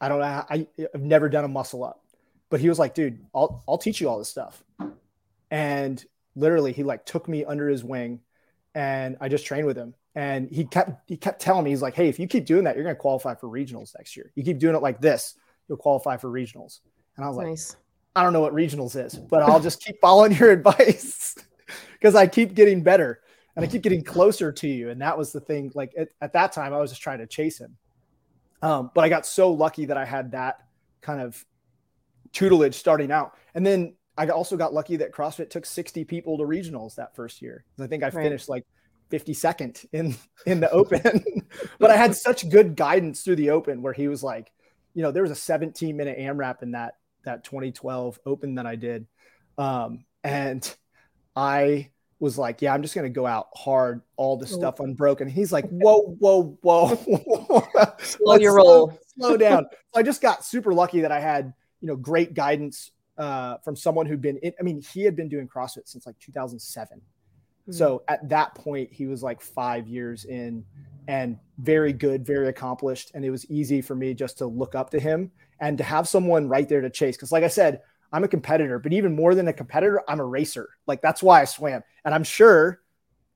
I 0.00 0.08
don't 0.08 0.20
know. 0.20 0.26
How, 0.26 0.46
I, 0.48 0.66
I've 0.94 1.02
never 1.02 1.28
done 1.28 1.44
a 1.44 1.48
muscle 1.48 1.84
up. 1.84 2.02
But 2.50 2.60
he 2.60 2.68
was 2.68 2.78
like, 2.78 2.94
dude, 2.94 3.24
I'll, 3.34 3.64
I'll 3.66 3.78
teach 3.78 4.00
you 4.00 4.08
all 4.08 4.18
this 4.18 4.28
stuff. 4.28 4.62
And 5.50 6.04
literally, 6.36 6.72
he 6.72 6.82
like 6.82 7.04
took 7.04 7.28
me 7.28 7.44
under 7.44 7.68
his 7.68 7.82
wing 7.82 8.20
and 8.74 9.16
I 9.20 9.28
just 9.28 9.46
trained 9.46 9.66
with 9.66 9.76
him. 9.76 9.94
And 10.14 10.48
he 10.50 10.64
kept 10.64 11.08
he 11.08 11.16
kept 11.16 11.40
telling 11.40 11.64
me 11.64 11.70
he's 11.70 11.82
like, 11.82 11.94
hey, 11.94 12.08
if 12.08 12.18
you 12.18 12.26
keep 12.26 12.44
doing 12.44 12.64
that, 12.64 12.76
you're 12.76 12.84
going 12.84 12.94
to 12.94 13.00
qualify 13.00 13.34
for 13.34 13.48
regionals 13.48 13.96
next 13.96 14.16
year. 14.16 14.30
You 14.36 14.44
keep 14.44 14.58
doing 14.58 14.76
it 14.76 14.82
like 14.82 15.00
this, 15.00 15.34
you'll 15.68 15.78
qualify 15.78 16.16
for 16.16 16.28
regionals. 16.30 16.80
And 17.16 17.24
I 17.24 17.28
was 17.28 17.38
nice. 17.38 17.70
like, 17.70 17.78
I 18.16 18.22
don't 18.22 18.32
know 18.32 18.40
what 18.40 18.54
regionals 18.54 19.02
is, 19.02 19.14
but 19.16 19.42
I'll 19.42 19.60
just 19.60 19.82
keep 19.82 20.00
following 20.00 20.32
your 20.32 20.50
advice 20.52 21.36
because 21.92 22.14
I 22.14 22.26
keep 22.26 22.54
getting 22.54 22.82
better 22.82 23.20
and 23.56 23.64
I 23.64 23.68
keep 23.68 23.82
getting 23.82 24.02
closer 24.02 24.52
to 24.52 24.68
you. 24.68 24.90
And 24.90 25.00
that 25.00 25.16
was 25.16 25.32
the 25.32 25.40
thing. 25.40 25.72
Like 25.74 25.92
at, 25.96 26.08
at 26.20 26.32
that 26.32 26.52
time, 26.52 26.72
I 26.72 26.78
was 26.78 26.90
just 26.90 27.02
trying 27.02 27.18
to 27.18 27.26
chase 27.26 27.58
him. 27.58 27.76
Um, 28.62 28.90
but 28.94 29.04
I 29.04 29.08
got 29.08 29.26
so 29.26 29.52
lucky 29.52 29.86
that 29.86 29.96
I 29.96 30.04
had 30.04 30.32
that 30.32 30.60
kind 31.00 31.20
of 31.20 31.44
tutelage 32.32 32.74
starting 32.74 33.12
out. 33.12 33.36
And 33.54 33.64
then 33.64 33.94
I 34.16 34.26
also 34.28 34.56
got 34.56 34.72
lucky 34.72 34.96
that 34.96 35.12
CrossFit 35.12 35.50
took 35.50 35.66
60 35.66 36.04
people 36.04 36.38
to 36.38 36.44
regionals 36.44 36.94
that 36.96 37.14
first 37.14 37.42
year. 37.42 37.64
I 37.80 37.86
think 37.86 38.02
I 38.02 38.10
finished 38.10 38.48
like 38.48 38.64
52nd 39.10 39.86
in 39.92 40.16
in 40.46 40.60
the 40.60 40.70
open. 40.70 41.24
but 41.78 41.90
I 41.90 41.96
had 41.96 42.14
such 42.14 42.48
good 42.48 42.76
guidance 42.76 43.22
through 43.22 43.36
the 43.36 43.50
open 43.50 43.82
where 43.82 43.92
he 43.92 44.08
was 44.08 44.22
like, 44.22 44.50
you 44.94 45.02
know, 45.02 45.10
there 45.10 45.22
was 45.22 45.32
a 45.32 45.36
17 45.36 45.96
minute 45.96 46.18
AMRAP 46.18 46.62
in 46.62 46.72
that 46.72 46.94
that 47.24 47.44
2012 47.44 48.18
open 48.26 48.56
that 48.56 48.66
I 48.66 48.76
did. 48.76 49.06
Um, 49.58 50.04
and 50.22 50.74
I 51.34 51.90
was 52.20 52.38
like, 52.38 52.62
yeah, 52.62 52.72
I'm 52.72 52.82
just 52.82 52.94
gonna 52.94 53.10
go 53.10 53.26
out 53.26 53.48
hard, 53.54 54.02
all 54.16 54.36
the 54.36 54.46
stuff 54.46 54.80
unbroken. 54.80 55.28
He's 55.28 55.52
like, 55.52 55.68
whoa, 55.68 56.16
whoa, 56.18 56.58
whoa, 56.62 56.94
slow 57.98 58.36
your 58.36 58.54
roll, 58.54 58.90
slow, 59.16 59.28
slow 59.28 59.36
down. 59.36 59.66
so 59.70 60.00
I 60.00 60.02
just 60.02 60.22
got 60.22 60.44
super 60.44 60.72
lucky 60.72 61.00
that 61.02 61.12
I 61.12 61.20
had, 61.20 61.52
you 61.80 61.88
know, 61.88 61.96
great 61.96 62.34
guidance 62.34 62.90
uh, 63.18 63.58
from 63.58 63.76
someone 63.76 64.06
who'd 64.06 64.20
been, 64.20 64.38
in, 64.38 64.52
I 64.58 64.62
mean, 64.62 64.82
he 64.82 65.02
had 65.02 65.16
been 65.16 65.28
doing 65.28 65.48
CrossFit 65.48 65.86
since 65.88 66.06
like 66.06 66.18
2007. 66.18 66.98
Mm-hmm. 66.98 67.72
So 67.72 68.02
at 68.08 68.28
that 68.28 68.54
point, 68.54 68.92
he 68.92 69.06
was 69.06 69.22
like 69.22 69.40
five 69.40 69.86
years 69.86 70.24
in 70.24 70.64
and 71.08 71.38
very 71.58 71.92
good, 71.92 72.26
very 72.26 72.48
accomplished. 72.48 73.12
And 73.14 73.24
it 73.24 73.30
was 73.30 73.48
easy 73.50 73.80
for 73.82 73.94
me 73.94 74.14
just 74.14 74.38
to 74.38 74.46
look 74.46 74.74
up 74.74 74.90
to 74.90 75.00
him 75.00 75.30
and 75.60 75.78
to 75.78 75.84
have 75.84 76.08
someone 76.08 76.48
right 76.48 76.68
there 76.68 76.80
to 76.80 76.90
chase. 76.90 77.16
Cause 77.16 77.32
like 77.32 77.44
I 77.44 77.48
said, 77.48 77.82
I'm 78.12 78.24
a 78.24 78.28
competitor, 78.28 78.78
but 78.78 78.92
even 78.92 79.14
more 79.14 79.34
than 79.34 79.48
a 79.48 79.52
competitor, 79.52 80.02
I'm 80.08 80.20
a 80.20 80.24
racer. 80.24 80.68
Like 80.86 81.02
that's 81.02 81.22
why 81.22 81.40
I 81.40 81.44
swam. 81.44 81.82
And 82.04 82.14
I'm 82.14 82.24
sure 82.24 82.80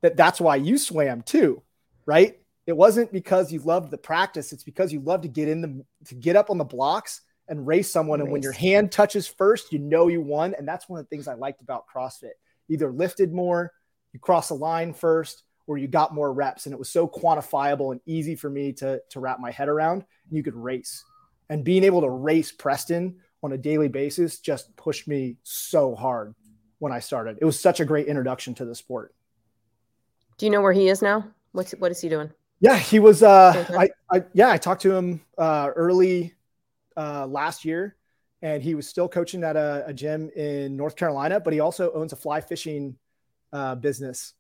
that 0.03 0.17
that's 0.17 0.41
why 0.41 0.57
you 0.57 0.79
swam 0.79 1.23
too, 1.23 1.63
right? 2.07 2.39
It 2.67 2.77
wasn't 2.77 3.13
because 3.13 3.51
you 3.51 3.61
loved 3.61 3.91
the 3.91 3.99
practice. 3.99 4.53
It's 4.53 4.63
because 4.63 4.93
you 4.93 5.01
love 5.01 5.23
to 5.23 5.29
get 5.29 5.49
in 5.49 5.61
the, 5.63 5.85
to 6.07 6.15
get 6.15 6.37
up 6.37 6.51
on 6.51 6.59
the 6.59 6.65
blocks 6.65 7.23
and 7.49 7.67
race 7.67 7.91
someone. 7.91 8.21
Race. 8.21 8.25
And 8.27 8.33
when 8.33 8.43
your 8.43 8.53
hand 8.53 8.93
touches 8.93 9.27
first, 9.27 9.73
you 9.73 9.79
know 9.79 10.09
you 10.09 10.21
won. 10.21 10.55
And 10.57 10.69
that's 10.69 10.89
one 10.89 11.01
of 11.01 11.07
the 11.07 11.09
things 11.09 11.29
I 11.29 11.35
liked 11.35 11.63
about 11.63 11.85
CrossFit. 11.93 12.33
Either 12.69 12.93
lifted 12.93 13.33
more, 13.33 13.73
you 14.13 14.21
cross 14.21 14.51
a 14.51 14.55
line 14.55 14.93
first, 14.93 15.45
or 15.69 15.79
you 15.79 15.87
got 15.87 16.13
more 16.13 16.33
reps. 16.33 16.67
And 16.67 16.73
it 16.73 16.79
was 16.79 16.89
so 16.89 17.07
quantifiable 17.07 17.93
and 17.93 18.01
easy 18.07 18.35
for 18.35 18.51
me 18.51 18.73
to, 18.73 19.01
to 19.11 19.21
wrap 19.21 19.39
my 19.39 19.53
head 19.53 19.69
around. 19.69 20.05
And 20.29 20.37
you 20.37 20.43
could 20.43 20.57
race. 20.57 21.05
And 21.49 21.63
being 21.63 21.85
able 21.85 22.01
to 22.01 22.11
race 22.11 22.51
Preston 22.51 23.19
on 23.43 23.53
a 23.53 23.59
daily 23.59 23.89
basis 23.89 24.41
just 24.41 24.75
pushed 24.77 25.07
me 25.07 25.37
so 25.45 25.95
hard 25.95 26.35
when 26.79 26.91
I 26.91 26.99
started. 26.99 27.39
It 27.41 27.45
was 27.45 27.61
such 27.61 27.81
a 27.81 27.85
great 27.85 28.07
introduction 28.07 28.55
to 28.55 28.65
the 28.65 28.75
sport. 28.75 29.15
Do 30.39 30.47
you 30.47 30.51
know 30.51 30.63
where 30.63 30.73
he 30.73 30.89
is 30.89 31.03
now? 31.03 31.25
What's 31.53 31.73
what 31.73 31.91
is 31.91 32.01
he 32.01 32.09
doing? 32.09 32.31
Yeah, 32.61 32.77
he 32.77 32.99
was. 32.99 33.23
Uh, 33.23 33.65
I, 33.77 33.89
I 34.11 34.25
yeah, 34.33 34.51
I 34.51 34.57
talked 34.57 34.83
to 34.83 34.95
him 34.95 35.21
uh, 35.37 35.71
early 35.75 36.35
uh, 36.97 37.27
last 37.27 37.65
year, 37.65 37.97
and 38.43 38.63
he 38.63 38.75
was 38.75 38.89
still 38.89 39.09
coaching 39.09 39.45
at 39.45 39.57
a, 39.57 39.85
a, 39.87 39.93
gym 39.93 40.31
in 40.37 40.77
North 40.77 40.97
Carolina. 40.97 41.41
But 41.41 41.53
he 41.53 41.61
also 41.61 41.93
owns 41.93 42.13
a 42.13 42.17
fly 42.17 42.41
fishing 42.41 42.97
uh, 43.53 43.75
business, 43.77 44.35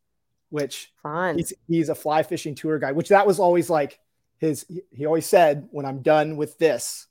which 0.50 0.92
Fun. 1.02 1.38
He's, 1.38 1.52
he's 1.66 1.88
a 1.88 1.94
fly 1.94 2.22
fishing 2.22 2.54
tour 2.54 2.78
guide. 2.78 2.96
Which 2.96 3.08
that 3.08 3.26
was 3.26 3.38
always 3.38 3.70
like 3.70 4.00
his. 4.38 4.66
He 4.90 5.06
always 5.06 5.26
said, 5.26 5.68
"When 5.70 5.84
I'm 5.86 6.02
done 6.02 6.36
with 6.36 6.58
this, 6.58 7.06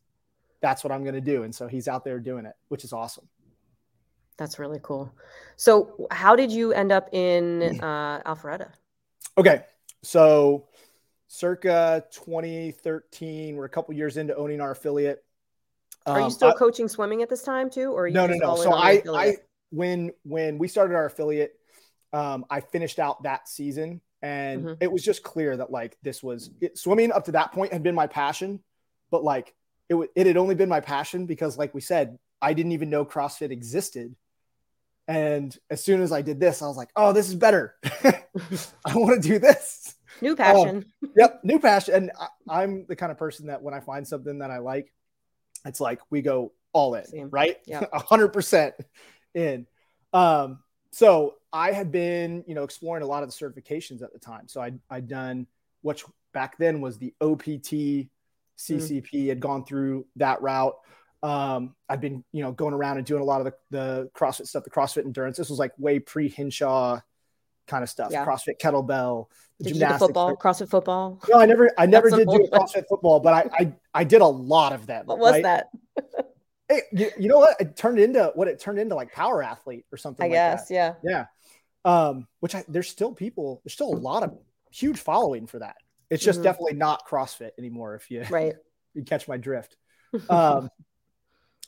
that's 0.62 0.84
what 0.84 0.91
I'm 0.91 1.04
going 1.04 1.15
to 1.15 1.21
do." 1.21 1.43
And 1.43 1.54
so 1.54 1.67
he's 1.67 1.88
out 1.88 2.04
there 2.04 2.19
doing 2.19 2.45
it, 2.45 2.56
which 2.69 2.84
is 2.84 2.93
awesome. 2.93 3.28
That's 4.38 4.60
really 4.60 4.80
cool. 4.84 5.12
So, 5.56 6.08
how 6.12 6.36
did 6.36 6.52
you 6.52 6.71
end 6.71 6.91
up 6.91 7.10
in 7.12 7.80
uh, 7.84 8.21
Alpharetta? 8.21 8.69
Okay, 9.38 9.63
so 10.04 10.67
circa 11.28 12.04
2013, 12.12 13.56
we're 13.56 13.65
a 13.65 13.69
couple 13.69 13.93
years 13.93 14.17
into 14.17 14.36
owning 14.36 14.62
our 14.62 14.71
affiliate. 14.71 15.23
Are 16.06 16.19
you 16.19 16.26
um, 16.26 16.32
still 16.32 16.50
I, 16.50 16.54
coaching 16.54 16.88
swimming 16.88 17.21
at 17.21 17.30
this 17.30 17.43
time 17.43 17.69
too, 17.69 17.91
or 17.91 18.10
no, 18.10 18.28
no, 18.28 18.36
no? 18.36 18.56
So 18.56 18.73
I, 18.73 19.02
I, 19.13 19.36
when 19.71 20.12
when 20.23 20.58
we 20.58 20.67
started 20.67 20.95
our 20.95 21.06
affiliate, 21.06 21.57
um, 22.13 22.46
I 22.50 22.62
finished 22.62 23.00
out 23.00 23.24
that 23.24 23.48
season, 23.48 24.02
and 24.22 24.63
mm-hmm. 24.63 24.74
it 24.82 24.91
was 24.91 25.04
just 25.04 25.24
clear 25.24 25.58
that 25.58 25.72
like 25.72 25.98
this 26.02 26.24
was 26.24 26.50
it, 26.62 26.78
swimming 26.78 27.12
up 27.12 27.26
to 27.26 27.32
that 27.34 27.52
point 27.52 27.74
had 27.74 27.84
been 27.84 27.96
my 27.96 28.08
passion, 28.08 28.62
but 29.12 29.24
like 29.24 29.54
it 29.89 29.96
it 30.15 30.28
had 30.28 30.38
only 30.38 30.56
been 30.56 30.70
my 30.70 30.82
passion 30.82 31.26
because, 31.26 31.58
like 31.58 31.74
we 31.74 31.82
said, 31.82 32.17
I 32.41 32.54
didn't 32.54 32.72
even 32.74 32.89
know 32.89 33.06
CrossFit 33.06 33.52
existed 33.52 34.15
and 35.08 35.58
as 35.70 35.84
soon 35.84 36.02
as 36.02 36.12
I 36.12 36.22
did 36.22 36.39
this, 36.39 36.62
I 36.62 36.67
was 36.67 36.76
like, 36.76 36.89
oh, 36.96 37.13
this 37.13 37.30
is 37.30 37.36
better. 37.36 37.76
I 38.04 38.96
want 38.96 39.22
to 39.22 39.28
do 39.28 39.39
this. 39.39 39.96
New 40.22 40.36
passion. 40.36 40.86
Um, 41.04 41.12
yep, 41.15 41.39
new 41.43 41.60
passion. 41.60 41.93
And 41.93 42.12
I, 42.50 42.63
am 42.63 42.86
the 42.88 42.96
kind 42.96 43.12
of 43.12 43.17
person 43.17 43.48
that 43.48 43.62
when 43.62 43.74
I 43.74 43.80
find 43.80 44.06
something 44.06 44.39
that 44.39 44.52
I 44.52 44.58
like, 44.58 44.91
it's 45.65 45.80
like 45.80 46.00
we 46.10 46.22
go 46.22 46.52
all 46.74 46.96
in, 46.96 47.06
Same. 47.06 47.30
right? 47.30 47.58
Yeah. 47.65 47.86
100% 47.93 48.74
in. 49.34 49.65
Um, 50.12 50.60
so 50.91 51.36
I 51.54 51.71
had 51.71 51.91
been, 51.91 52.43
you 52.47 52.56
know, 52.56 52.63
exploring 52.63 53.04
a 53.04 53.08
lot 53.08 53.23
of 53.23 53.30
the 53.30 53.36
certifications 53.36 54.02
at 54.02 54.13
the 54.13 54.19
time. 54.19 54.47
So 54.47 54.62
I'd, 54.62 54.80
I'd 54.89 55.08
done 55.08 55.47
which 55.82 56.04
back 56.34 56.58
then 56.58 56.82
was 56.82 56.97
the 56.97 57.13
OPT 57.21 58.10
CCP, 58.58 59.10
mm. 59.12 59.28
had 59.30 59.39
gone 59.39 59.65
through 59.65 60.06
that 60.17 60.41
route. 60.41 60.76
Um, 61.23 61.76
I've 61.89 62.02
been, 62.02 62.23
you 62.32 62.43
know, 62.43 62.52
going 62.52 62.73
around 62.73 62.97
and 62.97 63.06
doing 63.06 63.21
a 63.21 63.26
lot 63.26 63.41
of 63.41 63.45
the, 63.45 63.54
the 63.71 64.10
CrossFit 64.15 64.47
stuff, 64.47 64.63
the 64.63 64.69
CrossFit 64.69 65.06
endurance. 65.06 65.38
This 65.38 65.50
was 65.50 65.60
like 65.60 65.71
way 65.78 66.00
pre 66.00 66.30
Hinshaw 66.30 67.00
kind 67.67 67.84
of 67.84 67.89
stuff. 67.89 68.12
Yeah. 68.12 68.26
CrossFit 68.26 68.60
kettlebell, 68.62 69.28
did 69.62 69.76
you 69.76 69.88
do 69.88 69.97
football, 69.97 70.36
CrossFit 70.38 70.69
football? 70.69 71.19
No, 71.30 71.39
I 71.39 71.45
never, 71.45 71.69
I 71.78 71.86
never 71.86 72.10
did 72.10 72.28
do 72.28 72.47
CrossFit 72.52 72.84
football, 72.88 73.19
but 73.19 73.34
I, 73.34 73.50
I, 73.54 73.73
I 73.93 74.04
did 74.04 74.21
a 74.21 74.28
lot 74.28 74.73
of 74.73 74.86
them. 74.86 75.06
What 75.08 75.17
was 75.17 75.34
right? 75.34 75.43
that? 75.43 75.69
hey, 76.69 76.82
you, 76.91 77.12
you, 77.17 77.30
know 77.30 77.39
what? 77.39 77.60
It 77.60 77.75
turned 77.75 77.99
into 77.99 78.32
what 78.36 78.47
it 78.47 78.60
turned 78.60 78.80
into 78.80 78.95
like 78.95 79.12
power 79.12 79.41
athlete 79.41 79.86
or 79.91 79.97
something. 79.97 80.23
I 80.23 80.27
like 80.27 80.34
guess, 80.34 80.67
that. 80.67 80.73
yeah, 80.73 80.93
yeah. 81.03 81.25
Um, 81.86 82.27
which 82.39 82.56
I, 82.56 82.65
there's 82.67 82.89
still 82.89 83.13
people, 83.13 83.62
there's 83.63 83.73
still 83.73 83.93
a 83.93 83.95
lot 83.95 84.23
of 84.23 84.38
huge 84.71 84.99
following 84.99 85.47
for 85.47 85.60
that. 85.60 85.77
It's 86.10 86.23
just 86.23 86.38
mm-hmm. 86.38 86.43
definitely 86.43 86.73
not 86.73 87.08
CrossFit 87.08 87.51
anymore. 87.58 87.95
If 87.95 88.10
you 88.12 88.23
right, 88.30 88.56
you 88.93 89.03
catch 89.03 89.27
my 89.27 89.38
drift. 89.38 89.75
Um, 90.30 90.71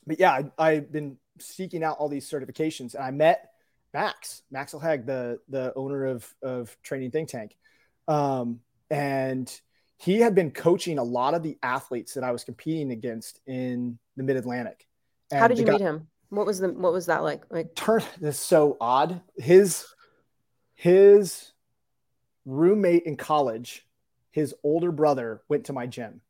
but 0.07 0.17
yeah, 0.17 0.43
I, 0.57 0.75
have 0.75 0.91
been 0.93 1.17
seeking 1.39 1.83
out 1.83 1.97
all 1.99 2.07
these 2.07 2.27
certifications, 2.27 2.95
and 2.95 3.03
I 3.03 3.11
met 3.11 3.51
Max 3.93 4.41
Max 4.49 4.73
El 4.73 4.79
Hag, 4.79 5.05
the 5.05 5.39
the 5.49 5.73
owner 5.75 6.05
of 6.05 6.27
of 6.41 6.75
Training 6.81 7.11
Think 7.11 7.29
Tank, 7.29 7.55
um, 8.07 8.61
and 8.89 9.51
he 9.97 10.19
had 10.21 10.35
been 10.35 10.51
coaching 10.51 10.97
a 10.97 11.03
lot 11.03 11.33
of 11.33 11.43
the 11.43 11.57
athletes 11.61 12.13
that 12.13 12.23
I 12.23 12.31
was 12.31 12.45
competing 12.45 12.91
against 12.91 13.41
in 13.45 13.99
the 14.15 14.23
Mid 14.23 14.37
Atlantic. 14.37 14.87
How 15.31 15.47
did 15.47 15.57
you 15.57 15.65
guy, 15.65 15.73
meet 15.73 15.81
him? 15.81 16.07
What 16.29 16.45
was 16.45 16.59
the 16.59 16.69
what 16.69 16.93
was 16.93 17.05
that 17.07 17.23
like? 17.23 17.43
Like 17.49 17.75
turn 17.75 18.03
this 18.19 18.39
so 18.39 18.77
odd. 18.79 19.21
His 19.37 19.85
his 20.75 21.51
roommate 22.45 23.03
in 23.03 23.17
college, 23.17 23.87
his 24.31 24.55
older 24.63 24.91
brother 24.91 25.41
went 25.47 25.65
to 25.65 25.73
my 25.73 25.87
gym. 25.87 26.21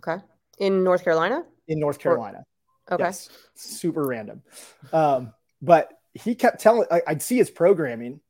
Okay. 0.00 0.22
In 0.58 0.84
North 0.84 1.04
Carolina? 1.04 1.44
In 1.68 1.78
North 1.78 1.98
Carolina. 1.98 2.44
Okay. 2.90 3.02
Yes, 3.02 3.28
super 3.54 4.06
random. 4.06 4.42
Um, 4.92 5.32
but 5.60 5.90
he 6.14 6.34
kept 6.34 6.60
telling, 6.60 6.86
I, 6.90 7.02
I'd 7.06 7.22
see 7.22 7.36
his 7.36 7.50
programming 7.50 8.20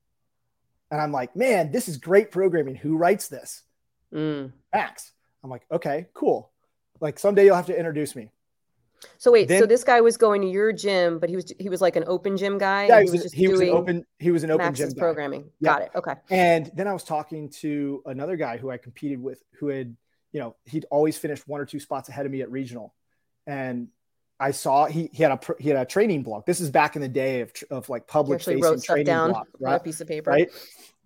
and 0.90 1.00
I'm 1.00 1.12
like, 1.12 1.34
man, 1.36 1.72
this 1.72 1.88
is 1.88 1.96
great 1.96 2.30
programming. 2.30 2.76
Who 2.76 2.96
writes 2.96 3.28
this? 3.28 3.62
Mm. 4.14 4.52
Max. 4.72 5.12
I'm 5.42 5.50
like, 5.50 5.66
okay, 5.70 6.06
cool. 6.14 6.50
Like 7.00 7.18
someday 7.18 7.44
you'll 7.44 7.56
have 7.56 7.66
to 7.66 7.76
introduce 7.76 8.16
me. 8.16 8.30
So 9.18 9.32
wait, 9.32 9.48
then, 9.48 9.60
so 9.60 9.66
this 9.66 9.84
guy 9.84 10.00
was 10.00 10.16
going 10.16 10.42
to 10.42 10.48
your 10.48 10.72
gym, 10.72 11.18
but 11.18 11.28
he 11.28 11.36
was 11.36 11.52
he 11.58 11.68
was 11.68 11.80
like 11.80 11.96
an 11.96 12.04
open 12.06 12.36
gym 12.36 12.58
guy. 12.58 12.86
Yeah, 12.86 13.02
he 13.02 13.10
was, 13.10 13.12
he 13.12 13.18
was, 13.18 13.32
he 13.32 13.48
was 13.48 13.60
an 13.60 13.68
open 13.70 14.06
he 14.18 14.30
was 14.30 14.44
an 14.44 14.50
open 14.50 14.66
Max's 14.66 14.94
gym 14.94 14.98
programming. 14.98 15.50
Got 15.62 15.82
it. 15.82 15.90
Okay. 15.94 16.14
And 16.30 16.70
then 16.74 16.88
I 16.88 16.92
was 16.92 17.04
talking 17.04 17.50
to 17.60 18.02
another 18.06 18.36
guy 18.36 18.56
who 18.56 18.70
I 18.70 18.78
competed 18.78 19.20
with, 19.20 19.42
who 19.58 19.68
had 19.68 19.96
you 20.32 20.40
know 20.40 20.56
he'd 20.64 20.86
always 20.90 21.16
finished 21.16 21.46
one 21.46 21.60
or 21.60 21.66
two 21.66 21.80
spots 21.80 22.08
ahead 22.08 22.26
of 22.26 22.32
me 22.32 22.42
at 22.42 22.50
regional, 22.50 22.94
and 23.46 23.88
I 24.38 24.50
saw 24.50 24.86
he, 24.86 25.10
he 25.12 25.22
had 25.22 25.32
a 25.32 25.40
he 25.58 25.68
had 25.68 25.78
a 25.78 25.84
training 25.84 26.22
blog. 26.22 26.46
This 26.46 26.60
is 26.60 26.70
back 26.70 26.96
in 26.96 27.02
the 27.02 27.08
day 27.08 27.40
of, 27.40 27.52
of 27.70 27.88
like 27.88 28.06
public 28.06 28.42
facing 28.42 28.80
training 28.80 29.06
down 29.06 29.32
blog, 29.32 29.46
right? 29.60 29.74
on 29.74 29.76
a 29.76 29.82
piece 29.82 30.00
of 30.00 30.08
paper, 30.08 30.30
right? 30.30 30.50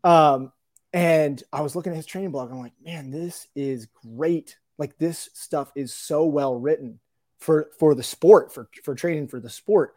Um, 0.02 0.52
and 0.92 1.40
I 1.52 1.60
was 1.60 1.76
looking 1.76 1.92
at 1.92 1.96
his 1.96 2.06
training 2.06 2.32
blog. 2.32 2.50
I'm 2.50 2.58
like, 2.58 2.72
man, 2.84 3.10
this 3.10 3.46
is 3.54 3.86
great. 4.04 4.56
Like 4.78 4.98
this 4.98 5.28
stuff 5.34 5.70
is 5.76 5.94
so 5.94 6.24
well 6.24 6.56
written 6.56 6.98
for 7.40 7.70
for 7.78 7.94
the 7.94 8.02
sport 8.02 8.52
for 8.52 8.68
for 8.84 8.94
training 8.94 9.28
for 9.28 9.40
the 9.40 9.50
sport. 9.50 9.94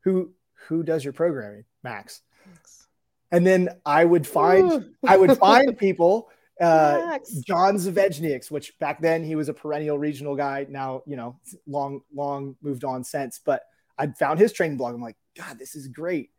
Who 0.00 0.32
who 0.68 0.82
does 0.82 1.04
your 1.04 1.12
programming, 1.12 1.64
Max? 1.82 2.22
Thanks. 2.44 2.86
And 3.30 3.46
then 3.46 3.68
I 3.84 4.04
would 4.04 4.26
find 4.26 4.94
I 5.06 5.16
would 5.16 5.38
find 5.38 5.76
people 5.78 6.28
uh, 6.60 7.18
John 7.46 7.76
Zavechniaks, 7.76 8.50
which 8.50 8.78
back 8.78 9.00
then 9.00 9.24
he 9.24 9.34
was 9.34 9.48
a 9.48 9.54
perennial 9.54 9.98
regional 9.98 10.36
guy. 10.36 10.66
Now, 10.68 11.02
you 11.06 11.16
know, 11.16 11.38
long, 11.66 12.00
long 12.14 12.56
moved 12.62 12.84
on 12.84 13.04
since, 13.04 13.40
but 13.44 13.62
I 13.98 14.06
found 14.08 14.38
his 14.38 14.52
training 14.52 14.78
blog. 14.78 14.94
I'm 14.94 15.02
like, 15.02 15.16
God, 15.36 15.58
this 15.58 15.74
is 15.74 15.88
great. 15.88 16.30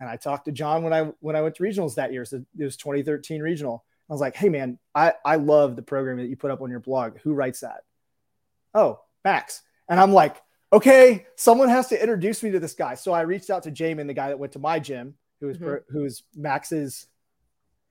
And 0.00 0.08
I 0.08 0.16
talked 0.16 0.46
to 0.46 0.52
John 0.52 0.82
when 0.82 0.92
I, 0.92 1.12
when 1.20 1.36
I 1.36 1.42
went 1.42 1.56
to 1.56 1.62
regionals 1.62 1.96
that 1.96 2.12
year. 2.12 2.24
So 2.24 2.44
it 2.58 2.64
was 2.64 2.76
2013 2.76 3.40
regional. 3.40 3.84
I 4.08 4.12
was 4.12 4.20
like, 4.20 4.36
Hey 4.36 4.48
man, 4.48 4.78
I, 4.94 5.14
I 5.24 5.36
love 5.36 5.76
the 5.76 5.82
program 5.82 6.18
that 6.18 6.26
you 6.26 6.36
put 6.36 6.50
up 6.50 6.60
on 6.60 6.70
your 6.70 6.80
blog. 6.80 7.18
Who 7.20 7.32
writes 7.32 7.60
that? 7.60 7.82
Oh, 8.74 9.00
Max. 9.24 9.62
And 9.88 10.00
I'm 10.00 10.12
like, 10.12 10.40
okay, 10.72 11.26
someone 11.36 11.68
has 11.68 11.88
to 11.88 12.00
introduce 12.00 12.42
me 12.42 12.50
to 12.50 12.60
this 12.60 12.74
guy. 12.74 12.94
So 12.94 13.12
I 13.12 13.22
reached 13.22 13.50
out 13.50 13.62
to 13.64 13.70
Jamin, 13.70 14.06
the 14.06 14.14
guy 14.14 14.28
that 14.28 14.38
went 14.38 14.52
to 14.54 14.58
my 14.58 14.78
gym, 14.78 15.14
who 15.40 15.46
was, 15.46 15.58
mm-hmm. 15.58 15.92
who 15.92 16.02
was 16.02 16.22
Max's 16.34 17.06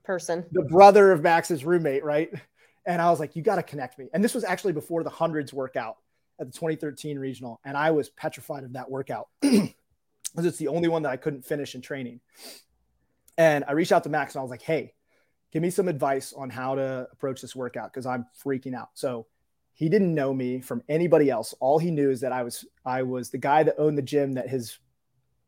person, 0.03 0.45
the 0.51 0.63
brother 0.63 1.11
of 1.11 1.21
Max's 1.21 1.63
roommate, 1.63 2.03
right? 2.03 2.31
And 2.85 3.01
I 3.01 3.09
was 3.09 3.19
like, 3.19 3.35
you 3.35 3.41
got 3.41 3.55
to 3.55 3.63
connect 3.63 3.97
me. 3.97 4.09
And 4.13 4.23
this 4.23 4.33
was 4.33 4.43
actually 4.43 4.73
before 4.73 5.03
the 5.03 5.09
hundreds 5.09 5.53
workout 5.53 5.97
at 6.39 6.47
the 6.47 6.53
2013 6.53 7.17
regional. 7.17 7.61
And 7.63 7.77
I 7.77 7.91
was 7.91 8.09
petrified 8.09 8.63
of 8.63 8.73
that 8.73 8.89
workout 8.89 9.29
because 9.41 9.73
it's 10.37 10.57
the 10.57 10.67
only 10.67 10.89
one 10.89 11.03
that 11.03 11.11
I 11.11 11.17
couldn't 11.17 11.45
finish 11.45 11.75
in 11.75 11.81
training. 11.81 12.19
And 13.37 13.63
I 13.67 13.71
reached 13.71 13.91
out 13.91 14.03
to 14.03 14.09
Max 14.09 14.35
and 14.35 14.39
I 14.39 14.43
was 14.43 14.51
like, 14.51 14.61
hey, 14.61 14.93
give 15.51 15.61
me 15.61 15.69
some 15.69 15.87
advice 15.87 16.33
on 16.33 16.49
how 16.49 16.75
to 16.75 17.07
approach 17.11 17.41
this 17.41 17.55
workout 17.55 17.93
because 17.93 18.05
I'm 18.05 18.25
freaking 18.43 18.75
out. 18.75 18.89
So 18.95 19.27
he 19.73 19.89
didn't 19.89 20.13
know 20.13 20.33
me 20.33 20.61
from 20.61 20.83
anybody 20.87 21.29
else. 21.29 21.53
All 21.59 21.79
he 21.79 21.91
knew 21.91 22.09
is 22.11 22.21
that 22.21 22.31
I 22.31 22.43
was 22.43 22.65
I 22.85 23.03
was 23.03 23.29
the 23.29 23.37
guy 23.37 23.63
that 23.63 23.75
owned 23.77 23.97
the 23.97 24.03
gym 24.03 24.33
that 24.33 24.49
his 24.49 24.77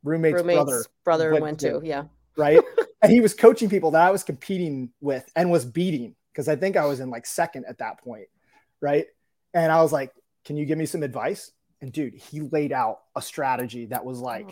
roommate's, 0.03 0.41
roommate's 0.41 0.57
brother 0.63 0.85
brother 1.03 1.31
went, 1.31 1.43
went 1.43 1.59
to. 1.61 1.81
Yeah. 1.83 2.05
Right. 2.35 2.59
and 3.01 3.11
he 3.11 3.21
was 3.21 3.33
coaching 3.33 3.69
people 3.69 3.91
that 3.91 4.01
I 4.01 4.11
was 4.11 4.23
competing 4.23 4.89
with 4.99 5.29
and 5.35 5.51
was 5.51 5.65
beating 5.65 6.15
because 6.31 6.47
I 6.47 6.55
think 6.55 6.75
I 6.75 6.85
was 6.85 6.99
in 6.99 7.09
like 7.09 7.25
second 7.25 7.65
at 7.67 7.77
that 7.77 7.99
point, 7.99 8.27
right? 8.81 9.05
And 9.53 9.71
I 9.71 9.81
was 9.81 9.93
like, 9.93 10.11
"Can 10.43 10.57
you 10.57 10.65
give 10.65 10.77
me 10.77 10.85
some 10.85 11.03
advice?" 11.03 11.51
And 11.81 11.91
dude, 11.91 12.15
he 12.15 12.41
laid 12.41 12.71
out 12.71 13.01
a 13.15 13.21
strategy 13.21 13.85
that 13.87 14.03
was 14.03 14.19
like, 14.19 14.49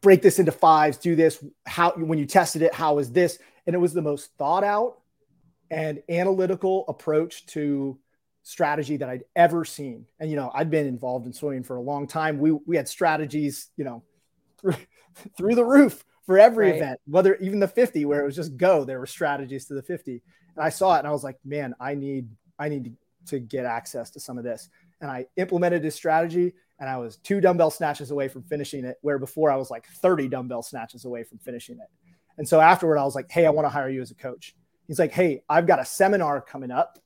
"Break 0.00 0.22
this 0.22 0.38
into 0.38 0.52
fives, 0.52 0.96
do 0.98 1.16
this. 1.16 1.44
How 1.66 1.92
when 1.92 2.18
you 2.18 2.26
tested 2.26 2.62
it, 2.62 2.72
how 2.72 2.98
is 2.98 3.10
this?" 3.10 3.38
And 3.66 3.74
it 3.74 3.78
was 3.78 3.92
the 3.92 4.02
most 4.02 4.30
thought 4.38 4.64
out 4.64 5.00
and 5.70 6.02
analytical 6.08 6.84
approach 6.88 7.46
to 7.46 7.98
strategy 8.50 8.96
that 8.96 9.08
I'd 9.08 9.24
ever 9.36 9.64
seen. 9.64 10.06
And 10.18 10.28
you 10.28 10.36
know, 10.36 10.50
I'd 10.52 10.70
been 10.70 10.86
involved 10.86 11.26
in 11.26 11.32
swimming 11.32 11.62
for 11.62 11.76
a 11.76 11.80
long 11.80 12.06
time. 12.06 12.38
We 12.38 12.52
we 12.52 12.76
had 12.76 12.88
strategies, 12.88 13.68
you 13.76 13.84
know, 13.84 14.02
through, 14.60 14.74
through 15.36 15.54
the 15.54 15.64
roof 15.64 16.04
for 16.26 16.38
every 16.38 16.66
right. 16.66 16.76
event, 16.76 17.00
whether 17.06 17.36
even 17.36 17.60
the 17.60 17.68
50 17.68 18.04
where 18.04 18.20
it 18.20 18.24
was 18.24 18.36
just 18.36 18.56
go, 18.56 18.84
there 18.84 18.98
were 18.98 19.06
strategies 19.06 19.66
to 19.66 19.74
the 19.74 19.82
50. 19.82 20.22
And 20.56 20.64
I 20.64 20.68
saw 20.68 20.96
it 20.96 21.00
and 21.00 21.08
I 21.08 21.12
was 21.12 21.24
like, 21.24 21.38
man, 21.44 21.74
I 21.80 21.94
need, 21.94 22.28
I 22.58 22.68
need 22.68 22.84
to, 22.84 22.92
to 23.26 23.38
get 23.38 23.66
access 23.66 24.10
to 24.10 24.20
some 24.20 24.38
of 24.38 24.44
this. 24.44 24.68
And 25.00 25.10
I 25.10 25.26
implemented 25.36 25.82
his 25.82 25.94
strategy 25.94 26.54
and 26.78 26.88
I 26.88 26.96
was 26.98 27.16
two 27.18 27.40
dumbbell 27.40 27.70
snatches 27.70 28.10
away 28.10 28.28
from 28.28 28.42
finishing 28.42 28.84
it, 28.84 28.98
where 29.02 29.18
before 29.18 29.50
I 29.50 29.56
was 29.56 29.70
like 29.70 29.86
30 29.86 30.28
dumbbell 30.28 30.62
snatches 30.62 31.04
away 31.04 31.24
from 31.24 31.38
finishing 31.38 31.78
it. 31.78 31.88
And 32.38 32.48
so 32.48 32.60
afterward, 32.60 32.98
I 32.98 33.04
was 33.04 33.14
like, 33.14 33.30
Hey, 33.30 33.46
I 33.46 33.50
want 33.50 33.66
to 33.66 33.70
hire 33.70 33.90
you 33.90 34.00
as 34.00 34.10
a 34.10 34.14
coach. 34.14 34.54
He's 34.86 34.98
like, 34.98 35.12
Hey, 35.12 35.42
I've 35.48 35.66
got 35.66 35.80
a 35.80 35.84
seminar 35.84 36.40
coming 36.40 36.70
up 36.70 36.98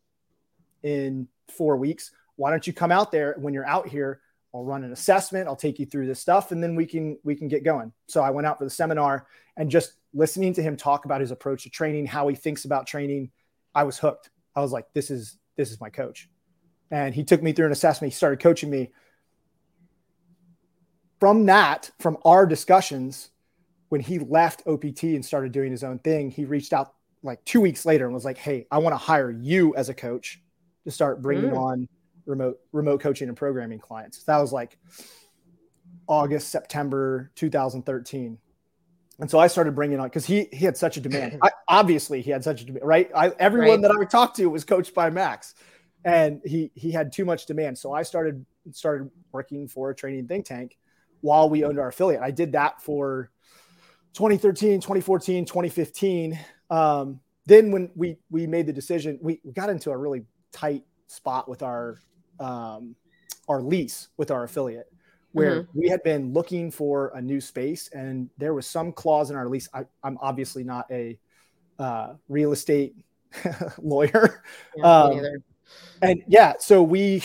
in 0.82 1.28
four 1.48 1.76
weeks. 1.76 2.10
Why 2.36 2.50
don't 2.50 2.66
you 2.66 2.72
come 2.72 2.92
out 2.92 3.12
there 3.12 3.34
when 3.38 3.54
you're 3.54 3.66
out 3.66 3.88
here? 3.88 4.20
I'll 4.54 4.64
run 4.64 4.84
an 4.84 4.92
assessment. 4.92 5.48
I'll 5.48 5.56
take 5.56 5.80
you 5.80 5.86
through 5.86 6.06
this 6.06 6.20
stuff, 6.20 6.52
and 6.52 6.62
then 6.62 6.76
we 6.76 6.86
can 6.86 7.18
we 7.24 7.34
can 7.34 7.48
get 7.48 7.64
going. 7.64 7.92
So 8.06 8.22
I 8.22 8.30
went 8.30 8.46
out 8.46 8.58
for 8.58 8.64
the 8.64 8.70
seminar 8.70 9.26
and 9.56 9.70
just 9.70 9.94
listening 10.12 10.52
to 10.54 10.62
him 10.62 10.76
talk 10.76 11.04
about 11.04 11.20
his 11.20 11.32
approach 11.32 11.64
to 11.64 11.70
training, 11.70 12.06
how 12.06 12.28
he 12.28 12.36
thinks 12.36 12.64
about 12.64 12.86
training, 12.86 13.30
I 13.74 13.82
was 13.82 13.98
hooked. 13.98 14.30
I 14.54 14.60
was 14.60 14.72
like, 14.72 14.86
this 14.94 15.10
is 15.10 15.36
this 15.56 15.70
is 15.70 15.80
my 15.80 15.90
coach. 15.90 16.28
And 16.90 17.14
he 17.14 17.24
took 17.24 17.42
me 17.42 17.52
through 17.52 17.66
an 17.66 17.72
assessment. 17.72 18.12
He 18.12 18.16
started 18.16 18.40
coaching 18.40 18.70
me. 18.70 18.92
From 21.18 21.46
that, 21.46 21.90
from 21.98 22.18
our 22.24 22.46
discussions, 22.46 23.30
when 23.88 24.00
he 24.00 24.18
left 24.18 24.66
OPT 24.66 25.04
and 25.04 25.24
started 25.24 25.52
doing 25.52 25.72
his 25.72 25.82
own 25.82 25.98
thing, 25.98 26.30
he 26.30 26.44
reached 26.44 26.72
out 26.72 26.94
like 27.22 27.44
two 27.44 27.60
weeks 27.60 27.86
later 27.86 28.04
and 28.04 28.14
was 28.14 28.24
like, 28.24 28.38
"Hey, 28.38 28.66
I 28.70 28.78
want 28.78 28.92
to 28.92 28.98
hire 28.98 29.30
you 29.30 29.74
as 29.74 29.88
a 29.88 29.94
coach 29.94 30.40
to 30.84 30.90
start 30.90 31.22
bringing 31.22 31.50
mm. 31.50 31.58
on 31.58 31.88
remote 32.26 32.58
remote 32.72 33.00
coaching 33.00 33.28
and 33.28 33.36
programming 33.36 33.78
clients." 33.78 34.22
That 34.24 34.38
was 34.38 34.52
like 34.52 34.78
August, 36.06 36.48
September 36.48 37.30
2013. 37.34 38.38
And 39.20 39.30
so 39.30 39.38
I 39.38 39.46
started 39.46 39.74
bringing 39.74 40.00
on 40.00 40.06
because 40.06 40.26
he 40.26 40.48
he 40.52 40.64
had 40.64 40.76
such 40.76 40.96
a 40.96 41.00
demand. 41.00 41.38
I, 41.42 41.50
obviously, 41.68 42.20
he 42.20 42.30
had 42.30 42.42
such 42.42 42.62
a 42.62 42.64
demand, 42.64 42.84
right? 42.84 43.10
I, 43.14 43.30
everyone 43.38 43.82
right. 43.82 43.82
that 43.82 43.96
I 44.00 44.04
talked 44.04 44.36
to 44.36 44.46
was 44.46 44.64
coached 44.64 44.94
by 44.94 45.10
Max, 45.10 45.54
and 46.04 46.40
he 46.44 46.70
he 46.74 46.90
had 46.90 47.12
too 47.12 47.24
much 47.24 47.46
demand. 47.46 47.78
So 47.78 47.92
I 47.92 48.02
started 48.02 48.44
started 48.72 49.10
working 49.32 49.68
for 49.68 49.90
a 49.90 49.94
training 49.94 50.26
think 50.26 50.46
tank 50.46 50.76
while 51.20 51.48
we 51.48 51.64
owned 51.64 51.78
our 51.78 51.88
affiliate. 51.88 52.22
I 52.22 52.30
did 52.30 52.52
that 52.52 52.82
for 52.82 53.30
2013, 54.14 54.80
2014, 54.80 55.44
2015. 55.44 56.38
Um, 56.70 57.20
then 57.46 57.70
when 57.70 57.90
we 57.94 58.16
we 58.30 58.46
made 58.46 58.66
the 58.66 58.72
decision, 58.72 59.18
we, 59.22 59.40
we 59.44 59.52
got 59.52 59.70
into 59.70 59.90
a 59.90 59.96
really 59.96 60.24
tight 60.54 60.84
spot 61.06 61.48
with 61.48 61.62
our 61.62 61.98
um, 62.40 62.96
our 63.48 63.60
lease 63.60 64.08
with 64.16 64.30
our 64.30 64.44
affiliate 64.44 64.90
where 65.34 65.62
mm-hmm. 65.62 65.80
we 65.80 65.88
had 65.88 66.00
been 66.04 66.32
looking 66.32 66.70
for 66.70 67.08
a 67.16 67.20
new 67.20 67.40
space 67.40 67.88
and 67.88 68.30
there 68.38 68.54
was 68.54 68.66
some 68.68 68.92
clause 68.92 69.30
in 69.30 69.36
our 69.36 69.48
lease. 69.48 69.68
I, 69.74 69.84
am 70.04 70.16
obviously 70.20 70.62
not 70.62 70.86
a 70.92 71.18
uh, 71.76 72.14
real 72.28 72.52
estate 72.52 72.94
lawyer. 73.82 74.44
Yeah, 74.76 74.84
um, 74.84 75.20
and 76.02 76.22
yeah, 76.28 76.54
so 76.60 76.84
we 76.84 77.24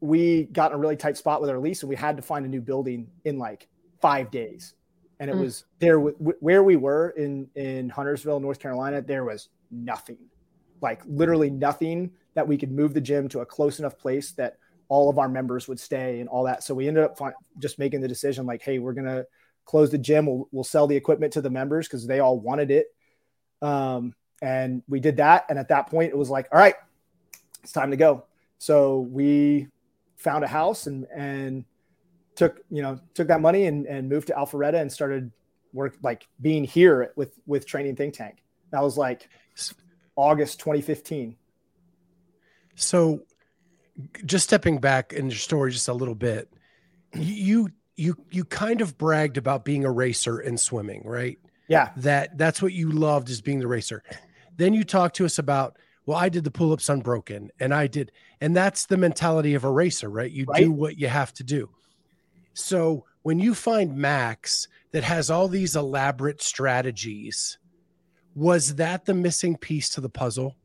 we 0.00 0.44
got 0.44 0.72
in 0.72 0.76
a 0.76 0.80
really 0.80 0.96
tight 0.96 1.18
spot 1.18 1.42
with 1.42 1.50
our 1.50 1.58
lease 1.58 1.82
and 1.82 1.90
we 1.90 1.96
had 1.96 2.16
to 2.16 2.22
find 2.22 2.46
a 2.46 2.48
new 2.48 2.62
building 2.62 3.06
in 3.26 3.38
like 3.38 3.68
five 4.00 4.30
days. 4.30 4.72
And 5.20 5.30
it 5.30 5.36
mm. 5.36 5.42
was 5.42 5.64
there 5.78 5.98
w- 5.98 6.34
where 6.40 6.62
we 6.62 6.76
were 6.76 7.10
in 7.10 7.48
in 7.54 7.90
Huntersville, 7.90 8.40
North 8.40 8.60
Carolina. 8.60 9.02
There 9.02 9.24
was 9.24 9.50
nothing, 9.70 10.18
like 10.80 11.02
literally 11.06 11.50
nothing 11.50 12.12
that 12.34 12.46
we 12.46 12.56
could 12.56 12.72
move 12.72 12.94
the 12.94 13.00
gym 13.00 13.28
to 13.28 13.40
a 13.40 13.46
close 13.46 13.78
enough 13.78 13.98
place 13.98 14.32
that 14.32 14.58
all 14.88 15.08
of 15.08 15.18
our 15.18 15.28
members 15.28 15.68
would 15.68 15.80
stay 15.80 16.20
and 16.20 16.28
all 16.28 16.44
that. 16.44 16.62
So 16.62 16.74
we 16.74 16.88
ended 16.88 17.04
up 17.04 17.18
just 17.58 17.78
making 17.78 18.00
the 18.00 18.08
decision 18.08 18.46
like, 18.46 18.62
hey, 18.62 18.78
we're 18.78 18.92
gonna 18.92 19.24
close 19.64 19.90
the 19.90 19.98
gym. 19.98 20.26
We'll, 20.26 20.48
we'll 20.52 20.64
sell 20.64 20.86
the 20.86 20.96
equipment 20.96 21.32
to 21.34 21.40
the 21.40 21.50
members 21.50 21.86
because 21.86 22.06
they 22.06 22.20
all 22.20 22.38
wanted 22.38 22.70
it. 22.70 22.86
Um, 23.60 24.14
and 24.42 24.82
we 24.88 25.00
did 25.00 25.18
that. 25.18 25.46
And 25.48 25.58
at 25.58 25.68
that 25.68 25.88
point, 25.88 26.10
it 26.10 26.18
was 26.18 26.28
like, 26.28 26.48
all 26.52 26.58
right, 26.58 26.74
it's 27.62 27.72
time 27.72 27.90
to 27.90 27.96
go. 27.96 28.26
So 28.58 29.00
we 29.00 29.68
found 30.16 30.44
a 30.44 30.48
house 30.48 30.86
and 30.86 31.06
and 31.14 31.64
took 32.34 32.60
you 32.70 32.82
know 32.82 32.98
took 33.14 33.28
that 33.28 33.40
money 33.40 33.66
and, 33.66 33.86
and 33.86 34.08
moved 34.08 34.28
to 34.28 34.34
Alpharetta 34.34 34.80
and 34.80 34.90
started 34.90 35.30
work 35.72 35.96
like 36.02 36.26
being 36.40 36.64
here 36.64 37.12
with 37.16 37.38
with 37.46 37.66
Training 37.66 37.96
Think 37.96 38.14
Tank. 38.14 38.42
That 38.70 38.82
was 38.82 38.96
like 38.96 39.28
August 40.16 40.60
2015. 40.60 41.36
So 42.74 43.22
just 44.24 44.44
stepping 44.44 44.78
back 44.78 45.12
in 45.12 45.28
your 45.28 45.38
story 45.38 45.72
just 45.72 45.88
a 45.88 45.92
little 45.92 46.14
bit, 46.14 46.52
you 47.14 47.68
you 47.96 48.16
you 48.30 48.44
kind 48.44 48.80
of 48.80 48.96
bragged 48.96 49.36
about 49.36 49.64
being 49.64 49.84
a 49.84 49.90
racer 49.90 50.40
in 50.40 50.56
swimming, 50.56 51.02
right? 51.04 51.38
Yeah. 51.68 51.90
That 51.96 52.38
that's 52.38 52.62
what 52.62 52.72
you 52.72 52.90
loved 52.90 53.30
is 53.30 53.40
being 53.40 53.58
the 53.58 53.66
racer. 53.66 54.02
Then 54.56 54.74
you 54.74 54.84
talked 54.84 55.16
to 55.16 55.24
us 55.24 55.38
about, 55.38 55.78
well, 56.06 56.18
I 56.18 56.28
did 56.28 56.44
the 56.44 56.50
pull-ups 56.50 56.88
unbroken 56.88 57.50
and 57.60 57.72
I 57.72 57.86
did, 57.86 58.12
and 58.40 58.56
that's 58.56 58.86
the 58.86 58.96
mentality 58.96 59.54
of 59.54 59.64
a 59.64 59.70
racer, 59.70 60.10
right? 60.10 60.30
You 60.30 60.44
right. 60.44 60.64
do 60.64 60.72
what 60.72 60.98
you 60.98 61.08
have 61.08 61.32
to 61.34 61.44
do. 61.44 61.70
So 62.54 63.04
when 63.22 63.38
you 63.38 63.54
find 63.54 63.96
Max 63.96 64.68
that 64.92 65.04
has 65.04 65.30
all 65.30 65.48
these 65.48 65.76
elaborate 65.76 66.42
strategies, 66.42 67.58
was 68.34 68.74
that 68.76 69.04
the 69.04 69.14
missing 69.14 69.56
piece 69.56 69.88
to 69.90 70.00
the 70.00 70.08
puzzle? 70.08 70.56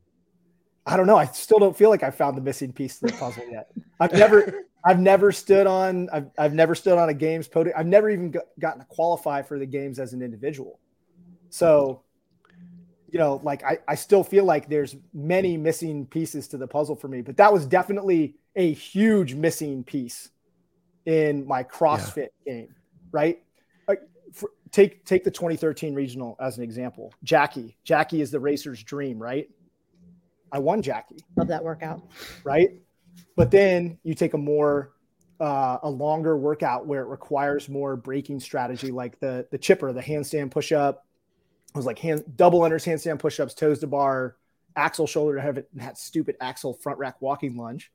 I 0.88 0.96
don't 0.96 1.06
know. 1.06 1.16
I 1.16 1.26
still 1.26 1.58
don't 1.58 1.76
feel 1.76 1.90
like 1.90 2.02
I 2.02 2.10
found 2.10 2.36
the 2.36 2.40
missing 2.40 2.72
piece 2.72 2.98
to 3.00 3.06
the 3.06 3.12
puzzle 3.12 3.44
yet. 3.50 3.70
I've 4.00 4.12
never, 4.12 4.64
I've 4.84 4.98
never 4.98 5.32
stood 5.32 5.66
on, 5.66 6.08
I've, 6.10 6.30
I've 6.38 6.54
never 6.54 6.74
stood 6.74 6.96
on 6.96 7.10
a 7.10 7.14
games 7.14 7.46
podium. 7.46 7.76
I've 7.78 7.86
never 7.86 8.08
even 8.08 8.30
got, 8.30 8.44
gotten 8.58 8.80
to 8.80 8.86
qualify 8.86 9.42
for 9.42 9.58
the 9.58 9.66
games 9.66 9.98
as 9.98 10.14
an 10.14 10.22
individual. 10.22 10.80
So, 11.50 12.02
you 13.10 13.18
know, 13.18 13.40
like 13.44 13.62
I, 13.64 13.78
I 13.86 13.96
still 13.96 14.24
feel 14.24 14.44
like 14.44 14.70
there's 14.70 14.96
many 15.12 15.58
missing 15.58 16.06
pieces 16.06 16.48
to 16.48 16.56
the 16.56 16.66
puzzle 16.66 16.96
for 16.96 17.08
me, 17.08 17.20
but 17.20 17.36
that 17.36 17.52
was 17.52 17.66
definitely 17.66 18.36
a 18.56 18.72
huge 18.72 19.34
missing 19.34 19.84
piece 19.84 20.30
in 21.04 21.46
my 21.46 21.64
CrossFit 21.64 22.28
yeah. 22.46 22.52
game, 22.52 22.74
right? 23.12 23.42
Like, 23.86 24.00
for, 24.32 24.50
take 24.70 25.04
take 25.04 25.24
the 25.24 25.30
2013 25.30 25.94
regional 25.94 26.36
as 26.40 26.56
an 26.56 26.64
example. 26.64 27.12
Jackie, 27.24 27.76
Jackie 27.84 28.22
is 28.22 28.30
the 28.30 28.40
racer's 28.40 28.82
dream, 28.82 29.18
right? 29.18 29.50
I 30.52 30.58
won 30.58 30.82
Jackie. 30.82 31.24
Love 31.36 31.48
that 31.48 31.62
workout. 31.62 32.02
Right. 32.44 32.80
But 33.36 33.50
then 33.50 33.98
you 34.02 34.14
take 34.14 34.34
a 34.34 34.38
more 34.38 34.92
uh, 35.40 35.78
a 35.82 35.90
longer 35.90 36.36
workout 36.36 36.86
where 36.86 37.02
it 37.02 37.06
requires 37.06 37.68
more 37.68 37.96
breaking 37.96 38.40
strategy, 38.40 38.90
like 38.90 39.18
the 39.20 39.46
the 39.50 39.58
chipper, 39.58 39.92
the 39.92 40.02
handstand 40.02 40.50
push 40.50 40.72
up. 40.72 41.06
It 41.74 41.76
was 41.76 41.86
like 41.86 41.98
hand 41.98 42.24
double 42.36 42.60
unders 42.60 42.84
handstand 42.84 43.18
push 43.18 43.38
ups, 43.38 43.54
toes 43.54 43.78
to 43.80 43.86
bar, 43.86 44.36
axle 44.74 45.06
shoulder 45.06 45.36
to 45.36 45.42
have 45.42 45.58
it, 45.58 45.68
that 45.74 45.98
stupid 45.98 46.36
axle 46.40 46.74
front 46.74 46.98
rack 46.98 47.20
walking 47.20 47.56
lunge 47.56 47.92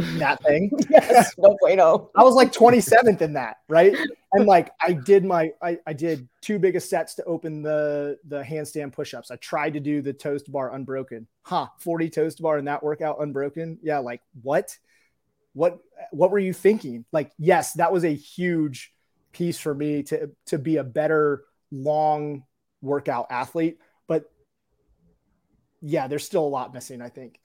that 0.18 0.42
thing. 0.42 0.70
yes, 0.90 1.32
no 1.38 1.56
bueno. 1.60 1.82
Oh. 1.84 2.10
I 2.14 2.22
was 2.22 2.34
like 2.34 2.52
27th 2.52 3.20
in 3.20 3.34
that, 3.34 3.58
right? 3.68 3.96
And 4.32 4.46
like 4.46 4.70
I 4.80 4.92
did 4.92 5.24
my 5.24 5.52
I, 5.62 5.78
I 5.86 5.92
did 5.92 6.28
two 6.40 6.58
biggest 6.58 6.90
sets 6.90 7.14
to 7.16 7.24
open 7.24 7.62
the 7.62 8.18
the 8.26 8.42
handstand 8.42 8.92
push-ups. 8.92 9.30
I 9.30 9.36
tried 9.36 9.74
to 9.74 9.80
do 9.80 10.02
the 10.02 10.12
toes 10.12 10.42
to 10.44 10.50
bar 10.50 10.74
unbroken. 10.74 11.26
Huh, 11.42 11.68
40 11.78 12.10
toes 12.10 12.34
to 12.36 12.42
bar 12.42 12.58
in 12.58 12.64
that 12.66 12.82
workout 12.82 13.20
unbroken. 13.20 13.78
Yeah, 13.82 13.98
like 13.98 14.20
what? 14.42 14.76
What 15.52 15.78
what 16.10 16.30
were 16.30 16.38
you 16.38 16.52
thinking? 16.52 17.06
Like, 17.12 17.32
yes, 17.38 17.72
that 17.74 17.92
was 17.92 18.04
a 18.04 18.14
huge 18.14 18.92
piece 19.32 19.58
for 19.58 19.74
me 19.74 20.02
to 20.04 20.30
to 20.46 20.58
be 20.58 20.76
a 20.76 20.84
better 20.84 21.44
long 21.70 22.44
workout 22.82 23.26
athlete. 23.30 23.78
But 24.06 24.24
yeah, 25.80 26.08
there's 26.08 26.24
still 26.24 26.44
a 26.44 26.48
lot 26.48 26.74
missing, 26.74 27.00
I 27.02 27.08
think. 27.08 27.40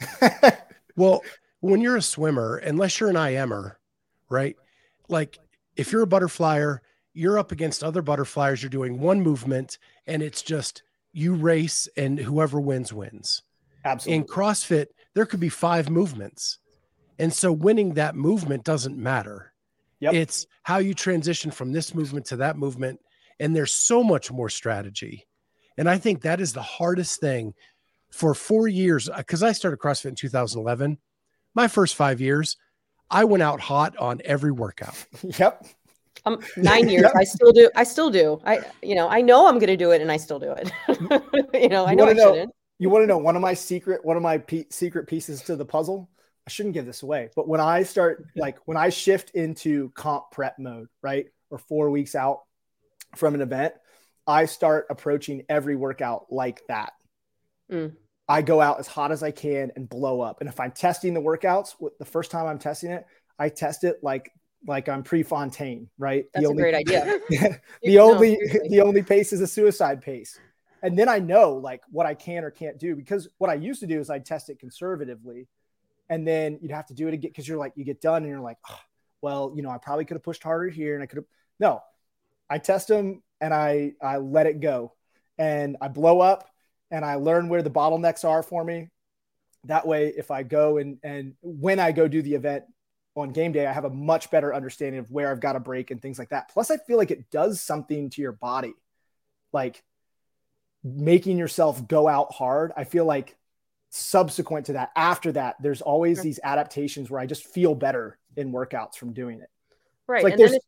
well, 0.95 1.21
when 1.61 1.79
you're 1.79 1.97
a 1.97 2.01
swimmer, 2.01 2.57
unless 2.57 2.99
you're 2.99 3.09
an 3.09 3.15
IMer, 3.15 3.75
right? 4.29 4.55
Like 5.07 5.39
if 5.75 5.91
you're 5.91 6.03
a 6.03 6.07
butterflyer, 6.07 6.79
you're 7.13 7.39
up 7.39 7.51
against 7.51 7.83
other 7.83 8.03
butterflyers, 8.03 8.61
you're 8.61 8.69
doing 8.69 8.99
one 8.99 9.21
movement 9.21 9.77
and 10.07 10.21
it's 10.21 10.41
just 10.41 10.83
you 11.13 11.33
race 11.33 11.87
and 11.95 12.19
whoever 12.19 12.59
wins 12.59 12.93
wins. 12.93 13.43
Absolutely. 13.85 14.17
In 14.17 14.23
CrossFit, 14.25 14.87
there 15.13 15.25
could 15.25 15.39
be 15.39 15.49
five 15.49 15.89
movements. 15.89 16.59
And 17.19 17.31
so 17.31 17.51
winning 17.51 17.93
that 17.93 18.15
movement 18.15 18.63
doesn't 18.63 18.97
matter. 18.97 19.53
Yep. 19.99 20.13
It's 20.13 20.47
how 20.63 20.79
you 20.79 20.93
transition 20.93 21.51
from 21.51 21.71
this 21.71 21.93
movement 21.93 22.25
to 22.27 22.37
that 22.37 22.57
movement. 22.57 22.99
And 23.39 23.55
there's 23.55 23.73
so 23.73 24.03
much 24.03 24.31
more 24.31 24.49
strategy. 24.49 25.27
And 25.77 25.89
I 25.89 25.97
think 25.97 26.21
that 26.21 26.41
is 26.41 26.53
the 26.53 26.61
hardest 26.61 27.19
thing 27.19 27.53
for 28.11 28.33
four 28.33 28.67
years. 28.67 29.09
Because 29.15 29.43
I 29.43 29.51
started 29.51 29.79
CrossFit 29.79 30.09
in 30.09 30.15
2011 30.15 30.97
my 31.53 31.67
first 31.67 31.95
five 31.95 32.21
years, 32.21 32.57
I 33.09 33.25
went 33.25 33.43
out 33.43 33.59
hot 33.59 33.97
on 33.97 34.21
every 34.25 34.51
workout. 34.51 34.95
Yep. 35.39 35.65
Um, 36.23 36.39
nine 36.55 36.87
years. 36.87 37.03
yep. 37.03 37.13
I 37.15 37.23
still 37.23 37.51
do. 37.51 37.69
I 37.75 37.83
still 37.83 38.11
do. 38.11 38.39
I, 38.45 38.61
you 38.83 38.93
know, 38.93 39.07
I 39.09 39.21
know 39.21 39.47
I'm 39.47 39.55
going 39.55 39.67
to 39.67 39.77
do 39.77 39.89
it 39.89 40.01
and 40.01 40.11
I 40.11 40.17
still 40.17 40.37
do 40.37 40.51
it. 40.55 40.71
you 41.53 41.69
know, 41.69 41.85
I 41.87 41.95
know 41.95 42.07
I 42.07 42.13
know, 42.13 42.33
shouldn't. 42.33 42.53
You 42.77 42.91
want 42.91 43.03
to 43.03 43.07
know 43.07 43.17
one 43.17 43.35
of 43.35 43.41
my 43.41 43.55
secret, 43.55 44.05
one 44.05 44.17
of 44.17 44.23
my 44.23 44.37
pe- 44.37 44.65
secret 44.69 45.07
pieces 45.07 45.41
to 45.43 45.55
the 45.55 45.65
puzzle? 45.65 46.11
I 46.45 46.51
shouldn't 46.51 46.73
give 46.75 46.85
this 46.85 47.01
away, 47.01 47.29
but 47.35 47.47
when 47.47 47.59
I 47.59 47.83
start, 47.83 48.25
like 48.35 48.57
when 48.65 48.77
I 48.77 48.89
shift 48.89 49.31
into 49.31 49.89
comp 49.91 50.31
prep 50.31 50.59
mode, 50.59 50.89
right? 51.01 51.25
Or 51.49 51.57
four 51.57 51.89
weeks 51.89 52.13
out 52.13 52.41
from 53.15 53.33
an 53.33 53.41
event, 53.41 53.73
I 54.27 54.45
start 54.45 54.87
approaching 54.89 55.43
every 55.49 55.75
workout 55.75 56.27
like 56.31 56.61
that. 56.67 56.93
Mm. 57.71 57.93
I 58.31 58.41
go 58.41 58.61
out 58.61 58.79
as 58.79 58.87
hot 58.87 59.11
as 59.11 59.23
I 59.23 59.31
can 59.31 59.71
and 59.75 59.89
blow 59.89 60.21
up. 60.21 60.39
And 60.39 60.47
if 60.47 60.59
I'm 60.59 60.71
testing 60.71 61.13
the 61.13 61.19
workouts, 61.19 61.75
the 61.99 62.05
first 62.05 62.31
time 62.31 62.47
I'm 62.47 62.59
testing 62.59 62.91
it, 62.91 63.05
I 63.37 63.49
test 63.49 63.83
it 63.83 63.99
like 64.01 64.31
like 64.65 64.87
I'm 64.87 65.03
Prefontaine, 65.03 65.89
right? 65.97 66.25
That's 66.33 66.45
the 66.45 66.49
only, 66.49 66.61
a 66.61 66.71
great 66.71 66.75
idea. 66.75 67.19
the 67.83 67.99
only 67.99 68.37
the 68.69 68.81
only 68.81 69.03
pace 69.03 69.33
is 69.33 69.41
a 69.41 69.47
suicide 69.47 70.01
pace. 70.01 70.39
And 70.81 70.97
then 70.97 71.09
I 71.09 71.19
know 71.19 71.55
like 71.55 71.81
what 71.91 72.05
I 72.05 72.13
can 72.13 72.45
or 72.45 72.51
can't 72.51 72.79
do 72.79 72.95
because 72.95 73.27
what 73.37 73.49
I 73.49 73.55
used 73.55 73.81
to 73.81 73.87
do 73.87 73.99
is 73.99 74.09
I'd 74.09 74.25
test 74.25 74.49
it 74.49 74.59
conservatively 74.59 75.47
and 76.09 76.25
then 76.25 76.57
you'd 76.61 76.71
have 76.71 76.87
to 76.87 76.93
do 76.93 77.07
it 77.09 77.13
again 77.13 77.31
because 77.31 77.47
you're 77.47 77.57
like 77.57 77.73
you 77.75 77.83
get 77.83 77.99
done 77.99 78.23
and 78.23 78.27
you're 78.27 78.39
like, 78.39 78.57
oh, 78.69 78.79
well, 79.21 79.51
you 79.55 79.61
know, 79.61 79.69
I 79.69 79.77
probably 79.77 80.05
could 80.05 80.15
have 80.15 80.23
pushed 80.23 80.43
harder 80.43 80.69
here 80.69 80.93
and 80.93 81.03
I 81.03 81.05
could 81.05 81.17
have 81.17 81.25
no. 81.59 81.81
I 82.49 82.59
test 82.59 82.87
them 82.87 83.23
and 83.41 83.53
I 83.53 83.93
I 84.01 84.17
let 84.17 84.45
it 84.45 84.61
go 84.61 84.93
and 85.37 85.75
I 85.81 85.89
blow 85.89 86.21
up 86.21 86.47
and 86.91 87.03
I 87.03 87.15
learn 87.15 87.49
where 87.49 87.63
the 87.63 87.71
bottlenecks 87.71 88.23
are 88.23 88.43
for 88.43 88.63
me. 88.63 88.89
That 89.65 89.87
way, 89.87 90.13
if 90.15 90.31
I 90.31 90.43
go 90.43 90.77
and 90.77 90.97
and 91.03 91.35
when 91.41 91.79
I 91.79 91.91
go 91.91 92.07
do 92.07 92.21
the 92.21 92.35
event 92.35 92.65
on 93.15 93.31
game 93.31 93.51
day, 93.51 93.65
I 93.65 93.73
have 93.73 93.85
a 93.85 93.89
much 93.89 94.29
better 94.31 94.53
understanding 94.53 94.99
of 94.99 95.09
where 95.11 95.31
I've 95.31 95.39
got 95.39 95.53
to 95.53 95.59
break 95.59 95.91
and 95.91 96.01
things 96.01 96.19
like 96.19 96.29
that. 96.29 96.49
Plus, 96.51 96.71
I 96.71 96.77
feel 96.77 96.97
like 96.97 97.11
it 97.11 97.29
does 97.29 97.61
something 97.61 98.09
to 98.11 98.21
your 98.21 98.31
body, 98.31 98.73
like 99.53 99.83
making 100.83 101.37
yourself 101.37 101.87
go 101.87 102.07
out 102.07 102.33
hard. 102.33 102.71
I 102.75 102.83
feel 102.85 103.05
like 103.05 103.37
subsequent 103.91 104.67
to 104.67 104.73
that, 104.73 104.91
after 104.95 105.31
that, 105.33 105.57
there's 105.61 105.81
always 105.81 106.21
these 106.21 106.39
adaptations 106.43 107.09
where 107.11 107.19
I 107.19 107.25
just 107.25 107.45
feel 107.45 107.75
better 107.75 108.17
in 108.35 108.51
workouts 108.51 108.95
from 108.95 109.13
doing 109.13 109.41
it. 109.41 109.49
Right. 110.07 110.23
Like 110.23 110.33
and 110.33 110.41
then, 110.41 110.59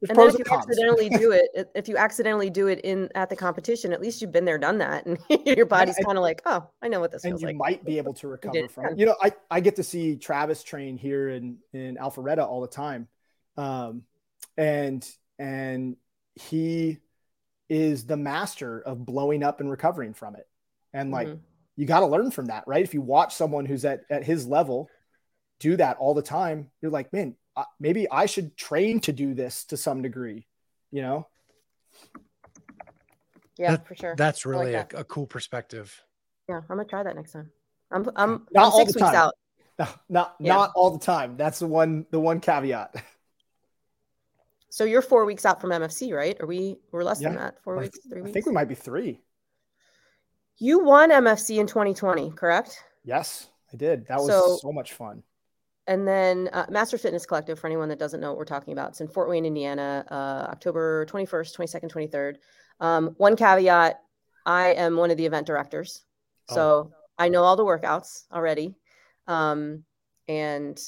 there's 0.00 0.10
and 0.10 0.18
then 0.18 0.28
if 0.28 0.38
you 0.38 0.44
cons. 0.44 0.66
accidentally 0.66 1.10
do 1.10 1.32
it, 1.54 1.70
if 1.74 1.88
you 1.88 1.96
accidentally 1.96 2.50
do 2.50 2.68
it 2.68 2.80
in 2.84 3.08
at 3.14 3.30
the 3.30 3.36
competition, 3.36 3.92
at 3.92 4.00
least 4.00 4.20
you've 4.20 4.32
been 4.32 4.44
there, 4.44 4.58
done 4.58 4.78
that, 4.78 5.06
and 5.06 5.18
your 5.46 5.66
body's 5.66 5.96
kind 5.96 6.18
of 6.18 6.22
like, 6.22 6.42
oh, 6.46 6.68
I 6.82 6.88
know 6.88 7.00
what 7.00 7.12
this 7.12 7.24
and 7.24 7.40
you 7.40 7.46
like. 7.46 7.56
might 7.56 7.84
be 7.84 7.98
able 7.98 8.14
to 8.14 8.28
recover 8.28 8.68
from 8.68 8.86
it. 8.86 8.98
You 8.98 9.06
know, 9.06 9.16
I, 9.22 9.32
I 9.50 9.60
get 9.60 9.76
to 9.76 9.82
see 9.82 10.16
Travis 10.16 10.62
train 10.62 10.96
here 10.96 11.28
in 11.28 11.58
in 11.72 11.96
Alpharetta 11.96 12.46
all 12.46 12.60
the 12.60 12.68
time, 12.68 13.08
um, 13.56 14.02
and 14.56 15.08
and 15.38 15.96
he 16.34 16.98
is 17.68 18.04
the 18.04 18.16
master 18.16 18.80
of 18.80 19.04
blowing 19.04 19.42
up 19.42 19.60
and 19.60 19.70
recovering 19.70 20.12
from 20.14 20.34
it. 20.36 20.48
And 20.92 21.10
like 21.12 21.28
Mhm. 21.28 21.38
you 21.76 21.86
got 21.86 22.00
to 22.00 22.06
learn 22.06 22.30
from 22.30 22.46
that, 22.46 22.64
right? 22.66 22.82
If 22.82 22.94
you 22.94 23.00
watch 23.00 23.34
someone 23.34 23.64
who's 23.66 23.84
at 23.84 24.02
at 24.10 24.24
his 24.24 24.46
level 24.46 24.90
do 25.60 25.76
that 25.76 25.98
all 25.98 26.14
the 26.14 26.22
time, 26.22 26.70
you're 26.80 26.90
like, 26.90 27.12
man, 27.12 27.36
maybe 27.78 28.10
I 28.10 28.26
should 28.26 28.56
train 28.56 29.00
to 29.00 29.12
do 29.12 29.34
this 29.34 29.64
to 29.66 29.76
some 29.76 30.02
degree. 30.02 30.46
You 30.90 31.02
know, 31.02 31.28
yeah, 33.58 33.72
That- 33.72 33.86
for 33.86 33.94
sure. 33.94 34.14
That's 34.16 34.44
I 34.46 34.50
like 34.50 34.58
really 34.60 34.72
that. 34.72 34.92
a, 34.94 34.98
a 35.00 35.04
cool 35.04 35.26
perspective. 35.26 36.00
yeah, 36.48 36.56
I'm 36.56 36.64
gonna 36.68 36.84
try 36.84 37.02
that 37.02 37.14
next 37.16 37.32
time. 37.32 37.50
I'm 37.90 38.08
I'm, 38.16 38.46
Not 38.52 38.66
I'm 38.66 38.72
all 38.72 38.78
six 38.80 38.92
the 38.92 38.98
weeks 39.00 39.10
time. 39.10 39.14
out. 39.16 39.34
no, 39.78 39.86
not 40.08 40.36
Yeah. 40.40 40.54
not 40.54 40.72
all 40.74 40.90
the 40.90 41.04
time. 41.04 41.36
That's 41.36 41.58
the 41.58 41.66
one 41.66 42.06
the 42.10 42.20
one 42.20 42.40
caveat. 42.40 42.94
So 44.72 44.84
you're 44.84 45.02
four 45.02 45.24
weeks 45.24 45.44
out 45.44 45.60
from 45.60 45.70
MFC, 45.70 46.14
right? 46.14 46.40
Are 46.40 46.46
we? 46.46 46.76
We're 46.92 47.02
less 47.02 47.18
than 47.18 47.34
that. 47.34 47.56
Four 47.64 47.78
I, 47.78 47.80
weeks, 47.80 47.98
three 48.08 48.20
weeks? 48.22 48.30
I 48.30 48.32
think 48.34 48.46
we 48.46 48.52
might 48.52 48.68
be 48.68 48.76
three. 48.76 49.20
You 50.58 50.84
won 50.84 51.10
MFC 51.10 51.58
in 51.58 51.66
2020, 51.66 52.30
correct? 52.30 52.78
Yes, 53.02 53.48
I 53.72 53.76
did. 53.76 54.06
That 54.06 54.18
was 54.18 54.28
So- 54.28 54.58
so, 54.58 54.70
much 54.72 54.92
fun. 54.92 55.24
And 55.90 56.06
then 56.06 56.48
uh, 56.52 56.66
Master 56.70 56.96
Fitness 56.96 57.26
Collective, 57.26 57.58
for 57.58 57.66
anyone 57.66 57.88
that 57.88 57.98
doesn't 57.98 58.20
know 58.20 58.28
what 58.28 58.38
we're 58.38 58.44
talking 58.44 58.72
about, 58.72 58.90
it's 58.90 59.00
in 59.00 59.08
Fort 59.08 59.28
Wayne, 59.28 59.44
Indiana, 59.44 60.04
uh, 60.08 60.52
October 60.52 61.04
21st, 61.06 61.56
22nd, 61.56 61.90
23rd. 61.90 62.36
Um, 62.78 63.14
one 63.18 63.34
caveat 63.34 64.00
I 64.46 64.68
am 64.68 64.96
one 64.96 65.10
of 65.10 65.16
the 65.16 65.26
event 65.26 65.48
directors. 65.48 66.04
Oh. 66.48 66.54
So 66.54 66.92
I 67.18 67.28
know 67.28 67.42
all 67.42 67.56
the 67.56 67.64
workouts 67.64 68.22
already. 68.32 68.76
Um, 69.26 69.82
and 70.28 70.80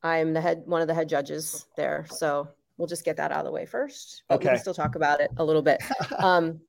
I'm 0.00 0.32
the 0.32 0.40
head, 0.40 0.62
one 0.64 0.80
of 0.80 0.86
the 0.86 0.94
head 0.94 1.08
judges 1.08 1.66
there. 1.76 2.06
So 2.08 2.46
we'll 2.78 2.86
just 2.86 3.04
get 3.04 3.16
that 3.16 3.32
out 3.32 3.40
of 3.40 3.46
the 3.46 3.50
way 3.50 3.66
first. 3.66 4.22
But 4.28 4.38
we 4.38 4.46
can 4.46 4.58
still 4.58 4.74
talk 4.74 4.94
about 4.94 5.20
it 5.22 5.32
a 5.38 5.44
little 5.44 5.62
bit. 5.62 5.82
Um, 6.18 6.60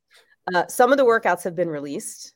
uh, 0.54 0.68
some 0.68 0.91
of 0.91 0.98
the 0.98 1.06
workouts 1.06 1.43
have 1.43 1.56
been 1.56 1.70
released. 1.70 2.35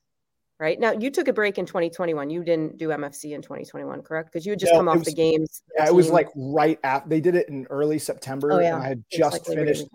Right 0.60 0.78
now, 0.78 0.92
you 0.92 1.10
took 1.10 1.30
a 1.30 1.34
break 1.34 1.58
in 1.58 1.66
2021. 1.66 2.30
You 2.30 2.44
didn't 2.44 2.78
do 2.78 2.90
MFC 2.90 3.32
in 3.34 3.42
2021, 3.42 4.02
correct? 4.02 4.30
Because 4.32 4.46
you 4.46 4.52
had 4.52 4.60
just 4.60 4.74
No, 4.74 4.80
come 4.80 4.90
off 4.90 4.98
was- 4.98 5.06
the 5.08 5.14
games. 5.14 5.64
Yeah, 5.78 5.88
it 5.88 5.96
was 5.96 6.10
like 6.10 6.28
right 6.36 6.78
after 6.84 7.08
they 7.08 7.22
did 7.22 7.36
it 7.36 7.48
in 7.48 7.66
early 7.70 7.98
September, 7.98 8.52
Oh, 8.52 8.60
yeah. 8.60 8.76
and 8.76 8.84
I 8.84 8.88
had 8.90 9.04
just 9.10 9.48
like 9.48 9.58
finished, 9.58 9.86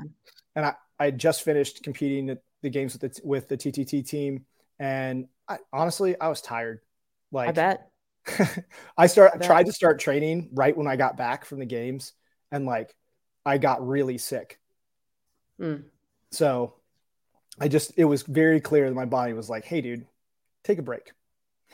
and 0.57 0.65
I, 0.65 0.75
I 0.99 1.05
had 1.07 1.19
just 1.19 1.43
finished 1.43 1.83
competing 1.83 2.31
at 2.31 2.39
the 2.63 2.71
games 2.71 2.95
with 2.99 3.03
the 3.03 3.21
with 3.29 3.49
the 3.49 3.59
TTT 3.59 4.09
team, 4.09 4.47
and 4.79 5.29
I, 5.47 5.59
honestly, 5.71 6.19
I 6.19 6.29
was 6.29 6.41
tired. 6.41 6.81
Like 7.31 7.51
I 7.51 7.53
bet. 7.53 7.91
I 8.97 9.07
start 9.07 9.33
I 9.35 9.37
bet. 9.37 9.47
tried 9.47 9.67
to 9.67 9.73
start 9.73 9.99
training 10.01 10.49
right 10.55 10.75
when 10.75 10.87
I 10.87 10.97
got 10.97 11.19
back 11.19 11.45
from 11.45 11.59
the 11.59 11.67
games, 11.67 12.15
and 12.51 12.65
like 12.65 12.97
I 13.45 13.59
got 13.59 13.87
really 13.87 14.17
sick. 14.17 14.59
Mm. 15.61 15.85
So 16.31 16.77
I 17.61 17.69
just 17.69 17.93
it 17.99 18.07
was 18.07 18.23
very 18.23 18.63
clear 18.63 18.89
that 18.89 18.95
my 18.95 19.05
body 19.05 19.35
was 19.35 19.51
like, 19.51 19.67
"Hey, 19.67 19.83
dude, 19.83 20.07
take 20.65 20.79
a 20.79 20.83
break." 20.83 21.13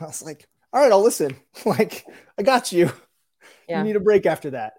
I 0.01 0.05
was 0.07 0.23
like, 0.23 0.47
"All 0.73 0.81
right, 0.83 0.93
I'll 0.93 1.03
listen. 1.03 1.37
like, 1.65 2.05
I 2.39 2.43
got 2.43 2.73
you. 2.73 2.91
Yeah. 3.69 3.79
You 3.79 3.85
need 3.85 3.97
a 3.97 4.01
break 4.01 4.27
after 4.27 4.51
that." 4.51 4.75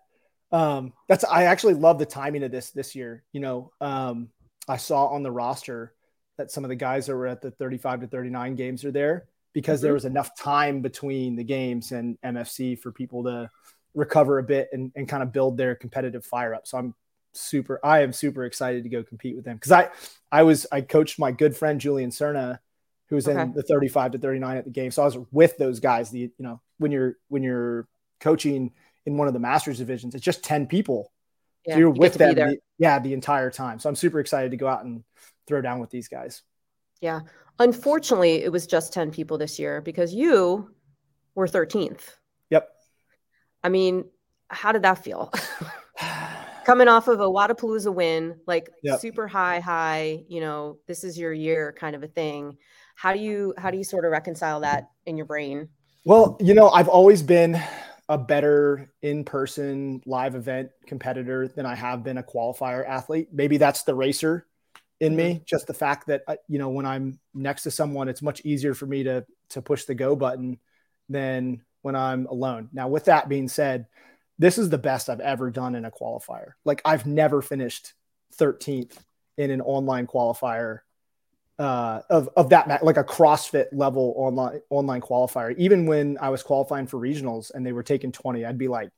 Um, 0.52 0.94
that's 1.08 1.24
I 1.24 1.44
actually 1.44 1.76
love 1.76 1.98
the 1.98 2.06
timing 2.06 2.44
of 2.44 2.52
this 2.52 2.72
this 2.72 2.94
year. 2.94 3.24
You 3.32 3.40
know, 3.40 3.72
um, 3.82 4.30
I 4.68 4.78
saw 4.78 5.08
on 5.08 5.24
the 5.24 5.32
roster 5.32 5.94
that 6.38 6.52
some 6.52 6.64
of 6.66 6.70
the 6.70 6.76
guys 6.76 7.06
that 7.06 7.16
were 7.16 7.28
at 7.28 7.42
the 7.42 7.52
35 7.52 8.02
to 8.02 8.08
39 8.08 8.56
games 8.56 8.84
are 8.86 8.92
there 8.92 9.26
because 9.54 9.82
there 9.82 9.92
Mhm. 9.92 9.96
was 9.96 10.06
enough 10.06 10.36
time 10.38 10.82
between 10.82 11.36
the 11.36 11.44
games 11.44 11.92
and 11.92 12.18
MFC 12.24 12.76
for 12.80 12.92
people 12.92 13.24
to 13.26 13.50
recover 13.94 14.40
a 14.40 14.44
bit 14.44 14.70
and, 14.72 14.92
and 14.96 15.08
kind 15.10 15.22
of 15.24 15.34
build 15.34 15.58
their 15.58 15.76
competitive 15.76 16.26
fire 16.26 16.54
up. 16.54 16.66
So 16.66 16.78
I'm 16.78 16.96
super, 17.34 17.80
I 17.84 18.00
am 18.02 18.14
super 18.14 18.46
excited 18.46 18.84
to 18.84 18.90
go 18.90 19.04
compete 19.04 19.36
with 19.36 19.44
them 19.46 19.58
because 19.58 19.74
I, 19.74 19.90
I 20.32 20.44
was, 20.44 20.66
I 20.72 20.82
coached 20.82 21.20
my 21.20 21.32
good 21.34 21.56
friend 21.56 21.80
Julian 21.82 22.12
Cerna, 22.12 22.60
who 23.12 23.16
was 23.18 23.28
Okay. 23.28 23.42
in 23.42 23.52
the 23.52 23.62
35 23.62 24.14
to 24.14 24.18
39 24.18 24.58
at 24.58 24.64
the 24.64 24.72
game. 24.72 24.90
So 24.90 25.02
I 25.02 25.06
was 25.06 25.18
with 25.32 25.58
those 25.58 25.80
guys. 25.82 26.10
The, 26.10 26.20
you 26.20 26.32
know, 26.40 26.62
when 26.80 26.92
you're, 26.92 27.18
when 27.28 27.44
you're 27.44 27.88
coaching 28.22 28.72
in 29.06 29.18
one 29.18 29.28
of 29.28 29.34
the 29.34 29.40
masters 29.40 29.80
divisions, 29.80 30.16
it's 30.16 30.24
just 30.24 30.44
10 30.46 30.66
people. 30.68 31.12
Yeah, 31.68 31.74
so 31.74 31.80
you're 31.80 31.94
you 31.94 32.00
with 32.00 32.14
them, 32.16 32.36
the, 32.36 32.58
yeah, 32.80 33.00
the 33.00 33.14
entire 33.14 33.52
time. 33.52 33.80
So 33.80 33.90
I'm 33.90 33.96
super 33.96 34.22
excited 34.22 34.52
to 34.52 34.58
go 34.58 34.68
out 34.68 34.86
and 34.86 35.04
throw 35.46 35.62
down 35.62 35.80
with 35.82 35.90
these 35.90 36.08
guys. 36.08 36.42
Yeah. 37.02 37.20
Unfortunately, 37.60 38.44
it 38.44 38.52
was 38.52 38.66
just 38.66 38.94
10 38.94 39.12
people 39.12 39.38
this 39.38 39.60
year 39.60 39.82
because 39.82 40.14
you 40.14 40.72
were 41.36 41.48
13th. 41.48 42.16
Yep. 42.50 42.70
I 43.62 43.68
mean, 43.70 44.06
how 44.48 44.72
did 44.72 44.84
that 44.84 45.04
feel? 45.04 45.34
Coming 46.66 46.88
off 46.88 47.08
of 47.08 47.20
a 47.20 47.26
Wodapalooza 47.26 47.94
win, 47.94 48.40
like 48.48 48.70
Yep. 48.84 49.00
super 49.02 49.28
high, 49.28 49.60
high, 49.60 50.24
you 50.30 50.40
know, 50.42 50.78
this 50.88 51.04
is 51.04 51.18
your 51.18 51.34
year 51.34 51.76
kind 51.78 51.96
of 51.96 52.04
a 52.04 52.08
thing. 52.08 52.58
How 53.02 53.14
do 53.14 53.20
you 53.20 53.56
how 53.58 53.72
do 53.72 53.80
you 53.80 53.84
sort 53.84 54.06
of 54.06 54.12
reconcile 54.12 54.60
that 54.60 54.92
in 55.08 55.18
your 55.18 55.26
brain? 55.26 55.70
Well, 56.06 56.38
you 56.40 56.54
know, 56.54 56.70
I've 56.70 56.88
always 56.88 57.24
been 57.24 57.60
a 58.08 58.16
better 58.16 58.92
in-person 59.02 60.04
live 60.06 60.36
event 60.36 60.70
competitor 60.86 61.48
than 61.48 61.66
I 61.66 61.74
have 61.74 62.04
been 62.04 62.20
a 62.20 62.24
qualifier 62.24 62.88
athlete. 62.88 63.30
Maybe 63.32 63.58
that's 63.58 63.82
the 63.82 63.96
racer 63.96 64.46
in 65.00 65.16
me, 65.16 65.42
just 65.48 65.66
the 65.66 65.74
fact 65.74 66.06
that 66.08 66.22
uh, 66.28 66.36
you 66.48 66.60
know, 66.60 66.70
when 66.70 66.86
I'm 66.86 67.20
next 67.34 67.64
to 67.64 67.72
someone, 67.72 68.08
it's 68.08 68.22
much 68.22 68.42
easier 68.46 68.76
for 68.76 68.86
me 68.86 69.02
to 69.02 69.26
to 69.50 69.64
push 69.64 69.86
the 69.86 69.96
go 69.96 70.16
button 70.16 70.60
than 71.10 71.64
when 71.82 71.96
I'm 71.96 72.28
alone. 72.28 72.70
Now, 72.72 72.88
with 72.88 73.06
that 73.06 73.28
being 73.28 73.48
said, 73.48 73.88
this 74.38 74.60
is 74.60 74.70
the 74.70 74.78
best 74.78 75.10
I've 75.10 75.22
ever 75.22 75.50
done 75.50 75.74
in 75.74 75.86
a 75.86 75.92
qualifier. 75.92 76.52
Like 76.66 76.84
I've 76.86 77.08
never 77.08 77.42
finished 77.42 77.94
13th 78.38 78.96
in 79.40 79.50
an 79.50 79.62
online 79.62 80.06
qualifier 80.06 80.82
uh, 81.62 82.02
of 82.10 82.28
of 82.36 82.50
that 82.50 82.84
like 82.84 82.98
a 82.98 83.04
CrossFit 83.04 83.68
level 83.72 84.16
online 84.18 84.62
online 84.72 85.00
qualifier. 85.00 85.56
Even 85.58 85.86
when 85.86 86.18
I 86.20 86.30
was 86.30 86.42
qualifying 86.42 86.88
for 86.88 87.00
regionals 87.00 87.54
and 87.54 87.64
they 87.64 87.72
were 87.72 87.84
taking 87.84 88.12
20, 88.12 88.44
I'd 88.44 88.58
be 88.58 88.68
like 88.68 88.90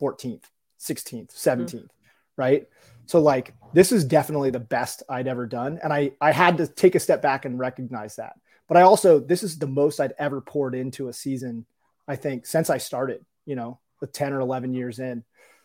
14th, 0.00 0.44
16th, 0.78 1.34
17th, 1.34 1.88
right? 2.36 2.68
So 3.06 3.18
like 3.18 3.54
this 3.74 3.90
is 3.90 4.04
definitely 4.04 4.50
the 4.50 4.60
best 4.60 5.02
I'd 5.08 5.26
ever 5.26 5.46
done, 5.46 5.80
and 5.82 5.92
I 5.92 6.12
I 6.20 6.30
had 6.30 6.58
to 6.58 6.68
take 6.68 6.94
a 6.94 7.00
step 7.00 7.22
back 7.22 7.44
and 7.44 7.58
recognize 7.58 8.16
that. 8.16 8.34
But 8.68 8.76
I 8.76 8.82
also 8.82 9.18
this 9.18 9.42
is 9.42 9.58
the 9.58 9.66
most 9.66 9.98
I'd 9.98 10.14
ever 10.20 10.40
poured 10.40 10.76
into 10.76 11.08
a 11.08 11.12
season, 11.12 11.66
I 12.06 12.14
think, 12.14 12.46
since 12.46 12.70
I 12.70 12.78
started. 12.78 13.24
You 13.46 13.56
know, 13.56 13.80
with 14.00 14.12
10 14.12 14.32
or 14.32 14.40
11 14.40 14.74
years 14.74 14.98
in. 14.98 15.24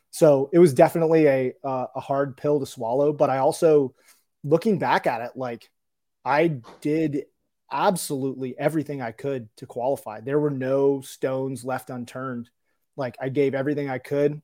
So 0.10 0.50
it 0.54 0.60
was 0.60 0.74
definitely 0.74 1.28
a 1.28 1.54
uh, 1.64 1.88
a 1.96 2.00
hard 2.00 2.36
pill 2.36 2.60
to 2.60 2.66
swallow. 2.66 3.14
But 3.14 3.30
I 3.30 3.38
also 3.38 3.94
looking 4.44 4.80
back 4.80 5.08
at 5.08 5.22
it, 5.22 5.32
like 5.36 5.70
I 6.26 6.60
did 6.82 7.26
absolutely 7.72 8.58
everything 8.58 9.02
I 9.02 9.12
could 9.12 9.50
to 9.58 9.66
qualify. 9.66 10.22
There 10.22 10.40
were 10.40 10.52
no 10.52 11.02
stones 11.02 11.64
left 11.64 11.90
unturned. 11.90 12.50
Like 12.98 13.16
I 13.22 13.30
gave 13.30 13.56
everything 13.56 13.90
I 13.90 13.98
could. 13.98 14.42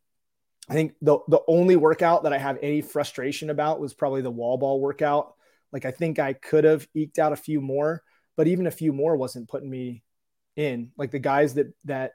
I 0.70 0.74
think 0.74 0.96
the 1.02 1.20
the 1.28 1.42
only 1.48 1.76
workout 1.76 2.24
that 2.24 2.34
I 2.34 2.38
have 2.38 2.58
any 2.62 2.82
frustration 2.82 3.50
about 3.50 3.80
was 3.80 3.94
probably 3.94 4.22
the 4.22 4.32
wall 4.32 4.58
ball 4.58 4.80
workout. 4.82 5.34
Like 5.72 5.86
I 5.86 5.92
think 5.92 6.20
I 6.20 6.34
could 6.34 6.64
have 6.64 6.88
eked 6.94 7.20
out 7.20 7.34
a 7.34 7.38
few 7.38 7.62
more, 7.62 8.04
but 8.36 8.48
even 8.48 8.68
a 8.68 8.72
few 8.72 8.94
more 8.94 9.16
wasn't 9.16 9.50
putting 9.50 9.70
me 9.70 10.04
in. 10.56 10.92
Like 10.98 11.12
the 11.12 11.20
guys 11.20 11.54
that 11.56 11.74
that 11.86 12.14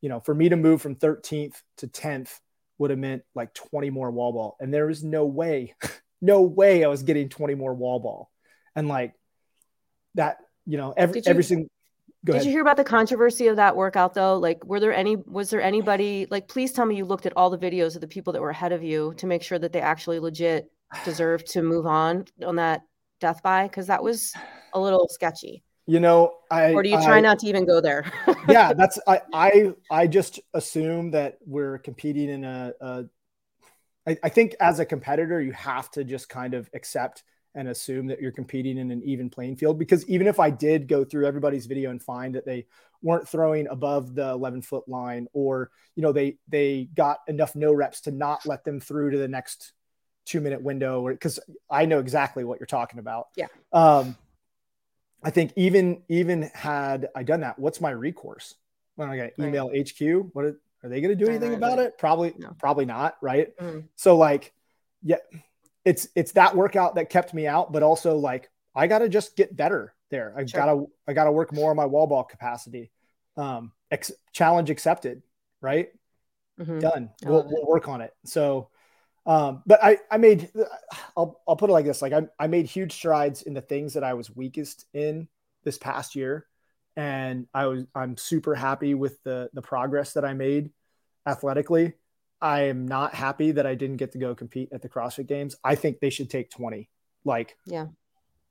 you 0.00 0.08
know, 0.08 0.20
for 0.20 0.34
me 0.34 0.48
to 0.48 0.56
move 0.56 0.80
from 0.80 0.96
13th 0.96 1.60
to 1.78 1.86
10th 1.86 2.40
would 2.78 2.90
have 2.90 2.98
meant 2.98 3.22
like 3.34 3.52
20 3.54 3.90
more 3.90 4.10
wall 4.10 4.32
ball. 4.32 4.56
And 4.60 4.72
there 4.72 4.86
was 4.86 5.04
no 5.04 5.26
way, 5.26 5.74
no 6.20 6.42
way 6.42 6.84
I 6.84 6.88
was 6.88 7.02
getting 7.02 7.28
20 7.28 7.54
more 7.54 7.74
wall 7.74 8.00
ball. 8.00 8.30
And 8.76 8.88
like 8.88 9.14
that, 10.14 10.38
you 10.66 10.76
know, 10.76 10.92
every, 10.96 11.18
you- 11.20 11.24
every 11.26 11.42
single, 11.44 11.68
go 12.24 12.32
Did 12.32 12.36
ahead. 12.36 12.46
you 12.46 12.52
hear 12.52 12.60
about 12.62 12.76
the 12.76 12.84
controversy 12.84 13.46
of 13.48 13.56
that 13.56 13.76
workout 13.76 14.14
though? 14.14 14.36
Like, 14.38 14.64
were 14.64 14.80
there 14.80 14.92
any, 14.94 15.16
was 15.16 15.50
there 15.50 15.62
anybody, 15.62 16.26
like, 16.30 16.48
please 16.48 16.72
tell 16.72 16.86
me 16.86 16.96
you 16.96 17.04
looked 17.04 17.26
at 17.26 17.32
all 17.36 17.50
the 17.50 17.58
videos 17.58 17.94
of 17.94 18.00
the 18.00 18.08
people 18.08 18.32
that 18.34 18.42
were 18.42 18.50
ahead 18.50 18.72
of 18.72 18.82
you 18.82 19.14
to 19.16 19.26
make 19.26 19.42
sure 19.42 19.58
that 19.58 19.72
they 19.72 19.80
actually 19.80 20.18
legit 20.18 20.70
deserve 21.04 21.44
to 21.46 21.62
move 21.62 21.86
on 21.86 22.24
on 22.44 22.56
that 22.56 22.82
death 23.20 23.42
by? 23.42 23.68
Cause 23.68 23.86
that 23.86 24.02
was 24.02 24.32
a 24.74 24.80
little 24.80 25.08
sketchy. 25.10 25.62
you 25.86 26.00
know, 26.00 26.32
I, 26.50 26.72
Or 26.72 26.82
do 26.82 26.88
you 26.88 26.96
try 26.96 27.18
I- 27.18 27.20
not 27.20 27.38
to 27.40 27.46
even 27.46 27.66
go 27.66 27.80
there? 27.80 28.04
yeah, 28.48 28.72
that's 28.72 28.98
I 29.06 29.20
I 29.32 29.72
I 29.90 30.06
just 30.06 30.40
assume 30.54 31.10
that 31.12 31.38
we're 31.46 31.78
competing 31.78 32.28
in 32.28 32.44
a, 32.44 32.72
a 32.80 33.04
I, 34.06 34.16
I 34.22 34.28
think 34.28 34.54
as 34.60 34.78
a 34.78 34.86
competitor, 34.86 35.40
you 35.40 35.52
have 35.52 35.90
to 35.92 36.04
just 36.04 36.28
kind 36.28 36.54
of 36.54 36.68
accept 36.74 37.22
and 37.54 37.68
assume 37.68 38.06
that 38.06 38.20
you're 38.20 38.30
competing 38.30 38.78
in 38.78 38.90
an 38.90 39.02
even 39.04 39.28
playing 39.28 39.56
field. 39.56 39.78
Because 39.78 40.08
even 40.08 40.26
if 40.26 40.38
I 40.38 40.50
did 40.50 40.88
go 40.88 41.04
through 41.04 41.26
everybody's 41.26 41.66
video 41.66 41.90
and 41.90 42.02
find 42.02 42.34
that 42.34 42.46
they 42.46 42.66
weren't 43.02 43.28
throwing 43.28 43.66
above 43.68 44.14
the 44.14 44.30
11 44.30 44.62
foot 44.62 44.88
line, 44.88 45.26
or 45.32 45.70
you 45.96 46.02
know 46.02 46.12
they 46.12 46.38
they 46.48 46.88
got 46.94 47.18
enough 47.26 47.56
no 47.56 47.72
reps 47.72 48.02
to 48.02 48.10
not 48.10 48.46
let 48.46 48.64
them 48.64 48.80
through 48.80 49.10
to 49.10 49.18
the 49.18 49.28
next 49.28 49.72
two 50.26 50.40
minute 50.40 50.62
window, 50.62 51.00
or 51.00 51.12
because 51.12 51.40
I 51.68 51.86
know 51.86 51.98
exactly 51.98 52.44
what 52.44 52.60
you're 52.60 52.66
talking 52.66 53.00
about. 53.00 53.28
Yeah. 53.36 53.48
Um, 53.72 54.16
I 55.22 55.30
think 55.30 55.52
even 55.56 56.02
even 56.08 56.50
had 56.54 57.08
I 57.14 57.22
done 57.22 57.40
that, 57.40 57.58
what's 57.58 57.80
my 57.80 57.90
recourse? 57.90 58.54
When 58.96 59.08
I 59.08 59.16
got 59.16 59.30
Right. 59.38 59.48
email 59.48 59.70
HQ, 59.74 60.30
what 60.34 60.54
are 60.82 60.88
they 60.88 61.00
going 61.00 61.16
to 61.16 61.24
do 61.24 61.30
anything 61.30 61.54
about 61.54 61.78
it? 61.78 61.98
Probably, 61.98 62.34
No. 62.38 62.54
probably 62.58 62.86
not, 62.86 63.16
right? 63.20 63.56
Mm. 63.58 63.84
So 63.96 64.16
like, 64.16 64.52
yeah, 65.02 65.16
it's 65.84 66.08
it's 66.14 66.32
that 66.32 66.54
workout 66.56 66.94
that 66.96 67.10
kept 67.10 67.32
me 67.34 67.46
out, 67.46 67.72
but 67.72 67.82
also 67.82 68.16
like 68.16 68.50
I 68.74 68.86
got 68.86 68.98
to 69.00 69.08
just 69.08 69.36
get 69.36 69.54
better 69.56 69.94
there. 70.10 70.34
I 70.36 70.44
Sure. 70.44 70.60
gotta 70.60 70.84
I 71.06 71.12
gotta 71.12 71.32
work 71.32 71.52
more 71.52 71.70
on 71.70 71.76
my 71.76 71.86
wall 71.86 72.06
ball 72.06 72.24
capacity. 72.24 72.90
Um, 73.36 73.72
ex- 73.90 74.12
challenge 74.32 74.70
accepted, 74.70 75.22
right? 75.60 75.90
Mhm. 76.60 76.80
done. 76.80 77.10
We'll, 77.24 77.46
we'll 77.48 77.66
work 77.66 77.88
on 77.88 78.02
it. 78.02 78.12
So, 78.26 78.68
um, 79.24 79.62
but 79.64 79.82
I, 79.82 79.98
I 80.10 80.18
made, 80.18 80.50
I'll, 81.16 81.40
I'll 81.48 81.56
put 81.56 81.70
it 81.70 81.72
like 81.72 81.86
this. 81.86 82.02
Like 82.02 82.12
I, 82.12 82.26
I 82.38 82.48
made 82.48 82.66
huge 82.66 82.92
strides 82.92 83.42
in 83.42 83.54
the 83.54 83.62
things 83.62 83.94
that 83.94 84.04
I 84.04 84.12
was 84.12 84.34
weakest 84.36 84.84
in 84.92 85.26
this 85.64 85.78
past 85.78 86.14
year. 86.14 86.46
And 87.00 87.46
I 87.54 87.64
was, 87.64 87.86
I'm 87.94 88.18
super 88.18 88.54
happy 88.54 88.92
with 88.92 89.22
the, 89.22 89.48
the 89.54 89.62
progress 89.62 90.12
that 90.12 90.24
I 90.26 90.34
made 90.34 90.68
athletically. 91.26 91.94
I 92.42 92.64
am 92.64 92.86
not 92.86 93.14
happy 93.14 93.52
that 93.52 93.66
I 93.66 93.74
didn't 93.74 93.96
get 93.96 94.12
to 94.12 94.18
go 94.18 94.34
compete 94.34 94.68
at 94.70 94.82
the 94.82 94.90
CrossFit 94.90 95.26
games. 95.26 95.56
I 95.64 95.76
think 95.76 96.00
they 96.00 96.10
should 96.10 96.28
take 96.28 96.50
20. 96.50 96.90
Like, 97.24 97.56
Yeah. 97.64 97.86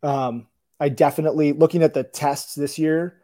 um, 0.02 0.48
I 0.80 0.90
definitely 0.90 1.52
looking 1.52 1.84
at 1.84 1.94
the 1.94 2.04
tests 2.04 2.56
this 2.56 2.80
year, 2.80 3.22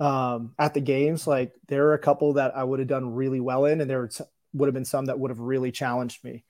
um, 0.00 0.52
at 0.58 0.74
the 0.74 0.80
games, 0.80 1.28
like 1.28 1.52
there 1.68 1.86
are 1.86 1.94
a 1.94 1.98
couple 2.00 2.32
that 2.32 2.56
I 2.56 2.64
would 2.64 2.80
have 2.80 2.88
done 2.88 3.14
really 3.14 3.38
well 3.38 3.66
in, 3.66 3.80
and 3.80 3.88
there 3.88 4.10
would, 4.52 4.66
have 4.66 4.74
been 4.74 4.84
some 4.84 5.04
that 5.06 5.18
would 5.18 5.30
have 5.30 5.38
really 5.38 5.70
challenged 5.70 6.24
me. 6.24 6.42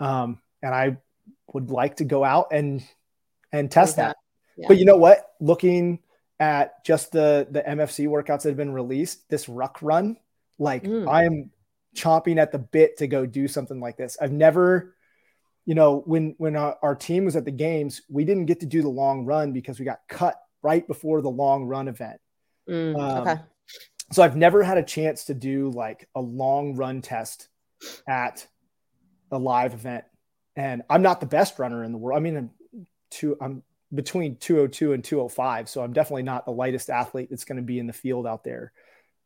Um, 0.00 0.40
and 0.62 0.74
I 0.74 0.96
would 1.52 1.70
like 1.70 1.96
to 1.96 2.04
go 2.04 2.24
out 2.24 2.46
and 2.50 2.82
and 3.52 3.70
test 3.70 3.98
Yeah. 3.98 4.06
that. 4.06 4.16
Yeah. 4.56 4.68
But 4.68 4.78
you 4.78 4.86
know 4.86 4.96
what? 4.96 5.26
Looking 5.38 5.98
at 6.40 6.84
just 6.84 7.12
the 7.12 7.46
the 7.50 7.62
MFC 7.62 8.06
workouts 8.08 8.42
that 8.42 8.50
have 8.50 8.56
been 8.56 8.72
released, 8.72 9.28
this 9.28 9.48
ruck 9.48 9.78
run, 9.82 10.16
like 10.58 10.84
Mm. 10.84 11.08
I 11.08 11.24
am 11.24 11.50
chomping 11.96 12.38
at 12.38 12.52
the 12.52 12.58
bit 12.58 12.98
to 12.98 13.06
go 13.06 13.26
do 13.26 13.48
something 13.48 13.80
like 13.80 13.96
this. 13.96 14.16
I've 14.20 14.32
never, 14.32 14.94
you 15.64 15.74
know, 15.74 16.02
when 16.06 16.34
when 16.38 16.56
our, 16.56 16.76
our 16.82 16.94
team 16.94 17.24
was 17.24 17.36
at 17.36 17.44
the 17.44 17.50
games, 17.50 18.02
we 18.08 18.24
didn't 18.24 18.46
get 18.46 18.60
to 18.60 18.66
do 18.66 18.82
the 18.82 18.88
long 18.88 19.24
run 19.24 19.52
because 19.52 19.78
we 19.78 19.84
got 19.84 20.00
cut 20.08 20.36
right 20.62 20.86
before 20.86 21.22
the 21.22 21.30
long 21.30 21.64
run 21.64 21.88
event. 21.88 22.20
Mm, 22.68 22.98
Um, 22.98 23.28
okay. 23.28 23.40
So 24.12 24.22
I've 24.22 24.36
never 24.36 24.62
had 24.62 24.78
a 24.78 24.82
chance 24.82 25.24
to 25.24 25.34
do 25.34 25.70
like 25.70 26.08
a 26.14 26.20
long 26.20 26.76
run 26.76 27.02
test 27.02 27.48
at 28.06 28.46
a 29.30 29.38
live 29.38 29.74
event. 29.74 30.04
And 30.56 30.82
I'm 30.88 31.02
not 31.02 31.20
the 31.20 31.26
best 31.26 31.58
runner 31.58 31.84
in 31.84 31.92
the 31.92 31.98
world. 31.98 32.16
I 32.16 32.20
mean, 32.20 32.36
I'm 32.36 32.86
two, 33.10 33.36
I'm 33.40 33.62
between 33.94 34.36
202 34.36 34.92
and 34.92 35.02
205. 35.02 35.68
So 35.68 35.82
I'm 35.82 35.92
definitely 35.92 36.22
not 36.22 36.44
the 36.44 36.52
lightest 36.52 36.90
athlete 36.90 37.30
that's 37.30 37.44
going 37.44 37.56
to 37.56 37.62
be 37.62 37.78
in 37.78 37.86
the 37.86 37.92
field 37.92 38.26
out 38.26 38.44
there. 38.44 38.72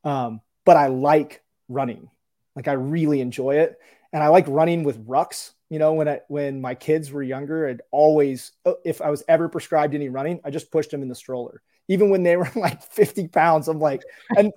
Um, 0.05 0.41
but 0.65 0.77
I 0.77 0.89
like 0.89 1.43
running. 1.69 2.11
Like 2.55 2.69
I 2.69 2.73
really 2.73 3.21
enjoy 3.21 3.57
it. 3.57 3.79
And 4.13 4.23
I 4.23 4.29
like 4.29 4.47
running 4.47 4.85
with 4.85 5.07
rucks. 5.07 5.53
You 5.71 5.79
know, 5.79 5.95
when 5.95 6.07
I, 6.09 6.21
when 6.29 6.61
my 6.61 6.75
kids 6.75 7.11
were 7.11 7.23
younger, 7.23 7.67
I'd 7.69 7.81
always, 7.91 8.53
uh, 8.67 8.75
if 8.85 9.01
I 9.01 9.11
was 9.11 9.25
ever 9.27 9.49
prescribed 9.49 9.95
any 9.95 10.11
running, 10.11 10.41
I 10.45 10.51
just 10.51 10.71
pushed 10.71 10.91
them 10.91 11.03
in 11.03 11.09
the 11.09 11.15
stroller. 11.15 11.63
Even 11.89 12.11
when 12.11 12.23
they 12.23 12.37
were 12.39 12.51
like 12.55 12.83
50 12.83 13.29
pounds, 13.29 13.69
I'm 13.69 13.81
like, 13.81 14.03
and 14.37 14.53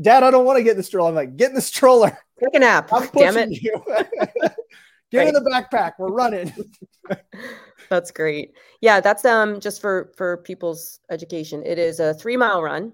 dad, 0.00 0.22
I 0.22 0.30
don't 0.30 0.44
want 0.44 0.58
to 0.58 0.62
get 0.62 0.72
in 0.72 0.76
the 0.76 0.82
stroller. 0.82 1.08
I'm 1.08 1.14
like, 1.14 1.36
get 1.36 1.48
in 1.48 1.54
the 1.54 1.62
stroller. 1.62 2.16
Take 2.38 2.54
a 2.54 2.58
nap. 2.58 2.92
I'm 2.92 3.08
Damn 3.14 3.36
it. 3.38 3.62
you. 3.62 3.82
Get 5.12 5.28
in 5.28 5.34
the 5.34 5.40
backpack. 5.50 5.92
We're 5.98 6.08
running. 6.10 6.52
That's 7.88 8.10
great. 8.10 8.52
Yeah, 8.80 9.00
that's 9.00 9.24
um 9.24 9.60
just 9.60 9.80
for 9.80 10.12
for 10.16 10.38
people's 10.38 11.00
education. 11.10 11.62
It 11.64 11.78
is 11.78 12.00
a 12.00 12.14
three 12.14 12.36
mile 12.36 12.62
run, 12.62 12.92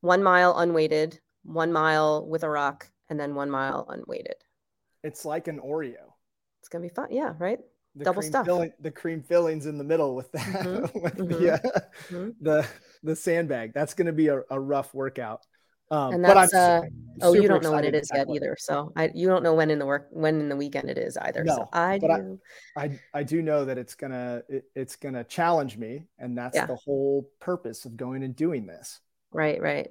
one 0.00 0.22
mile 0.22 0.58
unweighted, 0.58 1.20
one 1.42 1.72
mile 1.72 2.26
with 2.26 2.42
a 2.44 2.48
rock, 2.48 2.90
and 3.08 3.20
then 3.20 3.34
one 3.34 3.50
mile 3.50 3.86
unweighted. 3.88 4.36
It's 5.02 5.24
like 5.24 5.48
an 5.48 5.60
Oreo. 5.60 6.12
It's 6.60 6.68
gonna 6.68 6.82
be 6.82 6.88
fun. 6.88 7.08
Yeah, 7.10 7.34
right. 7.38 7.58
The 7.96 8.04
Double 8.04 8.20
cream 8.20 8.30
stuff. 8.30 8.46
Filling, 8.46 8.72
the 8.80 8.90
cream 8.90 9.22
fillings 9.22 9.66
in 9.66 9.76
the 9.76 9.84
middle 9.84 10.14
with 10.14 10.30
that, 10.32 10.62
Mhm, 10.62 10.94
with 11.02 11.16
mhm, 11.16 11.28
the, 11.28 11.50
uh, 11.54 11.80
mhm. 12.10 12.34
the 12.40 12.66
the 13.02 13.16
sandbag. 13.16 13.72
That's 13.74 13.94
going 13.94 14.06
to 14.06 14.12
be 14.12 14.28
a, 14.28 14.42
a 14.48 14.60
rough 14.60 14.94
workout. 14.94 15.40
Um, 15.90 16.14
And 16.14 16.22
but 16.22 16.36
I'm 16.36 16.42
that's 16.42 16.54
uh 16.54 16.80
oh 17.22 17.32
you 17.34 17.48
don't 17.48 17.62
know 17.62 17.72
what 17.72 17.84
it 17.84 17.94
is 17.94 18.10
yet 18.14 18.28
either. 18.30 18.56
So 18.58 18.92
I 18.96 19.10
you 19.14 19.26
don't 19.26 19.42
know 19.42 19.54
when 19.54 19.70
in 19.70 19.78
the 19.78 19.86
work 19.86 20.08
when 20.10 20.40
in 20.40 20.48
the 20.48 20.56
weekend 20.56 20.88
it 20.88 20.98
is 20.98 21.16
either. 21.16 21.44
so 21.46 21.56
No, 21.56 21.68
I 21.72 21.98
but 21.98 22.10
I- 22.10 22.20
do. 22.20 22.40
I 22.76 23.00
I 23.12 23.22
do 23.24 23.42
know 23.42 23.64
that 23.64 23.76
it's 23.78 23.94
gonna 23.94 24.42
it, 24.48 24.64
it's 24.74 24.96
gonna 24.96 25.24
challenge 25.24 25.76
me, 25.76 26.06
and 26.18 26.36
that's 26.38 26.54
Yeah. 26.56 26.66
the 26.66 26.76
whole 26.76 27.28
purpose 27.40 27.84
of 27.84 27.96
going 27.96 28.22
and 28.22 28.34
doing 28.36 28.66
this. 28.66 29.00
Right, 29.32 29.60
right. 29.60 29.90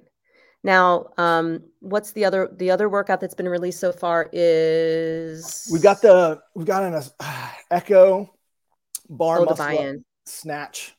Now, 0.62 1.06
um, 1.16 1.64
what's 1.80 2.12
the 2.12 2.24
other 2.26 2.50
the 2.54 2.70
other 2.70 2.88
workout 2.88 3.20
that's 3.20 3.34
been 3.34 3.48
released 3.48 3.80
so 3.80 3.92
far 3.92 4.28
is 4.32 5.68
we've 5.72 5.82
got 5.82 6.02
the 6.02 6.40
we've 6.54 6.66
got 6.66 6.82
an 6.82 6.94
uh, 6.94 7.48
Echo 7.70 8.34
bar 9.08 9.40
oh 9.40 9.44
muscle 9.46 10.02
snatch 10.26 10.94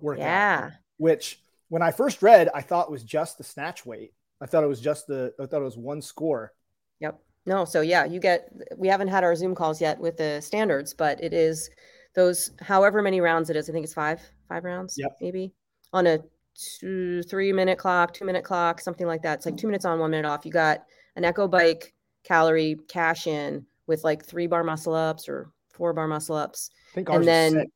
workout. 0.00 0.20
Yeah. 0.22 0.70
which 0.96 1.40
when 1.68 1.82
I 1.82 1.90
first 1.90 2.22
read, 2.22 2.48
I 2.54 2.60
thought 2.62 2.90
was 2.90 3.02
just 3.02 3.38
the 3.38 3.44
snatch 3.44 3.84
weight. 3.86 4.12
I 4.42 4.46
thought 4.46 4.64
it 4.64 4.68
was 4.68 4.80
just 4.80 5.06
the, 5.06 5.32
I 5.40 5.46
thought 5.46 5.60
it 5.60 5.64
was 5.64 5.78
one 5.78 6.02
score. 6.02 6.52
Yep. 7.00 7.18
No, 7.46 7.64
so 7.64 7.80
yeah, 7.80 8.04
you 8.04 8.20
get 8.20 8.48
we 8.76 8.88
haven't 8.88 9.08
had 9.08 9.24
our 9.24 9.34
Zoom 9.36 9.54
calls 9.54 9.80
yet 9.80 9.98
with 9.98 10.16
the 10.16 10.40
standards, 10.40 10.92
but 10.94 11.22
it 11.22 11.32
is 11.32 11.70
those 12.14 12.50
however 12.60 13.02
many 13.02 13.20
rounds 13.20 13.50
it 13.50 13.56
is. 13.56 13.68
I 13.68 13.72
think 13.72 13.84
it's 13.84 13.94
five, 13.94 14.20
five 14.48 14.64
rounds, 14.64 14.96
Yep. 14.98 15.16
maybe 15.20 15.52
on 15.92 16.06
a 16.06 16.18
two, 16.54 17.22
three 17.22 17.52
minute 17.52 17.78
clock, 17.78 18.12
two 18.14 18.24
minute 18.24 18.44
clock, 18.44 18.80
something 18.80 19.06
like 19.06 19.22
that. 19.22 19.38
It's 19.38 19.46
like 19.46 19.56
two 19.56 19.66
minutes 19.66 19.84
on, 19.84 19.98
one 19.98 20.10
minute 20.10 20.28
off. 20.28 20.44
You 20.46 20.52
got 20.52 20.84
an 21.16 21.24
echo 21.24 21.48
bike 21.48 21.94
calorie 22.24 22.76
cash 22.88 23.26
in 23.26 23.64
with 23.86 24.04
like 24.04 24.24
three 24.24 24.46
bar 24.46 24.62
muscle 24.62 24.94
ups 24.94 25.28
or 25.28 25.50
four 25.72 25.92
bar 25.92 26.06
muscle 26.06 26.36
ups. 26.36 26.70
I 26.92 26.94
think 26.94 27.08
And 27.08 27.24
then- 27.24 27.52
six. 27.52 27.70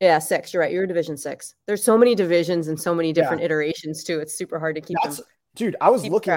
Yeah, 0.00 0.18
six. 0.18 0.52
You're 0.52 0.60
right. 0.60 0.72
You're 0.72 0.86
division 0.86 1.16
six. 1.16 1.54
There's 1.66 1.82
so 1.82 1.96
many 1.96 2.14
divisions 2.14 2.68
and 2.68 2.78
so 2.78 2.94
many 2.94 3.12
different 3.12 3.40
iterations 3.42 4.04
too. 4.04 4.18
It's 4.18 4.36
super 4.36 4.58
hard 4.58 4.74
to 4.74 4.82
keep 4.82 4.98
That's, 5.02 5.18
them. 5.18 5.26
Dude, 5.54 5.76
I 5.80 5.90
was 5.90 6.02
keep 6.02 6.12
looking. 6.12 6.34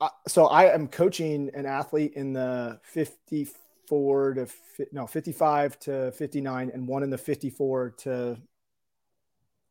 uh, 0.00 0.08
so 0.28 0.46
I 0.46 0.72
am 0.74 0.88
coaching 0.88 1.50
an 1.54 1.66
athlete 1.66 2.14
in 2.14 2.32
the 2.32 2.80
54 2.84 4.34
to 4.34 4.46
fi- 4.46 4.86
no 4.92 5.06
55 5.06 5.78
to 5.80 6.12
59 6.12 6.70
and 6.72 6.88
one 6.88 7.02
in 7.02 7.10
the 7.10 7.18
54 7.18 7.90
to 7.98 8.36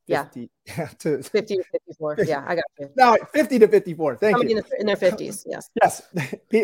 Yeah. 0.07 0.23
50 0.23 0.49
to 0.99 1.23
50 1.23 1.57
to 1.57 1.63
54. 1.63 2.17
Yeah, 2.25 2.43
I 2.47 2.55
got 2.55 2.63
you. 2.79 2.89
no 2.95 3.17
50 3.33 3.59
to 3.59 3.67
54 3.67 4.15
thank 4.17 4.33
Somebody 4.37 4.51
you 4.51 4.57
in, 4.57 4.63
the, 4.69 4.79
in 4.81 4.85
their 4.85 4.95
50s. 4.95 5.43
Yes. 5.47 5.69
yes 5.81 6.01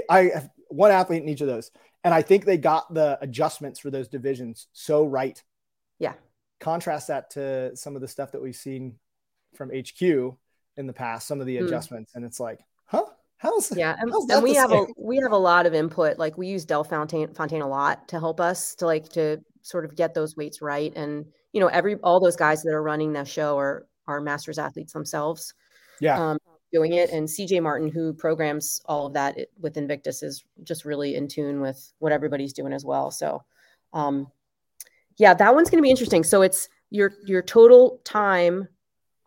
i 0.09 0.23
have 0.33 0.49
one 0.67 0.91
athlete 0.91 1.23
in 1.23 1.29
each 1.29 1.41
of 1.41 1.47
those 1.47 1.71
and 2.03 2.13
i 2.13 2.21
think 2.21 2.45
they 2.45 2.57
got 2.57 2.93
the 2.93 3.17
adjustments 3.21 3.79
for 3.79 3.89
those 3.89 4.07
divisions 4.07 4.67
so 4.73 5.03
right 5.05 5.41
Yeah. 5.99 6.13
contrast 6.59 7.07
that 7.07 7.31
to 7.31 7.75
some 7.75 7.95
of 7.95 8.01
the 8.01 8.07
stuff 8.07 8.31
that 8.33 8.41
we've 8.41 8.55
seen 8.55 8.99
from 9.55 9.69
hq 9.71 10.35
in 10.79 10.87
the 10.87 10.93
past 10.93 11.27
some 11.27 11.39
of 11.39 11.45
the 11.45 11.57
Hmm. 11.57 11.65
adjustments 11.65 12.13
and 12.15 12.25
it's 12.25 12.39
like 12.39 12.59
huh 12.85 13.05
how's 13.37 13.71
Yeah, 13.75 13.95
and, 13.99 14.11
how's 14.11 14.27
and 14.29 14.41
we 14.43 14.53
have 14.55 14.71
a 14.71 14.85
we 14.97 15.17
have 15.17 15.31
a 15.31 15.37
lot 15.37 15.65
of 15.65 15.73
input. 15.73 16.17
Like 16.17 16.37
we 16.37 16.47
use 16.47 16.65
Dell 16.65 16.83
Fontaine 16.83 17.33
Fontaine 17.33 17.61
a 17.61 17.67
lot 17.67 18.07
to 18.09 18.19
help 18.19 18.39
us 18.41 18.75
to 18.75 18.85
like 18.85 19.07
to 19.09 19.39
sort 19.61 19.85
of 19.85 19.95
get 19.95 20.13
those 20.13 20.35
weights 20.35 20.61
right. 20.61 20.91
And 20.95 21.25
you 21.53 21.59
know, 21.61 21.67
every 21.67 21.95
all 21.97 22.19
those 22.19 22.35
guys 22.35 22.63
that 22.63 22.73
are 22.73 22.83
running 22.83 23.13
that 23.13 23.27
show 23.27 23.57
are 23.57 23.87
are 24.07 24.19
masters 24.21 24.57
athletes 24.59 24.91
themselves. 24.93 25.53
yeah 26.01 26.19
Um, 26.31 26.37
doing 26.73 26.93
it. 26.93 27.09
And 27.11 27.27
CJ 27.27 27.61
Martin, 27.63 27.89
who 27.89 28.13
programs 28.13 28.81
all 28.85 29.07
of 29.07 29.13
that 29.13 29.37
with 29.59 29.77
Invictus, 29.77 30.21
is 30.21 30.43
just 30.63 30.85
really 30.85 31.15
in 31.15 31.27
tune 31.27 31.61
with 31.61 31.93
what 31.99 32.11
everybody's 32.11 32.53
doing 32.53 32.73
as 32.73 32.85
well. 32.85 33.09
So, 33.09 33.43
um, 33.93 34.27
yeah, 35.17 35.33
that 35.33 35.55
one's 35.55 35.69
going 35.69 35.81
to 35.81 35.87
be 35.87 35.89
interesting. 35.89 36.23
So 36.23 36.41
it's 36.41 36.67
your 36.89 37.13
your 37.25 37.41
total 37.41 38.01
time 38.03 38.67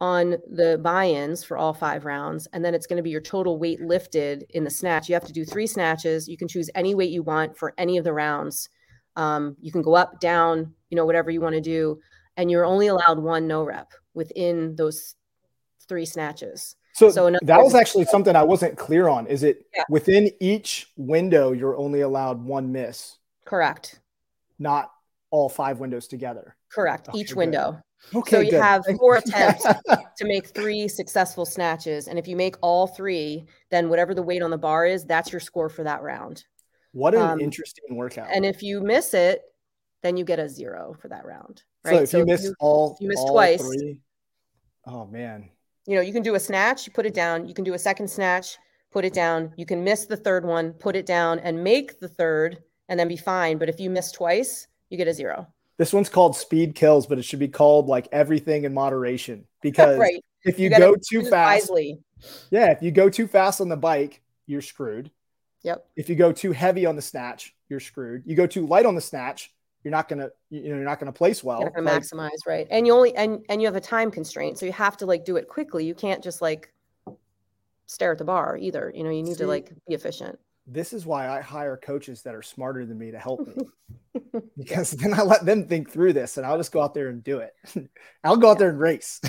on 0.02 0.36
the 0.50 0.80
buy-ins 0.82 1.44
for 1.44 1.56
all 1.56 1.72
five 1.72 2.04
rounds 2.04 2.48
and 2.52 2.64
then 2.64 2.74
it's 2.74 2.88
going 2.88 2.96
to 2.96 3.04
be 3.04 3.10
your 3.10 3.20
total 3.20 3.56
weight 3.56 3.80
lifted 3.80 4.44
in 4.50 4.64
the 4.64 4.70
snatch. 4.70 5.08
You 5.08 5.14
have 5.14 5.24
to 5.26 5.32
do 5.32 5.44
three 5.44 5.68
snatches. 5.68 6.26
You 6.26 6.36
can 6.36 6.48
choose 6.48 6.68
any 6.74 6.92
weight 6.92 7.12
you 7.12 7.22
want 7.22 7.56
for 7.56 7.72
any 7.78 7.98
of 7.98 8.02
the 8.02 8.12
rounds. 8.12 8.68
Um, 9.14 9.56
you 9.60 9.70
can 9.70 9.80
go 9.80 9.94
up 9.94 10.18
down 10.18 10.74
you 10.90 10.96
know 10.96 11.06
whatever 11.06 11.30
you 11.30 11.40
want 11.40 11.54
to 11.54 11.60
do 11.60 12.00
and 12.36 12.50
you're 12.50 12.64
only 12.64 12.88
allowed 12.88 13.20
one 13.20 13.46
no 13.46 13.62
rep 13.62 13.92
within 14.12 14.74
those 14.74 15.14
three 15.88 16.04
snatches. 16.04 16.74
So, 16.94 17.08
so 17.08 17.30
that 17.42 17.62
was 17.62 17.74
actually 17.76 18.04
something 18.06 18.34
i 18.34 18.42
wasn't 18.42 18.76
clear 18.76 19.06
on. 19.06 19.28
Is 19.28 19.44
it 19.44 19.66
yeah. 19.72 19.84
within 19.88 20.30
each 20.40 20.88
window 20.96 21.52
you're 21.52 21.76
only 21.76 22.00
allowed 22.00 22.42
one 22.42 22.72
miss? 22.72 23.18
Correct. 23.44 24.00
Not 24.58 24.90
all 25.30 25.48
five 25.48 25.78
windows 25.78 26.08
together? 26.08 26.56
Correct. 26.70 27.08
Okay, 27.08 27.20
each 27.20 27.36
window 27.36 27.80
Okay. 28.14 28.30
So 28.30 28.40
you 28.40 28.50
good. 28.50 28.60
have 28.60 28.84
four 28.98 29.16
attempts 29.24 29.64
to 29.64 30.24
make 30.24 30.48
three 30.48 30.88
successful 30.88 31.46
snatches. 31.46 32.08
And 32.08 32.18
if 32.18 32.28
you 32.28 32.36
make 32.36 32.56
all 32.60 32.86
three, 32.86 33.46
then 33.70 33.88
whatever 33.88 34.14
the 34.14 34.22
weight 34.22 34.42
on 34.42 34.50
the 34.50 34.58
bar 34.58 34.86
is, 34.86 35.04
that's 35.04 35.32
your 35.32 35.40
score 35.40 35.68
for 35.68 35.84
that 35.84 36.02
round. 36.02 36.44
What 36.92 37.14
an 37.14 37.22
um, 37.22 37.40
interesting 37.40 37.96
workout. 37.96 38.28
And 38.32 38.44
if 38.44 38.62
you 38.62 38.80
miss 38.80 39.14
it, 39.14 39.42
then 40.02 40.16
you 40.16 40.24
get 40.24 40.38
a 40.38 40.48
zero 40.48 40.94
for 41.00 41.08
that 41.08 41.24
round. 41.24 41.62
Right. 41.84 41.96
So 41.96 42.02
if 42.02 42.08
so 42.10 42.18
you 42.18 42.26
miss 42.26 42.52
all, 42.60 42.96
you 43.00 43.08
miss 43.08 43.24
twice. 43.24 43.62
Three, 43.62 43.98
oh 44.86 45.06
man. 45.06 45.48
You 45.86 45.96
know, 45.96 46.02
you 46.02 46.12
can 46.12 46.22
do 46.22 46.34
a 46.34 46.40
snatch, 46.40 46.86
you 46.86 46.92
put 46.92 47.06
it 47.06 47.14
down. 47.14 47.48
You 47.48 47.54
can 47.54 47.64
do 47.64 47.74
a 47.74 47.78
second 47.78 48.08
snatch, 48.08 48.56
put 48.92 49.04
it 49.04 49.12
down. 49.12 49.52
You 49.56 49.66
can 49.66 49.82
miss 49.82 50.06
the 50.06 50.16
third 50.16 50.44
one, 50.44 50.74
put 50.74 50.94
it 50.94 51.06
down, 51.06 51.38
and 51.40 51.64
make 51.64 51.98
the 51.98 52.08
third, 52.08 52.62
and 52.88 53.00
then 53.00 53.08
be 53.08 53.16
fine. 53.16 53.58
But 53.58 53.68
if 53.68 53.80
you 53.80 53.90
miss 53.90 54.12
twice, 54.12 54.68
you 54.90 54.98
get 54.98 55.08
a 55.08 55.14
zero. 55.14 55.48
This 55.82 55.92
one's 55.92 56.08
called 56.08 56.36
speed 56.36 56.76
kills, 56.76 57.08
but 57.08 57.18
it 57.18 57.24
should 57.24 57.40
be 57.40 57.48
called 57.48 57.88
like 57.88 58.06
everything 58.12 58.62
in 58.62 58.72
moderation 58.72 59.48
because 59.62 59.98
right. 59.98 60.24
if 60.44 60.56
you, 60.56 60.70
you 60.70 60.78
go 60.78 60.94
too 60.94 61.24
fast, 61.24 61.70
wisely. 61.70 61.98
yeah, 62.52 62.70
if 62.70 62.82
you 62.82 62.92
go 62.92 63.10
too 63.10 63.26
fast 63.26 63.60
on 63.60 63.68
the 63.68 63.76
bike, 63.76 64.22
you're 64.46 64.62
screwed. 64.62 65.10
Yep. 65.64 65.84
If 65.96 66.08
you 66.08 66.14
go 66.14 66.30
too 66.30 66.52
heavy 66.52 66.86
on 66.86 66.94
the 66.94 67.02
snatch, 67.02 67.56
you're 67.68 67.80
screwed. 67.80 68.22
You 68.26 68.36
go 68.36 68.46
too 68.46 68.64
light 68.64 68.86
on 68.86 68.94
the 68.94 69.00
snatch, 69.00 69.52
you're 69.82 69.90
not 69.90 70.08
gonna 70.08 70.30
you 70.50 70.68
know 70.68 70.76
you're 70.76 70.84
not 70.84 71.00
gonna 71.00 71.10
place 71.10 71.42
well. 71.42 71.62
You're 71.62 71.70
gonna 71.70 71.90
like, 71.90 72.00
maximize, 72.00 72.46
right? 72.46 72.68
And 72.70 72.86
you 72.86 72.92
only 72.92 73.16
and 73.16 73.44
and 73.48 73.60
you 73.60 73.66
have 73.66 73.74
a 73.74 73.80
time 73.80 74.12
constraint, 74.12 74.60
so 74.60 74.66
you 74.66 74.72
have 74.74 74.96
to 74.98 75.06
like 75.06 75.24
do 75.24 75.34
it 75.34 75.48
quickly. 75.48 75.84
You 75.84 75.96
can't 75.96 76.22
just 76.22 76.40
like 76.40 76.72
stare 77.86 78.12
at 78.12 78.18
the 78.18 78.24
bar 78.24 78.56
either. 78.56 78.92
You 78.94 79.02
know, 79.02 79.10
you 79.10 79.24
need 79.24 79.32
see, 79.32 79.42
to 79.42 79.48
like 79.48 79.72
be 79.88 79.94
efficient 79.94 80.38
this 80.66 80.92
is 80.92 81.04
why 81.04 81.28
I 81.28 81.40
hire 81.40 81.76
coaches 81.76 82.22
that 82.22 82.34
are 82.34 82.42
smarter 82.42 82.86
than 82.86 82.98
me 82.98 83.10
to 83.10 83.18
help 83.18 83.46
me 83.46 83.54
because 84.56 84.92
then 84.92 85.14
I 85.14 85.22
let 85.22 85.44
them 85.44 85.66
think 85.66 85.90
through 85.90 86.12
this 86.12 86.36
and 86.36 86.46
I'll 86.46 86.56
just 86.56 86.72
go 86.72 86.80
out 86.80 86.94
there 86.94 87.08
and 87.08 87.22
do 87.22 87.38
it. 87.38 87.52
I'll 88.24 88.36
go 88.36 88.50
out 88.50 88.58
there 88.58 88.70
and 88.70 88.78
race. 88.78 89.20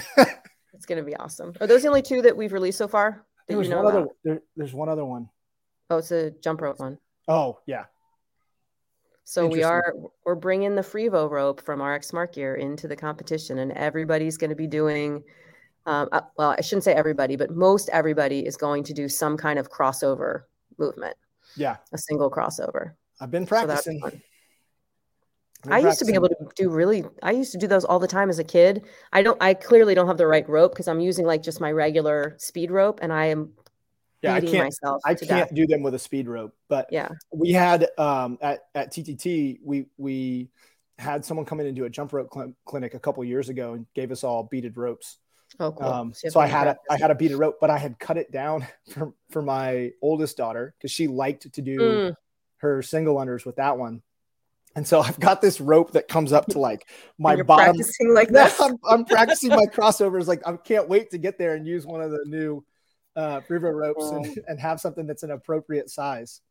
it's 0.74 0.86
going 0.86 1.00
to 1.00 1.04
be 1.04 1.16
awesome. 1.16 1.54
Are 1.60 1.68
those 1.68 1.82
the 1.82 1.88
only 1.88 2.02
two 2.02 2.22
that 2.22 2.38
we've 2.38 2.54
released 2.54 2.78
so 2.78 2.88
far? 2.88 3.26
There's 3.48 3.70
one 3.70 3.86
other. 3.86 4.08
There, 4.24 4.42
there's 4.56 4.74
one 4.74 4.90
other 4.90 5.06
one. 5.06 5.30
Oh, 5.90 5.98
it's 5.98 6.12
a 6.12 6.32
jump 6.32 6.62
rope 6.62 6.80
one. 6.80 6.98
Oh 7.28 7.60
yeah. 7.66 7.86
So 9.26 9.48
we 9.48 9.64
are 9.64 9.94
we're 10.26 10.36
bringing 10.36 10.76
the 10.76 10.82
Frevo 10.82 11.30
rope 11.30 11.62
from 11.62 11.82
RX 11.82 12.08
Smart 12.08 12.34
Gear 12.34 12.56
into 12.56 12.88
the 12.88 12.96
competition, 12.96 13.60
and 13.60 13.72
everybody's 13.74 14.38
going 14.38 14.50
to 14.50 14.56
be 14.56 14.68
doing. 14.68 15.24
Um, 15.86 16.08
uh, 16.12 16.22
well, 16.38 16.56
I 16.58 16.62
shouldn't 16.62 16.84
say 16.84 16.94
everybody, 16.94 17.36
but 17.36 17.52
most 17.52 17.90
everybody 17.90 18.46
is 18.46 18.56
going 18.56 18.84
to 18.86 18.94
do 18.94 19.10
some 19.10 19.36
kind 19.38 19.60
of 19.60 19.70
crossover 19.70 20.44
movement. 20.78 21.16
Yeah. 21.56 21.78
A 21.92 21.98
single 21.98 22.30
crossover. 22.32 22.94
I've 23.20 23.32
been 23.32 23.46
practicing. 23.46 24.02
So 24.04 25.72
I 25.72 25.80
used 25.80 26.00
to 26.00 26.06
be 26.06 26.14
able 26.14 26.28
to 26.28 26.36
do 26.56 26.70
really 26.70 27.06
I 27.22 27.32
used 27.32 27.54
to 27.54 27.58
do 27.58 27.68
those 27.68 27.86
all 27.86 28.00
the 28.00 28.08
time 28.08 28.30
as 28.30 28.38
a 28.38 28.44
kid. 28.44 28.86
I 29.14 29.24
don't 29.24 29.42
I 29.42 29.54
clearly 29.54 29.96
don't 29.96 30.08
have 30.08 30.18
the 30.18 30.28
right 30.28 30.48
rope 30.50 30.74
because 30.74 30.88
I'm 30.90 31.00
using 31.00 31.26
like 31.26 31.42
just 31.42 31.62
my 31.62 31.72
regular 31.72 32.36
speed 32.38 32.70
rope 32.70 33.00
and 33.02 33.14
I 33.14 33.28
am 33.28 33.54
yeah, 34.22 34.36
I 34.36 34.42
can't 34.42 34.74
I 35.06 35.16
can't 35.16 35.30
death. 35.30 35.54
do 35.54 35.68
them 35.68 35.84
with 35.84 35.94
a 35.94 36.00
speed 36.00 36.28
rope. 36.28 36.54
But 36.70 36.88
yeah, 36.92 37.10
we 37.32 37.52
had 37.52 37.88
um 37.98 38.38
at 38.42 38.62
at 38.76 38.92
TTT 38.92 39.60
we 39.64 39.86
we 39.98 40.50
had 40.98 41.26
someone 41.26 41.46
come 41.46 41.60
in 41.60 41.68
and 41.68 41.76
do 41.76 41.86
a 41.86 41.90
jump 41.90 42.14
rope 42.14 42.30
cl- 42.34 42.54
clinic 42.66 42.94
a 42.94 43.00
couple 43.00 43.24
years 43.24 43.50
ago 43.50 43.74
and 43.74 43.86
gave 43.94 44.12
us 44.12 44.24
all 44.24 44.44
beaded 44.44 44.78
ropes. 44.78 45.18
Oh, 45.60 45.72
cool. 45.72 45.88
Um, 45.88 46.14
so, 46.14 46.30
so 46.30 46.40
I 46.40 46.48
had 46.48 46.68
a, 46.68 46.78
I 46.90 46.98
had 46.98 47.12
a 47.12 47.16
beaded 47.16 47.38
rope, 47.38 47.58
but 47.62 47.70
I 47.70 47.78
had 47.78 48.00
cut 48.00 48.18
it 48.18 48.32
down 48.32 48.66
for 48.90 49.14
for 49.30 49.42
my 49.42 49.92
oldest 50.02 50.38
daughter 50.38 50.74
because 50.78 50.92
she 50.92 51.08
liked 51.08 51.52
to 51.54 51.62
do 51.62 51.78
mm. 51.78 52.16
her 52.58 52.82
single 52.82 53.16
unders 53.16 53.46
with 53.46 53.58
that 53.58 53.78
one. 53.78 54.02
And 54.76 54.88
so 54.88 55.02
I've 55.02 55.20
got 55.20 55.42
this 55.42 55.62
rope 55.62 55.92
that 55.92 56.08
comes 56.08 56.34
up 56.34 56.48
to 56.48 56.60
like 56.60 56.90
my 57.20 57.36
bottom. 57.44 57.76
Practicing 57.76 58.14
like 58.14 58.30
that. 58.32 58.56
I'm, 58.60 58.78
I'm, 58.90 59.06
practicing 59.06 59.50
my 59.50 59.66
crossovers. 59.66 60.28
Like 60.28 60.42
I 60.48 60.58
can't 60.58 60.90
wait 60.90 61.12
to 61.12 61.20
get 61.20 61.38
there 61.38 61.54
and 61.56 61.68
use 61.68 61.86
one 61.86 62.02
of 62.02 62.10
the 62.10 62.24
new 62.26 62.66
uh, 63.16 63.42
Frevo 63.42 63.72
ropes 63.72 64.10
and, 64.10 64.26
oh. 64.26 64.42
and 64.48 64.60
have 64.60 64.82
something 64.82 65.06
that's 65.06 65.22
an 65.22 65.30
appropriate 65.30 65.92
size. 65.92 66.42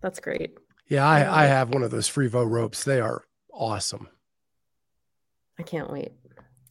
That's 0.00 0.20
great. 0.20 0.56
Yeah, 0.88 1.06
I, 1.06 1.44
I 1.44 1.46
have 1.46 1.70
one 1.70 1.82
of 1.82 1.90
those 1.90 2.08
Frevo 2.08 2.48
ropes. 2.48 2.84
They 2.84 3.00
are 3.00 3.24
awesome. 3.52 4.08
I 5.58 5.62
can't 5.62 5.90
wait 5.90 6.12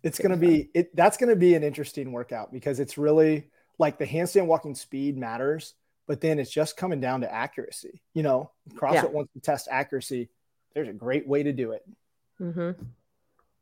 it's 0.05 0.19
going 0.19 0.31
to 0.31 0.37
be 0.37 0.69
it 0.73 0.95
that's 0.95 1.17
going 1.17 1.29
to 1.29 1.35
be 1.35 1.55
an 1.55 1.63
interesting 1.63 2.11
workout 2.11 2.53
because 2.53 2.79
it's 2.79 2.97
really 2.97 3.49
like 3.79 3.97
the 3.97 4.05
handstand 4.05 4.45
walking 4.45 4.75
speed 4.75 5.17
matters 5.17 5.73
but 6.07 6.21
then 6.21 6.37
it's 6.37 6.51
just 6.51 6.77
coming 6.77 7.01
down 7.01 7.21
to 7.21 7.33
accuracy 7.33 8.01
you 8.13 8.23
know? 8.23 8.51
Crossfit 8.75 8.93
yeah. 8.93 9.05
wants 9.05 9.33
to 9.33 9.39
test 9.39 9.67
accuracy. 9.69 10.29
There's 10.73 10.87
a 10.87 10.93
great 10.93 11.27
way 11.27 11.41
to 11.43 11.51
do 11.51 11.71
it. 11.71 11.83
Mm-hmm. 12.39 12.83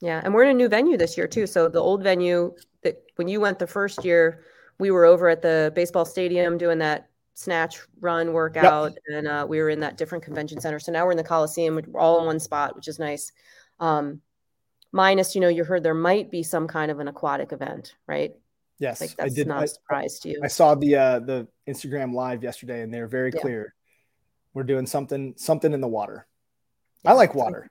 yeah 0.02 0.22
and 0.24 0.34
we're 0.34 0.44
in 0.44 0.50
a 0.50 0.54
new 0.54 0.68
venue 0.68 0.98
this 0.98 1.18
year 1.18 1.28
too. 1.28 1.48
So 1.48 1.70
the 1.70 1.80
old 1.80 2.04
venue 2.04 2.54
that 2.84 3.02
when 3.16 3.28
you 3.28 3.40
went 3.40 3.58
the 3.58 3.68
first 3.68 4.04
year 4.04 4.44
we 4.80 4.92
were 4.92 5.06
over 5.06 5.30
at 5.30 5.42
the 5.42 5.72
baseball 5.76 6.06
stadium 6.06 6.58
doing 6.58 6.80
that 6.80 7.10
snatch 7.36 7.80
run 8.02 8.34
workout 8.34 8.92
yep. 8.92 9.18
and 9.18 9.28
uh, 9.28 9.46
we 9.48 9.60
were 9.60 9.70
in 9.70 9.80
that 9.80 9.98
different 9.98 10.24
convention 10.24 10.60
center. 10.60 10.80
So 10.80 10.92
now 10.92 11.06
we're 11.06 11.12
in 11.12 11.18
the 11.18 11.24
coliseum 11.24 11.80
we're 11.88 12.02
all 12.02 12.20
in 12.20 12.26
one 12.26 12.40
spot 12.40 12.76
which 12.76 12.90
is 12.90 13.00
nice. 13.00 13.32
Um, 13.80 14.20
minus 14.94 15.36
you 15.36 15.42
know 15.42 15.50
you 15.50 15.66
heard 15.66 15.84
there 15.84 15.94
might 15.94 16.32
be 16.32 16.44
some 16.44 16.68
kind 16.68 16.90
of 16.90 17.00
an 17.00 17.10
aquatic 17.10 17.52
event 17.52 17.96
right? 18.08 18.34
Yes 18.80 19.02
like 19.02 19.16
that's 19.18 19.34
I 19.34 19.36
did, 19.36 19.48
not 19.48 19.64
a 19.64 19.68
surprise 19.68 20.20
to 20.20 20.30
you. 20.30 20.40
I 20.42 20.48
saw 20.48 20.76
the 20.76 20.96
uh 20.96 21.20
the 21.20 21.48
instagram 21.68 22.14
live 22.14 22.44
yesterday 22.44 22.82
and 22.82 22.94
they're 22.94 23.08
very 23.08 23.32
clear. 23.32 23.74
We're 24.54 24.64
doing 24.64 24.86
something 24.86 25.34
something 25.36 25.74
in 25.74 25.82
the 25.82 25.88
water. 25.88 26.26
Yeah. 27.04 27.12
i 27.12 27.14
like 27.14 27.36
water. 27.36 27.68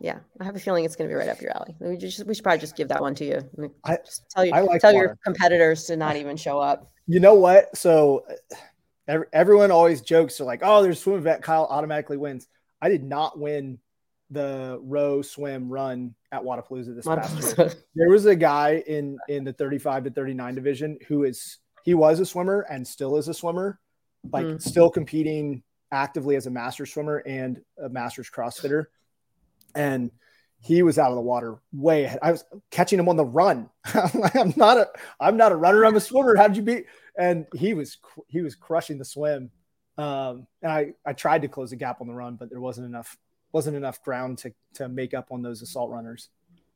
Yeah 0.00 0.18
i 0.38 0.44
have 0.44 0.54
a 0.54 0.60
feeling 0.60 0.84
it's 0.84 0.94
going 0.94 1.08
to 1.08 1.12
be 1.12 1.18
right 1.18 1.28
up 1.28 1.40
your 1.40 1.56
alley. 1.56 1.74
We, 1.80 1.96
just, 1.96 2.24
we 2.26 2.34
should 2.34 2.44
probably 2.44 2.60
just 2.60 2.76
give 2.76 2.88
that 2.88 3.00
one 3.00 3.14
to 3.16 3.24
you. 3.24 3.72
I, 3.84 3.96
just 3.96 4.28
tell 4.30 4.44
you 4.44 4.52
I 4.52 4.60
like 4.60 4.80
tell 4.80 4.92
water. 4.92 5.06
your 5.06 5.18
competitors 5.24 5.84
to 5.84 5.96
not 5.96 6.16
even 6.22 6.36
show 6.36 6.60
up. 6.60 6.88
You 7.06 7.20
know 7.20 7.34
what? 7.34 7.76
So 7.76 8.24
everyone 9.32 9.70
always 9.70 10.00
jokes 10.00 10.36
they're 10.36 10.46
like 10.46 10.62
oh 10.64 10.82
there's 10.82 11.00
swim 11.00 11.16
event 11.16 11.42
kyle 11.42 11.66
automatically 11.70 12.16
wins. 12.16 12.46
I 12.82 12.88
did 12.88 13.02
not 13.02 13.38
win 13.38 13.78
the 14.30 14.78
row, 14.82 15.22
swim, 15.22 15.68
run 15.68 16.14
at 16.32 16.42
Wodapalooza 16.42 16.94
this 16.96 17.06
past 17.06 17.58
year. 17.58 17.72
There 17.94 18.10
was 18.10 18.26
a 18.26 18.36
guy 18.36 18.82
in 18.86 19.18
in 19.28 19.44
the 19.44 19.52
35 19.52 20.04
to 20.04 20.10
39 20.10 20.54
division 20.54 20.98
who 21.08 21.24
is 21.24 21.58
he 21.84 21.94
was 21.94 22.18
a 22.20 22.26
swimmer 22.26 22.66
and 22.68 22.86
still 22.86 23.16
is 23.16 23.28
a 23.28 23.34
swimmer, 23.34 23.78
like 24.32 24.46
mm. 24.46 24.62
still 24.62 24.90
competing 24.90 25.62
actively 25.92 26.34
as 26.36 26.46
a 26.46 26.50
master 26.50 26.84
swimmer 26.84 27.18
and 27.18 27.60
a 27.82 27.88
master's 27.88 28.28
crossfitter. 28.28 28.86
And 29.74 30.10
he 30.58 30.82
was 30.82 30.98
out 30.98 31.10
of 31.10 31.14
the 31.14 31.22
water 31.22 31.58
way 31.72 32.04
ahead. 32.04 32.18
I 32.22 32.32
was 32.32 32.44
catching 32.70 32.98
him 32.98 33.08
on 33.08 33.16
the 33.16 33.24
run. 33.24 33.70
I'm 34.34 34.52
not 34.56 34.78
a 34.78 34.88
I'm 35.20 35.36
not 35.36 35.52
a 35.52 35.56
runner. 35.56 35.84
I'm 35.84 35.96
a 35.96 36.00
swimmer. 36.00 36.34
How 36.36 36.48
did 36.48 36.56
you 36.56 36.62
beat? 36.62 36.86
And 37.16 37.46
he 37.54 37.74
was 37.74 37.98
he 38.26 38.42
was 38.42 38.54
crushing 38.56 38.98
the 38.98 39.04
swim. 39.04 39.50
Um, 39.98 40.46
and 40.62 40.72
I 40.72 40.92
I 41.06 41.12
tried 41.12 41.42
to 41.42 41.48
close 41.48 41.70
the 41.70 41.76
gap 41.76 42.00
on 42.00 42.08
the 42.08 42.14
run, 42.14 42.36
but 42.36 42.50
there 42.50 42.60
wasn't 42.60 42.86
enough 42.86 43.16
wasn't 43.56 43.74
enough 43.74 44.02
ground 44.02 44.36
to 44.36 44.52
to 44.74 44.86
make 44.86 45.14
up 45.14 45.28
on 45.30 45.40
those 45.40 45.62
assault 45.62 45.90
runners. 45.90 46.28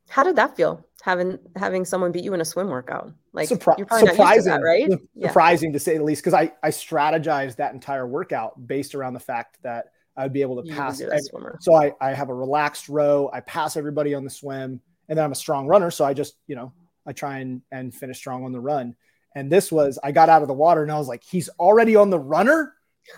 How 0.09 0.23
did 0.23 0.35
that 0.37 0.55
feel 0.55 0.83
having 1.03 1.37
having 1.55 1.85
someone 1.85 2.11
beat 2.11 2.23
you 2.23 2.33
in 2.33 2.41
a 2.41 2.45
swim 2.45 2.69
workout? 2.69 3.13
Like 3.33 3.49
Surpri- 3.49 3.77
surprising, 3.77 4.51
that, 4.51 4.61
right? 4.61 4.89
Surprising 5.21 5.69
yeah. 5.69 5.73
to 5.73 5.79
say 5.79 5.97
the 5.99 6.03
least, 6.03 6.23
because 6.23 6.33
I 6.33 6.51
I 6.63 6.69
strategized 6.71 7.57
that 7.57 7.75
entire 7.75 8.07
workout 8.07 8.65
based 8.65 8.95
around 8.95 9.13
the 9.13 9.19
fact 9.19 9.59
that 9.61 9.91
I'd 10.17 10.33
be 10.33 10.41
able 10.41 10.59
to 10.59 10.67
you 10.67 10.73
pass. 10.73 10.99
Every, 10.99 11.19
so 11.59 11.75
I 11.75 11.93
I 12.01 12.15
have 12.15 12.29
a 12.29 12.33
relaxed 12.33 12.89
row. 12.89 13.29
I 13.31 13.41
pass 13.41 13.77
everybody 13.77 14.15
on 14.15 14.23
the 14.23 14.31
swim, 14.31 14.81
and 15.07 15.15
then 15.19 15.23
I'm 15.23 15.31
a 15.31 15.35
strong 15.35 15.67
runner. 15.67 15.91
So 15.91 16.03
I 16.03 16.15
just 16.15 16.33
you 16.47 16.55
know 16.55 16.73
I 17.05 17.13
try 17.13 17.37
and 17.37 17.61
and 17.71 17.93
finish 17.93 18.17
strong 18.17 18.43
on 18.43 18.51
the 18.51 18.59
run. 18.59 18.95
And 19.35 19.51
this 19.51 19.71
was 19.71 19.99
I 20.03 20.11
got 20.11 20.29
out 20.29 20.41
of 20.41 20.47
the 20.47 20.55
water 20.55 20.81
and 20.81 20.91
I 20.91 20.97
was 20.97 21.07
like, 21.07 21.23
he's 21.23 21.47
already 21.59 21.95
on 21.95 22.09
the 22.09 22.19
runner, 22.19 22.73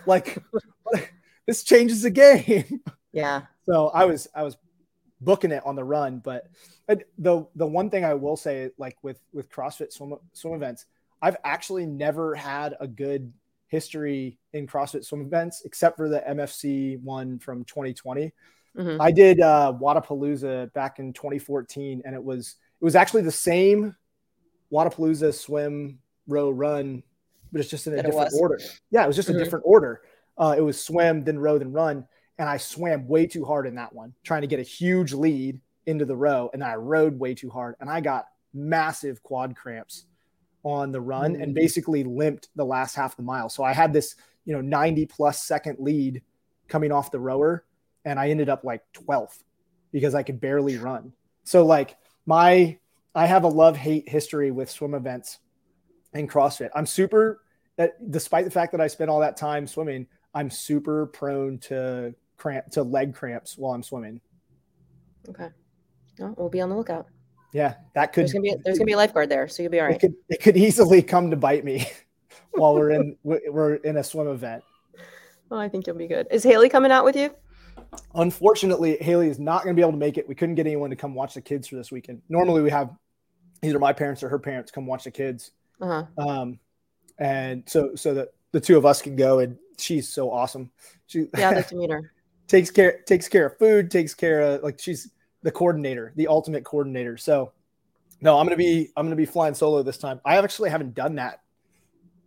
like 0.06 0.38
this 1.48 1.64
changes 1.64 2.02
the 2.02 2.12
game. 2.12 2.82
Yeah. 3.14 3.44
So 3.66 3.90
I 3.90 4.06
was 4.06 4.28
I 4.36 4.44
was 4.44 4.58
booking 5.22 5.52
it 5.52 5.64
on 5.66 5.76
the 5.76 5.84
run, 5.84 6.20
but 6.20 6.48
the 6.88 7.48
the 7.56 7.66
one 7.66 7.90
thing 7.90 8.04
I 8.04 8.14
will 8.14 8.36
say, 8.36 8.72
like 8.78 8.98
with 9.04 9.22
with 9.32 9.50
CrossFit 9.50 9.94
swim 9.94 10.16
swim 10.34 10.56
events, 10.56 10.86
I've 11.22 11.38
actually 11.44 11.86
never 11.86 12.36
had 12.36 12.76
a 12.80 12.88
good 12.88 13.32
history 13.68 14.38
in 14.52 14.68
CrossFit 14.68 15.06
swim 15.06 15.22
events 15.22 15.64
except 15.66 15.98
for 15.98 16.10
the 16.10 16.22
MFC 16.30 17.02
one 17.02 17.40
from 17.40 17.64
2020. 17.64 18.32
Mm-hmm. 18.78 19.02
I 19.02 19.12
did 19.12 19.40
uh, 19.40 19.74
Wodapalooza 19.80 20.74
back 20.74 21.00
in 21.00 21.14
2014, 21.14 22.02
and 22.06 22.16
it 22.16 22.24
was 22.24 22.56
it 22.82 22.84
was 22.84 22.96
actually 22.96 23.22
the 23.22 23.32
same 23.32 23.96
Wodapalooza 24.72 25.34
swim 25.34 26.00
row 26.28 26.50
run, 26.50 27.04
but 27.52 27.62
it's 27.62 27.70
just 27.70 27.88
in 27.88 27.94
a 27.94 27.98
that 27.98 28.06
different 28.06 28.34
order. 28.40 28.60
Yeah, 28.90 29.04
it 29.04 29.08
was 29.08 29.16
just 29.16 29.30
mm-hmm. 29.30 29.40
a 29.40 29.44
different 29.44 29.66
order. 29.68 30.02
Uh, 30.38 30.56
it 30.58 30.62
was 30.62 30.84
swim, 30.84 31.24
then 31.24 31.38
row, 31.38 31.60
then 31.60 31.72
run, 31.72 32.08
and 32.38 32.50
I 32.50 32.58
swam 32.58 33.08
way 33.08 33.28
too 33.28 33.46
hard 33.46 33.68
in 33.68 33.76
that 33.76 33.94
one, 33.94 34.14
trying 34.24 34.42
to 34.42 34.48
get 34.48 34.60
a 34.60 34.64
huge 34.64 35.14
lead 35.14 35.60
into 35.86 36.06
the 36.06 36.16
row, 36.16 36.50
and 36.54 36.64
I 36.64 36.76
rode 36.76 37.20
way 37.20 37.34
too 37.36 37.50
hard, 37.50 37.76
and 37.80 37.90
I 37.90 38.02
got 38.02 38.26
massive 38.54 39.22
quad 39.24 39.56
cramps 39.56 40.06
on 40.64 40.92
the 40.92 41.02
run 41.02 41.36
and 41.36 41.54
basically 41.54 42.04
limped 42.04 42.48
the 42.56 42.66
last 42.66 42.96
half 42.96 43.12
of 43.12 43.18
the 43.18 43.24
mile. 43.24 43.50
So 43.50 43.64
I 43.64 43.74
had 43.74 43.92
this, 43.92 44.16
you 44.46 44.54
know, 44.54 44.62
90 44.62 45.06
plus 45.08 45.44
second 45.44 45.78
lead 45.80 46.22
coming 46.68 46.92
off 46.92 47.12
the 47.12 47.20
rower 47.20 47.66
and 48.06 48.20
I 48.20 48.30
ended 48.30 48.50
up 48.50 48.64
like 48.64 48.82
12th 48.94 49.44
because 49.92 50.16
I 50.16 50.24
could 50.24 50.40
barely 50.40 50.78
run. 50.78 51.14
So 51.44 51.66
like 51.66 51.98
my 52.26 52.78
I 53.16 53.26
have 53.28 53.44
a 53.44 53.50
love 53.50 53.78
hate 53.78 54.10
history 54.10 54.52
with 54.52 54.72
swim 54.72 54.94
events 54.94 55.40
and 56.14 56.30
CrossFit. 56.30 56.70
I'm 56.74 56.86
super 56.86 57.42
despite 58.10 58.46
the 58.46 58.52
fact 58.52 58.72
that 58.72 58.82
I 58.82 58.88
spent 58.88 59.10
all 59.10 59.20
that 59.22 59.36
time 59.36 59.68
swimming, 59.68 60.08
I'm 60.34 60.50
super 60.50 61.08
prone 61.08 61.58
to 61.60 62.16
cramp 62.44 62.70
to 62.70 62.84
leg 62.84 63.16
cramps 63.16 63.58
while 63.58 63.74
I'm 63.74 63.82
swimming. 63.82 64.20
Okay. 65.30 65.48
Well, 66.20 66.36
we'll 66.38 66.50
be 66.50 66.60
on 66.60 66.70
the 66.70 66.76
lookout. 66.76 67.08
Yeah, 67.54 67.76
that 67.96 68.12
could. 68.12 68.24
There's 68.24 68.34
gonna 68.34 68.44
be 68.44 68.50
a, 68.50 68.58
there's 68.66 68.78
gonna 68.78 68.86
be 68.86 68.94
a 68.94 68.98
lifeguard 68.98 69.30
there, 69.30 69.48
so 69.48 69.64
you'll 69.64 69.72
be 69.72 69.80
all 69.80 69.86
right. 69.88 69.96
It 69.96 70.00
could, 70.00 70.16
it 70.28 70.42
could 70.42 70.58
easily 70.58 71.02
come 71.02 71.32
to 71.32 71.38
bite 71.38 71.64
me 71.64 71.90
while 72.52 72.74
we're 72.74 72.92
in 72.92 73.16
we're 73.24 73.76
in 73.76 73.96
a 73.96 74.04
swim 74.04 74.28
event. 74.28 74.62
Well, 75.50 75.60
I 75.62 75.70
think 75.70 75.88
you'll 75.88 75.96
be 75.96 76.08
good. 76.08 76.28
Is 76.32 76.44
Haley 76.44 76.68
coming 76.68 76.92
out 76.92 77.06
with 77.06 77.16
you? 77.16 77.34
Unfortunately, 78.16 78.98
Haley 79.00 79.30
is 79.30 79.40
not 79.40 79.64
going 79.64 79.74
to 79.74 79.80
be 79.80 79.82
able 79.82 79.94
to 79.94 79.98
make 79.98 80.18
it. 80.18 80.28
We 80.28 80.36
couldn't 80.36 80.56
get 80.56 80.66
anyone 80.66 80.90
to 80.90 80.96
come 80.96 81.16
watch 81.16 81.36
the 81.36 81.42
kids 81.42 81.68
for 81.68 81.76
this 81.76 81.92
weekend. 81.92 82.22
Normally, 82.28 82.62
we 82.62 82.72
have 82.72 82.90
either 83.62 83.80
my 83.80 83.94
parents 83.94 84.22
or 84.24 84.30
her 84.30 84.40
parents 84.40 84.70
come 84.72 84.86
watch 84.86 85.06
the 85.06 85.12
kids. 85.12 85.52
Uh-huh. 85.80 86.06
Um, 86.18 86.60
and 87.20 87.64
so 87.68 87.96
so 87.96 88.14
that 88.16 88.30
the 88.52 88.60
two 88.60 88.78
of 88.78 88.86
us 88.86 89.02
can 89.02 89.16
go. 89.16 89.40
And 89.40 89.58
she's 89.78 90.10
so 90.10 90.30
awesome. 90.30 90.72
She 91.08 91.28
yeah, 91.38 91.52
I'd 91.52 91.56
like 91.56 91.68
to 91.70 91.76
meet 91.76 91.92
her. 91.92 92.12
Takes 92.48 92.72
care 92.72 93.02
takes 93.06 93.28
care 93.28 93.48
of 93.48 93.58
food, 93.58 93.92
takes 93.92 94.14
care 94.14 94.42
of 94.42 94.64
like 94.64 94.80
she's 94.80 95.10
the 95.42 95.52
coordinator, 95.52 96.14
the 96.16 96.28
ultimate 96.28 96.64
coordinator. 96.64 97.18
So 97.18 97.52
no, 98.22 98.38
I'm 98.40 98.46
gonna 98.46 98.56
be 98.56 98.90
I'm 98.96 99.06
gonna 99.06 99.16
be 99.16 99.26
flying 99.26 99.54
solo 99.54 99.84
this 99.84 99.98
time. 99.98 100.22
I 100.26 100.38
actually 100.38 100.70
haven't 100.70 100.96
done 100.96 101.16
that. 101.16 101.42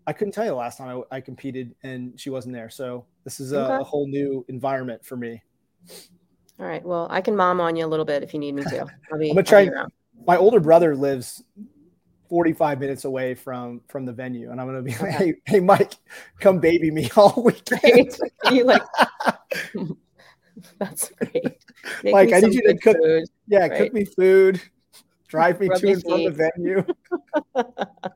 I 0.07 0.13
couldn't 0.13 0.33
tell 0.33 0.45
you 0.45 0.51
the 0.51 0.57
last 0.57 0.79
time 0.79 1.03
I, 1.11 1.17
I 1.17 1.21
competed 1.21 1.75
and 1.83 2.19
she 2.21 2.31
wasn't 2.31 2.55
there. 2.55 2.71
So 2.71 3.07
this 3.25 3.41
is 3.41 3.53
a, 3.53 3.65
okay. 3.65 3.81
a 3.81 3.85
whole 3.85 4.07
new 4.07 4.45
environment 4.49 5.05
for 5.05 5.17
me. 5.17 5.43
All 6.61 6.67
right. 6.67 6.85
Well, 6.85 7.09
I 7.11 7.21
can 7.21 7.35
mom 7.35 7.61
on 7.61 7.77
you 7.77 7.85
a 7.85 7.89
little 7.89 8.05
bit 8.05 8.23
if 8.23 8.33
you 8.33 8.41
need 8.41 8.55
me 8.55 8.63
to. 8.65 8.87
I'll 9.13 9.19
be, 9.19 9.31
I'm 9.31 9.37
gonna 9.37 9.43
try. 9.43 9.69
My 10.27 10.37
older 10.37 10.61
brother 10.61 10.97
lives 10.97 11.43
45 12.29 12.81
minutes 12.81 13.05
away 13.05 13.35
from 13.35 13.81
from 13.89 14.05
the 14.05 14.13
venue, 14.13 14.51
and 14.51 14.61
I'm 14.61 14.67
gonna 14.67 14.83
be 14.83 14.97
like, 14.97 15.13
"Hey, 15.13 15.35
hey, 15.45 15.61
Mike, 15.61 15.95
come 16.41 16.59
baby 16.61 16.91
me 16.91 17.11
all 17.17 17.35
weekend." 17.45 18.19
you 18.51 18.65
like? 18.65 18.83
That's 20.79 21.11
great. 21.11 21.59
Mike, 22.05 22.33
I 22.33 22.41
need 22.41 22.55
you 22.55 22.63
to 22.63 22.77
cook. 22.77 22.97
Food, 23.03 23.25
yeah, 23.47 23.61
right? 23.61 23.79
cook 23.79 23.93
me 23.95 24.05
food. 24.05 24.61
Drive 25.29 25.59
me 25.61 25.69
Rub 25.69 25.81
to 25.81 25.89
and 25.89 26.03
from 26.03 26.25
the 26.25 26.31
venue. 26.31 26.85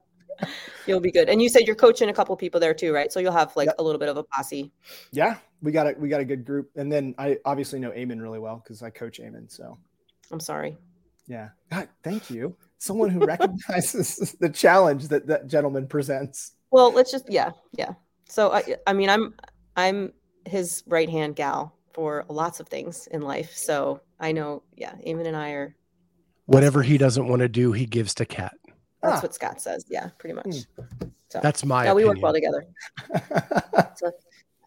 you'll 0.86 1.00
be 1.00 1.11
good. 1.11 1.28
And 1.28 1.40
you 1.40 1.48
said 1.48 1.62
you're 1.66 1.76
coaching 1.76 2.08
a 2.08 2.12
couple 2.12 2.36
people 2.36 2.61
there 2.61 2.74
too, 2.74 2.92
right? 2.92 3.12
So 3.12 3.20
you'll 3.20 3.32
have 3.32 3.54
like 3.56 3.66
yep. 3.66 3.76
a 3.78 3.82
little 3.82 3.98
bit 3.98 4.08
of 4.08 4.16
a 4.16 4.24
posse. 4.24 4.72
Yeah, 5.12 5.36
we 5.62 5.72
got 5.72 5.86
a 5.86 5.94
we 5.98 6.08
got 6.08 6.20
a 6.20 6.24
good 6.24 6.44
group, 6.44 6.70
and 6.76 6.92
then 6.92 7.14
I 7.18 7.38
obviously 7.44 7.78
know 7.78 7.90
Eamon 7.90 8.20
really 8.20 8.38
well 8.38 8.62
because 8.62 8.82
I 8.82 8.90
coach 8.90 9.20
Eamon. 9.20 9.50
So 9.50 9.78
I'm 10.30 10.40
sorry. 10.40 10.76
Yeah, 11.26 11.50
God, 11.70 11.88
thank 12.02 12.30
you. 12.30 12.56
Someone 12.78 13.11
who 13.11 13.20
recognizes 13.24 14.36
the 14.40 14.48
challenge 14.48 15.08
that 15.08 15.26
that 15.26 15.46
gentleman 15.46 15.86
presents. 15.86 16.52
Well, 16.70 16.92
let's 16.92 17.11
just 17.11 17.30
yeah, 17.30 17.52
yeah. 17.72 17.92
So 18.28 18.52
I 18.52 18.76
I 18.86 18.92
mean 18.92 19.11
I'm 19.11 19.34
I'm 19.76 20.12
his 20.46 20.82
right 20.86 21.08
hand 21.08 21.36
gal 21.36 21.76
for 21.93 22.24
lots 22.28 22.61
of 22.61 22.68
things 22.68 23.07
in 23.09 23.22
life. 23.22 23.55
So 23.55 24.01
I 24.18 24.32
know, 24.32 24.62
yeah, 24.76 24.95
Eamon 25.07 25.26
and 25.26 25.36
I 25.36 25.51
are. 25.51 25.74
Whatever 26.47 26.82
he 26.82 26.99
doesn't 26.99 27.28
want 27.28 27.41
to 27.41 27.49
do, 27.49 27.72
he 27.72 27.86
gives 27.86 28.14
to 28.14 28.26
Cat. 28.26 28.55
That's 29.03 29.18
ah. 29.18 29.22
what 29.22 29.34
Scott 29.34 29.61
says. 29.61 29.84
Yeah, 29.88 30.11
pretty 30.18 30.34
much. 30.34 30.64
Hmm. 30.64 31.09
So, 31.28 31.41
That's 31.43 31.64
my. 31.64 31.84
Yeah, 31.84 31.93
we 31.93 32.05
work 32.05 32.18
well 32.20 32.32
together. 32.32 32.66
it's, 33.14 34.03
a, 34.03 34.12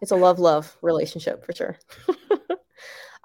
it's 0.01 0.11
a 0.11 0.15
love 0.15 0.39
love 0.39 0.75
relationship 0.81 1.45
for 1.45 1.53
sure. 1.53 1.77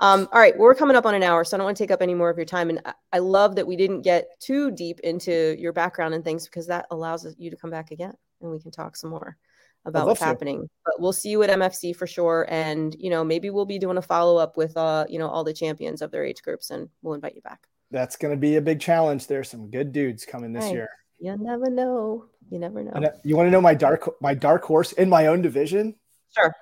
um, 0.01 0.29
all 0.33 0.41
right, 0.41 0.55
well, 0.57 0.65
we're 0.65 0.75
coming 0.75 0.97
up 0.97 1.07
on 1.07 1.15
an 1.15 1.23
hour, 1.23 1.45
so 1.45 1.57
I 1.57 1.59
don't 1.59 1.65
want 1.65 1.77
to 1.77 1.83
take 1.83 1.93
up 1.93 2.03
any 2.03 2.15
more 2.15 2.31
of 2.31 2.37
your 2.37 2.47
time. 2.47 2.69
And 2.69 2.81
I, 2.85 2.95
I 3.13 3.19
love 3.21 3.55
that 3.55 3.67
we 3.67 3.77
didn't 3.77 4.03
get 4.03 4.29
too 4.41 4.73
deep 4.73 4.99
into 5.01 5.57
your 5.57 5.73
background 5.73 6.15
and 6.15 6.25
things 6.25 6.47
because 6.47 6.67
that 6.67 6.87
allows 6.91 7.33
you 7.39 7.49
to 7.49 7.57
come 7.57 7.71
back 7.71 7.93
again 7.93 8.15
and 8.41 8.51
we 8.51 8.59
can 8.61 8.71
talk 8.71 8.97
some 8.97 9.11
more 9.11 9.37
about 9.85 10.07
what's 10.07 10.20
happening. 10.20 10.68
But 10.85 11.01
we'll 11.01 11.12
see 11.12 11.31
you 11.31 11.43
at 11.43 11.51
MFC 11.51 11.95
for 11.95 12.07
sure. 12.07 12.47
And, 12.49 12.95
you 12.99 13.11
know, 13.11 13.24
maybe 13.24 13.51
we'll 13.51 13.66
be 13.66 13.79
doing 13.79 13.97
a 13.97 14.03
follow 14.03 14.37
up 14.37 14.57
with, 14.57 14.76
uh, 14.76 15.07
you 15.09 15.18
know, 15.18 15.29
all 15.29 15.45
the 15.45 15.53
champions 15.53 16.03
of 16.03 16.11
their 16.11 16.24
age 16.24 16.43
groups 16.43 16.70
and 16.70 16.89
we'll 17.03 17.14
invite 17.14 17.35
you 17.35 17.43
back. 17.43 17.66
That's 17.91 18.16
going 18.16 18.33
to 18.33 18.39
be 18.39 18.57
a 18.57 18.61
big 18.61 18.81
challenge. 18.81 19.26
There's 19.26 19.49
some 19.49 19.70
good 19.70 19.93
dudes 19.93 20.24
coming 20.24 20.53
this 20.53 20.64
right. 20.64 20.74
year. 20.74 20.89
You 21.18 21.37
never 21.39 21.70
know. 21.70 22.26
You 22.51 22.59
never 22.59 22.83
know. 22.83 23.12
You 23.24 23.37
want 23.37 23.47
to 23.47 23.51
know 23.51 23.61
my 23.61 23.74
dark, 23.74 24.09
my 24.20 24.35
dark 24.35 24.64
horse 24.64 24.93
in 24.93 25.09
my 25.09 25.26
own 25.26 25.43
division? 25.43 25.95
Sure. 26.37 26.55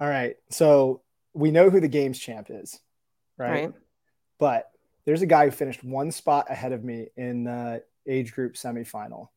All 0.00 0.08
right. 0.08 0.36
So 0.50 1.02
we 1.34 1.50
know 1.50 1.70
who 1.70 1.80
the 1.80 1.88
games 1.88 2.18
champ 2.18 2.48
is, 2.50 2.80
right? 3.36 3.50
right. 3.50 3.72
But 4.38 4.70
there's 5.04 5.22
a 5.22 5.26
guy 5.26 5.44
who 5.44 5.50
finished 5.50 5.84
one 5.84 6.10
spot 6.10 6.46
ahead 6.50 6.72
of 6.72 6.82
me 6.82 7.08
in 7.16 7.44
the 7.44 7.82
age 8.06 8.32
group 8.32 8.54
semifinal. 8.54 9.28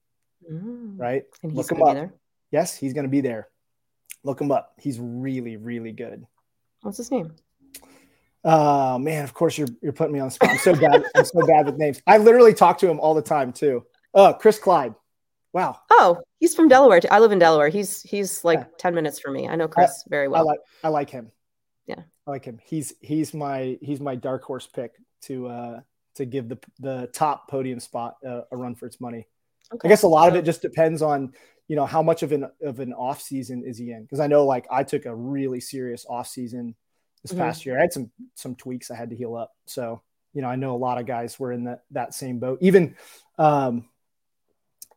Mm. 0.50 1.00
Right. 1.00 1.24
And 1.44 1.54
Look 1.54 1.72
him 1.72 1.82
up. 1.82 1.94
There? 1.94 2.14
Yes, 2.54 2.78
he's 2.78 2.94
going 2.94 3.06
to 3.06 3.10
be 3.10 3.22
there. 3.22 3.50
Look 4.24 4.40
him 4.40 4.52
up. 4.52 4.74
He's 4.80 5.00
really, 5.00 5.58
really 5.58 5.92
good. 5.92 6.26
What's 6.82 6.98
his 6.98 7.10
name? 7.10 7.34
Oh 8.46 9.00
man, 9.00 9.24
of 9.24 9.34
course 9.34 9.58
you're 9.58 9.70
you're 9.82 9.94
putting 9.94 10.14
me 10.14 10.20
on 10.20 10.28
the 10.28 10.32
spot. 10.32 10.50
I'm 10.52 10.58
so 10.60 10.76
bad. 10.76 11.04
I'm 11.16 11.26
so 11.26 11.48
bad 11.48 11.66
with 11.66 11.78
names. 11.78 12.02
I 12.06 12.18
literally 12.18 12.54
talk 12.54 12.78
to 12.80 12.90
him 12.90 13.00
all 13.00 13.14
the 13.14 13.22
time 13.22 13.54
too. 13.54 13.86
Oh, 14.14 14.34
Chris 14.34 14.60
Clyde. 14.60 14.94
Wow. 15.54 15.80
Oh, 15.90 16.22
he's 16.40 16.54
from 16.54 16.68
Delaware. 16.68 17.00
I 17.10 17.20
live 17.20 17.32
in 17.32 17.40
Delaware. 17.40 17.70
He's 17.70 18.02
he's 18.04 18.44
like 18.44 18.60
yeah. 18.60 18.66
10 18.78 18.94
minutes 18.94 19.20
from 19.20 19.34
me. 19.34 19.48
I 19.48 19.56
know 19.56 19.68
Chris 19.68 20.04
I, 20.06 20.10
very 20.10 20.28
well. 20.28 20.42
I 20.42 20.44
like 20.44 20.60
I 20.84 20.88
like 20.90 21.10
him. 21.10 21.32
Yeah. 21.88 22.02
I 22.28 22.32
like 22.32 22.46
him. 22.46 22.60
He's 22.64 22.94
he's 23.02 23.34
my 23.34 23.78
he's 23.82 24.00
my 24.02 24.16
dark 24.16 24.44
horse 24.44 24.68
pick 24.68 24.92
to 25.24 25.48
uh 25.48 25.80
to 26.16 26.26
give 26.26 26.50
the 26.50 26.60
the 26.80 27.10
top 27.14 27.50
podium 27.50 27.80
spot 27.80 28.18
uh, 28.28 28.42
a 28.52 28.58
run 28.58 28.76
for 28.76 28.86
its 28.86 29.00
money. 29.00 29.28
Okay. 29.74 29.88
I 29.88 29.90
guess 29.90 30.04
a 30.04 30.08
lot 30.08 30.28
of 30.28 30.36
it 30.36 30.44
just 30.44 30.62
depends 30.62 31.02
on 31.02 31.34
you 31.68 31.76
know, 31.76 31.86
how 31.86 32.02
much 32.02 32.24
of 32.24 32.32
an 32.32 32.50
of 32.62 32.80
an 32.80 32.94
off 32.94 33.22
season 33.22 33.64
is 33.66 33.78
he 33.78 33.92
in? 33.92 34.04
Because 34.04 34.20
I 34.20 34.28
know 34.28 34.46
like 34.46 34.66
I 34.70 34.84
took 34.84 35.06
a 35.06 35.16
really 35.16 35.60
serious 35.60 36.06
off 36.10 36.28
season 36.28 36.76
this 37.22 37.32
mm-hmm. 37.32 37.42
past 37.42 37.66
year. 37.66 37.78
I 37.78 37.82
had 37.82 37.94
some 37.94 38.12
some 38.36 38.56
tweaks 38.56 38.92
I 38.92 38.96
had 38.96 39.10
to 39.12 39.16
heal 39.16 39.36
up. 39.36 39.52
So, 39.66 40.02
you 40.34 40.42
know, 40.42 40.50
I 40.50 40.56
know 40.56 40.76
a 40.76 40.78
lot 40.78 41.00
of 41.00 41.06
guys 41.06 41.40
were 41.40 41.52
in 41.52 41.66
that 41.66 41.84
that 41.92 42.14
same 42.14 42.40
boat. 42.40 42.60
Even 42.62 42.96
um 43.38 43.86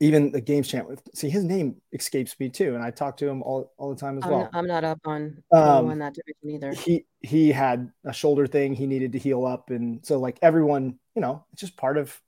even 0.01 0.31
the 0.31 0.41
games 0.41 0.69
champ 0.69 0.89
with 0.89 1.03
see 1.15 1.29
his 1.29 1.45
name 1.45 1.77
escapes 1.93 2.39
me 2.39 2.49
too 2.49 2.75
and 2.75 2.83
i 2.85 2.91
talk 2.91 3.17
to 3.17 3.27
him 3.27 3.43
all, 3.43 3.73
all 3.79 3.89
the 3.89 3.99
time 3.99 4.19
as 4.19 4.25
I'm 4.25 4.31
well 4.31 4.41
not, 4.41 4.51
i'm 4.53 4.67
not 4.67 4.85
up 4.85 5.01
on 5.05 5.43
um, 5.53 5.99
that 5.99 6.15
division 6.15 6.51
either 6.51 6.73
he 6.73 7.07
he 7.21 7.51
had 7.51 7.91
a 8.05 8.13
shoulder 8.13 8.47
thing 8.47 8.75
he 8.75 8.87
needed 8.87 9.13
to 9.13 9.19
heal 9.19 9.47
up 9.47 9.71
and 9.71 10.05
so 10.05 10.19
like 10.19 10.39
everyone 10.43 10.99
you 11.15 11.23
know 11.23 11.45
it's 11.53 11.61
just 11.61 11.77
part 11.77 11.97
of 11.97 12.21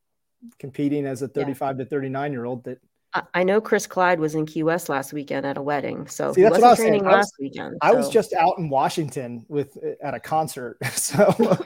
competing 0.59 1.05
as 1.05 1.23
a 1.23 1.29
35 1.29 1.77
yeah. 1.79 1.85
to 1.85 1.91
39 1.91 2.33
year 2.33 2.45
old 2.45 2.65
that 2.65 2.79
I 3.15 3.43
know 3.43 3.61
Chris 3.61 3.87
Clyde 3.87 4.21
was 4.21 4.35
in 4.35 4.45
Key 4.45 4.63
West 4.63 4.89
last 4.89 5.15
weekend 5.15 5.47
at 5.47 5.57
a 5.57 5.63
wedding, 5.63 6.07
so 6.07 6.33
See, 6.33 6.43
he 6.43 6.49
wasn't 6.49 6.77
training 6.77 7.05
was, 7.05 7.13
last 7.13 7.35
weekend. 7.41 7.73
So. 7.73 7.79
I 7.81 7.93
was 7.93 8.11
just 8.11 8.35
out 8.35 8.59
in 8.59 8.69
Washington 8.69 9.47
with 9.49 9.79
at 10.03 10.13
a 10.13 10.21
concert, 10.21 10.77
so 10.93 11.35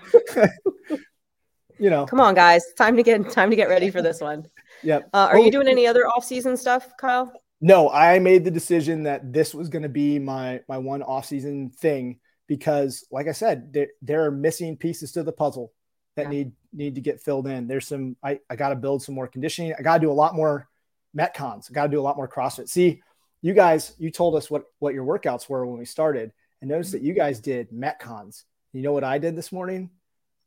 you 1.79 1.91
know. 1.91 2.07
Come 2.07 2.21
on, 2.21 2.35
guys! 2.35 2.63
Time 2.77 2.97
to 2.97 3.03
get 3.03 3.29
time 3.31 3.51
to 3.51 3.57
get 3.57 3.69
ready 3.69 3.91
for 3.91 4.03
this 4.03 4.21
one. 4.21 4.47
Yep. 4.85 5.11
Uh, 5.13 5.29
are 5.31 5.37
well, 5.37 5.45
you 5.45 5.53
doing 5.53 5.69
any 5.69 5.87
other 5.87 6.09
off-season 6.09 6.57
stuff, 6.57 6.89
Kyle? 6.99 7.33
No, 7.61 7.89
I 7.89 8.19
made 8.19 8.45
the 8.45 8.51
decision 8.51 9.05
that 9.05 9.33
this 9.33 9.55
was 9.55 9.69
going 9.69 9.85
to 9.85 9.89
be 9.89 10.19
my 10.19 10.61
my 10.69 10.79
one 10.79 11.05
off-season 11.05 11.71
thing 11.71 12.19
because, 12.49 13.07
like 13.13 13.29
I 13.29 13.33
said, 13.33 13.73
there 13.73 13.89
there 14.01 14.25
are 14.25 14.33
missing 14.33 14.77
pieces 14.77 15.13
to 15.13 15.23
the 15.23 15.31
puzzle 15.31 15.73
that 16.17 16.25
yeah. 16.25 16.31
need 16.31 16.53
need 16.73 16.95
to 16.97 17.01
get 17.01 17.21
filled 17.21 17.47
in. 17.47 17.69
There's 17.69 17.87
some 17.87 18.17
I 18.25 18.41
I 18.51 18.57
got 18.57 18.71
to 18.71 18.77
build 18.77 19.05
some 19.05 19.15
more 19.15 19.29
conditioning. 19.29 19.73
I 19.79 19.83
got 19.83 19.99
to 19.99 20.01
do 20.01 20.11
a 20.11 20.13
lot 20.13 20.35
more 20.35 20.69
metcons. 21.17 21.71
Got 21.73 21.85
to 21.85 21.89
do 21.89 22.01
a 22.01 22.03
lot 22.03 22.17
more 22.17 22.29
CrossFit. 22.29 22.69
See, 22.69 23.03
you 23.41 23.55
guys, 23.55 23.95
you 23.99 24.11
told 24.11 24.37
us 24.37 24.51
what 24.51 24.65
what 24.79 24.95
your 24.95 25.05
workouts 25.05 25.49
were 25.49 25.67
when 25.67 25.79
we 25.79 25.85
started, 25.85 26.33
and 26.61 26.71
notice 26.71 26.93
that 26.93 27.03
you 27.03 27.13
guys 27.13 27.41
did 27.41 27.71
metcons. 27.71 28.45
You 28.73 28.83
know 28.83 28.93
what 28.93 29.05
I 29.05 29.19
did 29.19 29.37
this 29.37 29.53
morning? 29.53 29.91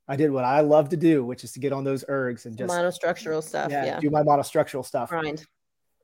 I 0.08 0.16
did 0.16 0.32
what 0.32 0.46
I 0.46 0.62
love 0.62 0.90
to 0.90 0.98
do, 0.98 1.26
which 1.26 1.44
is 1.44 1.52
to 1.54 1.60
get 1.60 1.74
on 1.74 1.84
those 1.84 2.04
ergs 2.06 2.46
and 2.46 2.58
just 2.58 2.72
monostructural 2.72 3.44
stuff. 3.44 3.72
Yeah, 3.72 3.86
yeah. 3.86 4.00
do 4.00 4.10
my 4.10 4.22
monostructural 4.22 4.86
stuff. 4.86 5.10
Grind. 5.10 5.46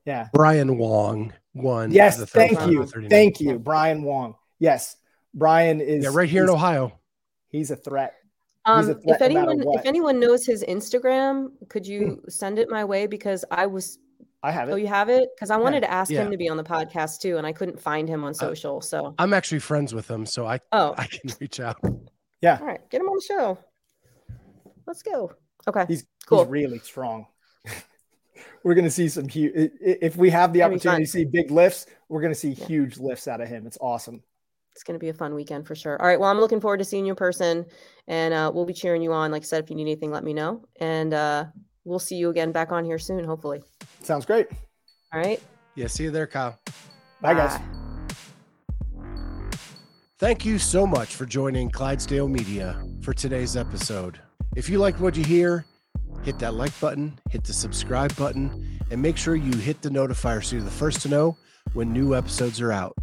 Yeah. 0.05 0.30
Brian 0.34 0.78
Wong 0.78 1.34
won. 1.53 1.91
Yes, 1.91 2.18
the 2.18 2.26
thank 2.26 2.59
you. 2.68 2.86
Thank 2.86 3.39
you, 3.39 3.59
Brian 3.59 4.03
Wong. 4.03 4.36
Yes. 4.59 4.95
Brian 5.34 5.80
is 5.80 6.03
Yeah, 6.03 6.12
right 6.14 6.30
here 6.30 6.43
in 6.43 6.49
Ohio. 6.49 6.99
he's 7.49 7.72
a 7.72 7.76
threat. 7.76 8.16
Um, 8.66 8.89
a 8.89 8.93
threat 8.93 9.16
if 9.16 9.22
anyone 9.22 9.59
what. 9.62 9.80
if 9.80 9.86
anyone 9.86 10.20
knows 10.20 10.45
his 10.45 10.64
Instagram, 10.64 11.51
could 11.70 11.86
you 11.86 12.22
send 12.28 12.59
it 12.59 12.70
my 12.70 12.84
way 12.84 13.07
because 13.07 13.45
I 13.49 13.66
was 13.66 13.99
I 14.44 14.52
have 14.52 14.70
it. 14.70 14.72
oh 14.72 14.76
you 14.76 14.88
have 14.88 15.10
it 15.10 15.30
because 15.36 15.52
I 15.52 15.58
wanted 15.58 15.82
to 15.82 15.92
ask 15.92 16.10
Yeah. 16.12 16.24
him 16.24 16.32
to 16.32 16.38
be 16.38 16.50
on 16.50 16.58
the 16.58 16.64
podcast 16.64 17.20
too, 17.20 17.38
and 17.38 17.46
I 17.46 17.52
couldn't 17.54 17.80
find 17.80 18.08
him 18.10 18.24
on 18.24 18.34
social. 18.34 18.82
So 18.82 19.14
I'm 19.20 19.34
actually 19.34 19.60
friends 19.60 19.94
with 19.94 20.10
him, 20.10 20.26
so 20.26 20.48
I 20.48 20.60
oh, 20.72 20.96
I 20.98 21.06
can 21.08 21.32
reach 21.39 21.60
out. 21.60 21.78
Yeah. 22.42 22.58
All 22.60 22.66
right, 22.66 22.82
get 22.89 23.02
him 23.02 23.08
on 23.08 23.16
the 23.16 23.22
show. 23.22 23.58
Let's 24.88 25.04
go. 25.04 25.34
Okay, 25.68 25.86
He's 25.88 26.06
cool. 26.26 26.39
he's 26.39 26.48
really 26.50 26.80
strong. 26.80 27.28
we're 28.64 28.74
gonna 28.74 28.89
see 28.89 29.08
some 29.10 29.28
huge 29.28 29.54
if 29.80 30.16
we 30.18 30.30
have 30.32 30.54
the 30.54 30.60
Gonna 30.60 30.74
opportunity 30.74 31.04
to 31.06 31.10
see 31.10 31.26
big 31.26 31.52
lifts, 31.52 31.86
we're 32.10 32.22
gonna 32.22 32.34
see 32.36 32.50
Yeah. 32.50 32.66
huge 32.66 32.98
lifts 32.98 33.28
out 33.28 33.42
of 33.42 33.48
him. 33.48 33.68
It's 33.68 33.78
awesome. 33.80 34.24
It's 34.74 34.84
going 34.84 34.96
to 34.98 35.04
be 35.04 35.10
a 35.10 35.14
fun 35.14 35.36
weekend 35.36 35.68
for 35.68 35.76
sure. 35.76 36.02
All 36.02 36.08
right. 36.08 36.18
Well, 36.18 36.30
I'm 36.30 36.39
looking 36.39 36.62
forward 36.62 36.78
to 36.78 36.86
seeing 36.86 37.06
you 37.06 37.12
in 37.12 37.18
person 37.18 37.66
and 38.08 38.34
uh, 38.34 38.50
we'll 38.56 38.64
be 38.66 38.72
cheering 38.74 39.02
you 39.02 39.12
on. 39.12 39.30
Like 39.30 39.42
I 39.42 39.46
said, 39.46 39.62
if 39.66 39.70
you 39.70 39.76
need 39.76 39.82
anything, 39.82 40.12
let 40.12 40.24
me 40.24 40.34
know. 40.34 40.64
And 40.80 41.14
uh, 41.14 41.48
we'll 41.86 42.00
see 42.00 42.16
you 42.16 42.30
again 42.30 42.52
back 42.52 42.72
on 42.72 42.86
here 42.86 43.00
soon, 43.00 43.24
hopefully. 43.24 43.62
Sounds 44.02 44.26
great. 44.26 44.48
All 45.14 45.20
right. 45.20 45.42
Yeah, 45.76 45.88
see 45.88 46.04
you 46.04 46.12
there, 46.12 46.28
Kyle. 46.28 46.60
Bye, 47.22 47.34
guys. 47.34 47.60
Thank 50.20 50.46
you 50.46 50.60
so 50.60 50.86
much 50.86 51.16
for 51.16 51.26
joining 51.26 51.70
Clydesdale 51.72 52.28
Media 52.28 52.84
for 53.02 53.14
today's 53.14 53.58
episode. 53.58 54.20
If 54.56 54.70
you 54.70 54.78
like 54.78 55.00
what 55.00 55.16
you 55.16 55.24
hear, 55.24 55.66
hit 56.24 56.38
that 56.40 56.54
like 56.54 56.78
button, 56.80 57.18
hit 57.30 57.44
the 57.44 57.54
subscribe 57.54 58.16
button, 58.16 58.80
and 58.92 59.02
make 59.02 59.18
sure 59.18 59.36
you 59.36 59.58
hit 59.58 59.82
the 59.82 59.90
notifier 59.90 60.44
so 60.44 60.58
you're 60.58 60.66
the 60.66 60.70
first 60.72 61.02
to 61.02 61.10
know 61.10 61.38
when 61.74 61.92
new 61.92 62.16
episodes 62.16 62.62
are 62.62 62.72
out. 62.72 62.94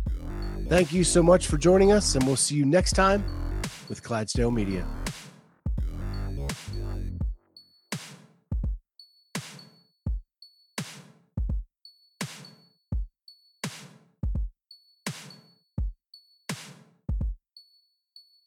Thank 0.69 0.93
you 0.93 1.03
so 1.03 1.23
much 1.23 1.47
for 1.47 1.57
joining 1.57 1.91
us, 1.91 2.15
and 2.15 2.25
we'll 2.25 2.37
see 2.37 2.55
you 2.55 2.65
next 2.65 2.93
time 2.93 3.25
with 3.89 4.03
Clydesdale 4.03 4.51
Media. 4.51 4.87